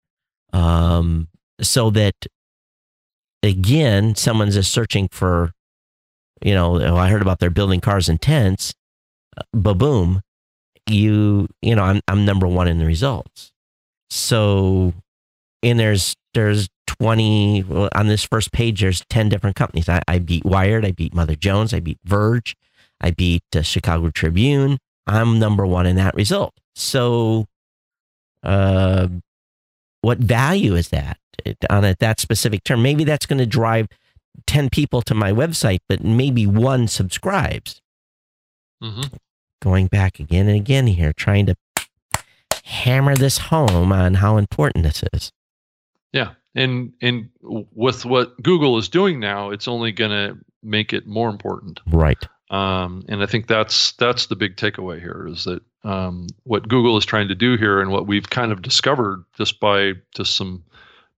[0.54, 1.28] um,
[1.60, 2.14] so that
[3.42, 5.52] again, someone's just searching for
[6.42, 8.74] you know, oh, I heard about their building cars and tents.
[9.52, 10.22] Ba boom,
[10.88, 13.52] you you know, I'm I'm number one in the results.
[14.10, 14.92] So,
[15.62, 18.80] and there's there's 20 well, on this first page.
[18.80, 19.88] There's 10 different companies.
[19.88, 20.84] I, I beat Wired.
[20.84, 21.72] I beat Mother Jones.
[21.72, 22.56] I beat Verge.
[23.00, 24.78] I beat uh, Chicago Tribune.
[25.06, 26.54] I'm number one in that result.
[26.74, 27.46] So,
[28.42, 29.08] uh,
[30.02, 31.18] what value is that
[31.70, 32.82] on a, that specific term?
[32.82, 33.88] Maybe that's going to drive
[34.46, 37.80] 10 people to my website, but maybe one subscribes.
[38.82, 39.02] hmm
[39.62, 41.56] Going back again and again here, trying to
[42.64, 45.32] hammer this home on how important this is.
[46.12, 51.06] Yeah, and and with what Google is doing now, it's only going to make it
[51.06, 51.80] more important.
[51.86, 52.22] Right.
[52.50, 56.96] Um, and I think that's that's the big takeaway here is that um, what Google
[56.96, 60.62] is trying to do here, and what we've kind of discovered just by just some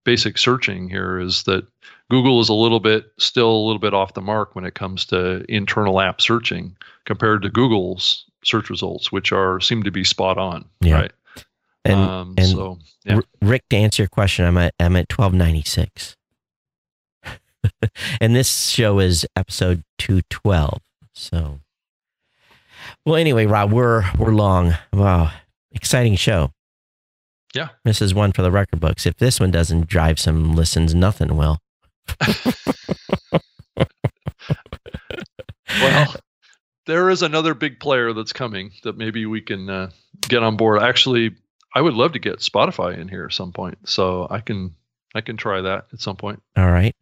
[0.07, 1.67] basic searching here, is that
[2.09, 5.05] Google is a little bit still a little bit off the mark when it comes
[5.07, 10.37] to internal app searching compared to Google's search results, which are seem to be spot
[10.37, 10.63] on.
[10.79, 11.01] Yeah.
[11.01, 11.11] Right.
[11.83, 13.19] And, um, and so yeah.
[13.41, 16.15] Rick, to answer your question, I'm at I'm at 1296.
[18.21, 20.79] and this show is episode 212.
[21.13, 21.59] So
[23.05, 24.73] Well, anyway, Rob, we're we're long.
[24.93, 25.31] Wow.
[25.73, 26.53] Exciting show.
[27.55, 27.69] Yeah.
[27.83, 29.05] This is one for the record books.
[29.05, 31.59] If this one doesn't drive some listens, nothing will.
[35.81, 36.15] well,
[36.85, 39.91] there is another big player that's coming that maybe we can uh,
[40.21, 40.81] get on board.
[40.81, 41.35] Actually,
[41.75, 44.73] I would love to get Spotify in here at some point, so I can
[45.15, 46.41] I can try that at some point.
[46.55, 46.95] All right.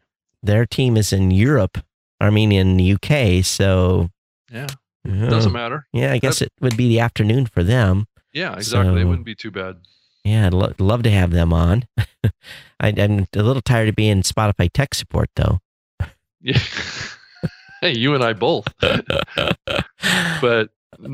[0.43, 1.77] Their team is in Europe,
[2.19, 4.09] I mean in the UK, so
[4.51, 4.67] Yeah,
[5.07, 5.87] uh, doesn't matter.
[5.91, 8.07] Yeah, I guess it would be the afternoon for them.
[8.33, 9.01] Yeah, exactly.
[9.01, 9.77] it wouldn't be too bad.
[10.25, 11.83] Yeah, I'd lo- love to have them on.
[12.79, 15.59] I, I'm a little tired of being Spotify tech support, though.
[16.41, 16.59] Yeah.
[17.81, 18.67] hey, you and I both.
[20.41, 20.69] But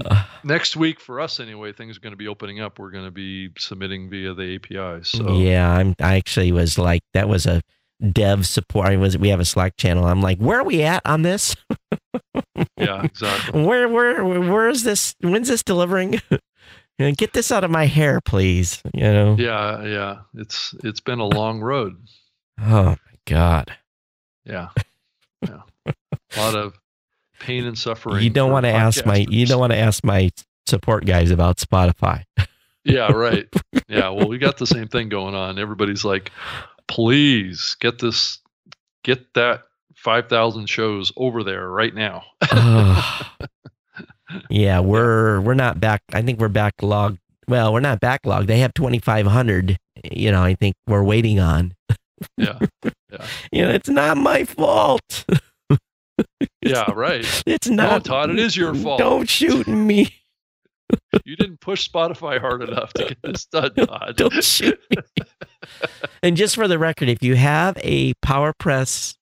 [0.05, 2.77] Uh, next week for us anyway, things are going to be opening up.
[2.79, 5.95] We're going to be submitting via the api So yeah, I'm.
[5.99, 7.61] I actually was like, that was a
[8.11, 8.87] dev support.
[8.87, 9.17] I was.
[9.17, 10.05] We have a Slack channel.
[10.05, 11.55] I'm like, where are we at on this?
[12.77, 13.63] yeah, exactly.
[13.63, 15.15] Where, where, where is this?
[15.21, 16.21] When's this delivering?
[16.99, 18.81] Get this out of my hair, please.
[18.93, 19.35] You know.
[19.39, 20.17] Yeah, yeah.
[20.35, 21.97] It's it's been a long road.
[22.59, 23.75] Oh my god.
[24.45, 24.69] Yeah.
[25.41, 25.61] Yeah.
[25.87, 26.79] A lot of
[27.39, 28.23] pain and suffering.
[28.23, 29.25] You don't want to ask my.
[29.27, 30.29] You don't want to ask my
[30.67, 32.23] support guys about Spotify.
[32.83, 33.47] Yeah, right.
[33.87, 34.09] Yeah.
[34.09, 35.59] Well, we got the same thing going on.
[35.59, 36.31] Everybody's like,
[36.87, 38.39] please get this,
[39.03, 39.63] get that
[39.95, 42.23] 5,000 shows over there right now.
[44.49, 46.01] yeah, we're we're not back.
[46.13, 47.17] I think we're backlogged.
[47.47, 48.47] Well, we're not backlogged.
[48.47, 49.77] They have twenty five hundred.
[50.11, 51.73] You know, I think we're waiting on.
[52.37, 52.59] Yeah.
[52.83, 53.25] yeah.
[53.51, 55.25] You know, it's not my fault.
[56.63, 57.25] Yeah, right.
[57.47, 58.05] It's No, not.
[58.05, 58.99] Todd, it is your fault.
[58.99, 60.15] Don't shoot me.
[61.25, 64.13] You didn't push Spotify hard enough to get this done, Todd.
[64.17, 64.97] Don't shoot me.
[66.21, 69.15] and just for the record, if you have a PowerPress,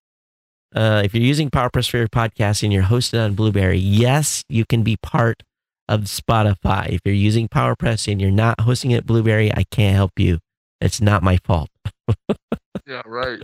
[0.75, 4.65] uh, if you're using PowerPress for your podcast and you're hosted on Blubrry, yes, you
[4.65, 5.43] can be part
[5.87, 6.89] of Spotify.
[6.89, 10.39] If you're using PowerPress and you're not hosting it Blubrry, I can't help you.
[10.81, 11.69] It's not my fault.
[12.87, 13.39] Yeah, right.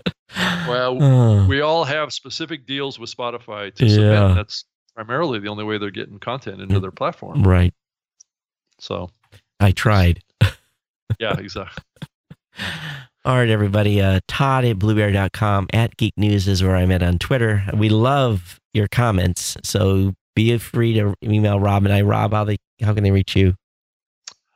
[0.67, 4.11] Well, Oh, we all have specific deals with Spotify to submit.
[4.11, 4.33] Yeah.
[4.33, 4.65] That's
[4.95, 6.81] primarily the only way they're getting content into Mm.
[6.81, 7.43] their platform.
[7.43, 7.71] right.
[8.79, 9.09] So,
[9.59, 10.23] I tried.
[11.19, 11.83] yeah, exactly.
[13.25, 13.99] All right, everybody.
[14.03, 17.63] Uh, Todd at blubrry.com at Geek News is where I'm at on Twitter.
[17.73, 19.57] We love your comments.
[19.63, 22.03] So be free to email Rob and I.
[22.03, 23.55] Rob, how, they, how can they reach you?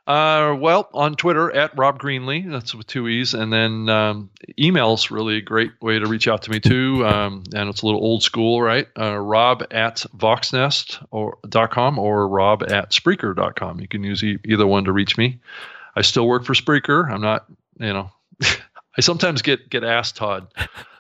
[0.06, 4.30] Uh, well, on Twitter at Rob Greenlee, that's with two E's, and then um,
[4.60, 7.04] email's really a great way to reach out to me too.
[7.08, 8.88] Um, and it's a little old school, right?
[8.96, 11.40] Uh, Rob at Voxnest or
[11.72, 13.80] .com or Rob at Spreaker.com.
[13.80, 15.40] You can use e- either one to reach me.
[15.96, 17.12] I still work for Spreaker.
[17.12, 17.46] I'm not,
[17.80, 18.12] you know,
[18.98, 20.48] I sometimes get get asked, Todd.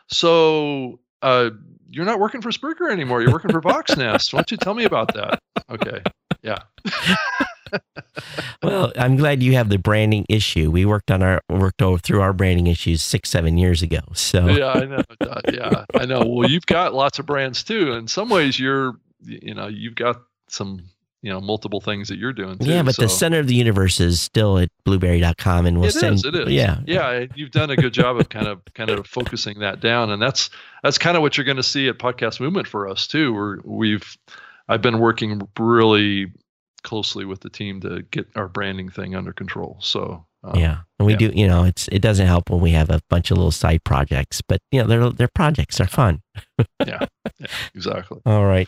[0.07, 1.51] So uh,
[1.89, 3.21] you're not working for Spreaker anymore.
[3.21, 4.33] You're working for Voxnest.
[4.33, 5.39] Why don't you tell me about that?
[5.69, 6.01] Okay,
[6.41, 6.57] yeah.
[8.63, 10.71] well, I'm glad you have the branding issue.
[10.71, 13.99] We worked on our worked over through our branding issues six, seven years ago.
[14.13, 15.03] So yeah, I know.
[15.51, 16.25] Yeah, I know.
[16.25, 17.93] Well, you've got lots of brands too.
[17.93, 20.83] In some ways, you're you know you've got some
[21.21, 23.01] you know multiple things that you're doing too, yeah but so.
[23.01, 26.35] the center of the universe is still at blubrry.com and we'll it send is, it
[26.35, 26.49] is.
[26.49, 30.09] yeah yeah you've done a good job of kind of kind of focusing that down
[30.11, 30.49] and that's
[30.83, 33.59] that's kind of what you're going to see at podcast movement for us too where
[33.63, 34.17] we've
[34.69, 36.31] i've been working really
[36.83, 41.05] closely with the team to get our branding thing under control so um, yeah and
[41.05, 41.17] we yeah.
[41.17, 43.83] do you know it's it doesn't help when we have a bunch of little side
[43.83, 46.21] projects but you know they're they're projects they're fun
[46.85, 47.05] yeah,
[47.39, 48.67] yeah exactly all right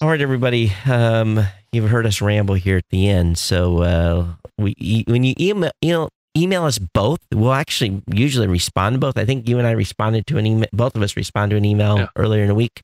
[0.00, 0.72] all right, everybody.
[0.88, 3.36] Um, you've heard us ramble here at the end.
[3.36, 4.26] So uh,
[4.56, 9.18] we when you email, email email us both, we'll actually usually respond to both.
[9.18, 10.68] I think you and I responded to an email.
[10.72, 12.06] Both of us responded to an email yeah.
[12.14, 12.82] earlier in the week.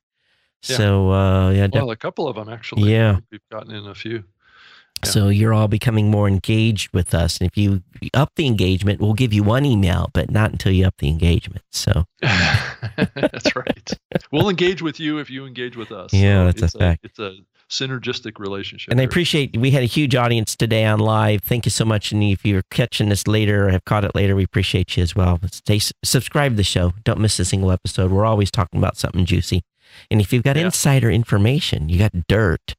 [0.64, 0.76] Yeah.
[0.76, 2.90] So uh, yeah, well, a couple of them actually.
[2.90, 4.24] Yeah, we've gotten in a few.
[5.04, 5.10] Yeah.
[5.10, 7.82] So you're all becoming more engaged with us, and if you
[8.14, 11.64] up the engagement, we'll give you one email, but not until you up the engagement.
[11.72, 13.90] So that's right.
[14.32, 16.12] We'll engage with you if you engage with us.
[16.12, 17.04] Yeah, so that's a fact.
[17.04, 17.36] It's a
[17.70, 18.90] synergistic relationship.
[18.90, 21.42] And I appreciate we had a huge audience today on live.
[21.42, 22.12] Thank you so much.
[22.12, 25.14] And if you're catching this later or have caught it later, we appreciate you as
[25.14, 25.40] well.
[25.50, 26.92] Stay subscribe to the show.
[27.04, 28.10] Don't miss a single episode.
[28.10, 29.62] We're always talking about something juicy.
[30.10, 30.66] And if you've got yeah.
[30.66, 32.74] insider information, you got dirt.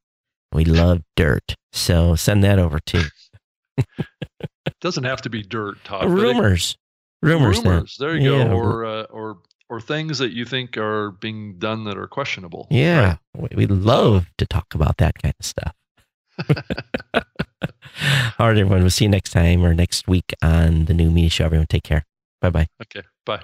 [0.51, 1.55] We love dirt.
[1.75, 3.03] So send that over too.
[3.77, 3.85] it
[4.81, 6.09] doesn't have to be dirt, Todd.
[6.09, 6.77] Rumors.
[7.21, 7.57] It, rumors.
[7.57, 7.97] Rumors.
[7.99, 8.45] There you yeah.
[8.45, 8.55] go.
[8.55, 9.39] Or uh, or
[9.69, 12.67] or things that you think are being done that are questionable.
[12.69, 13.17] Yeah.
[13.35, 13.55] Right?
[13.55, 15.75] We love to talk about that kind of stuff.
[18.39, 18.81] All right, everyone.
[18.81, 21.45] We'll see you next time or next week on the new media show.
[21.45, 22.05] Everyone, take care.
[22.41, 22.67] Bye bye.
[22.81, 23.01] Okay.
[23.25, 23.41] Bye.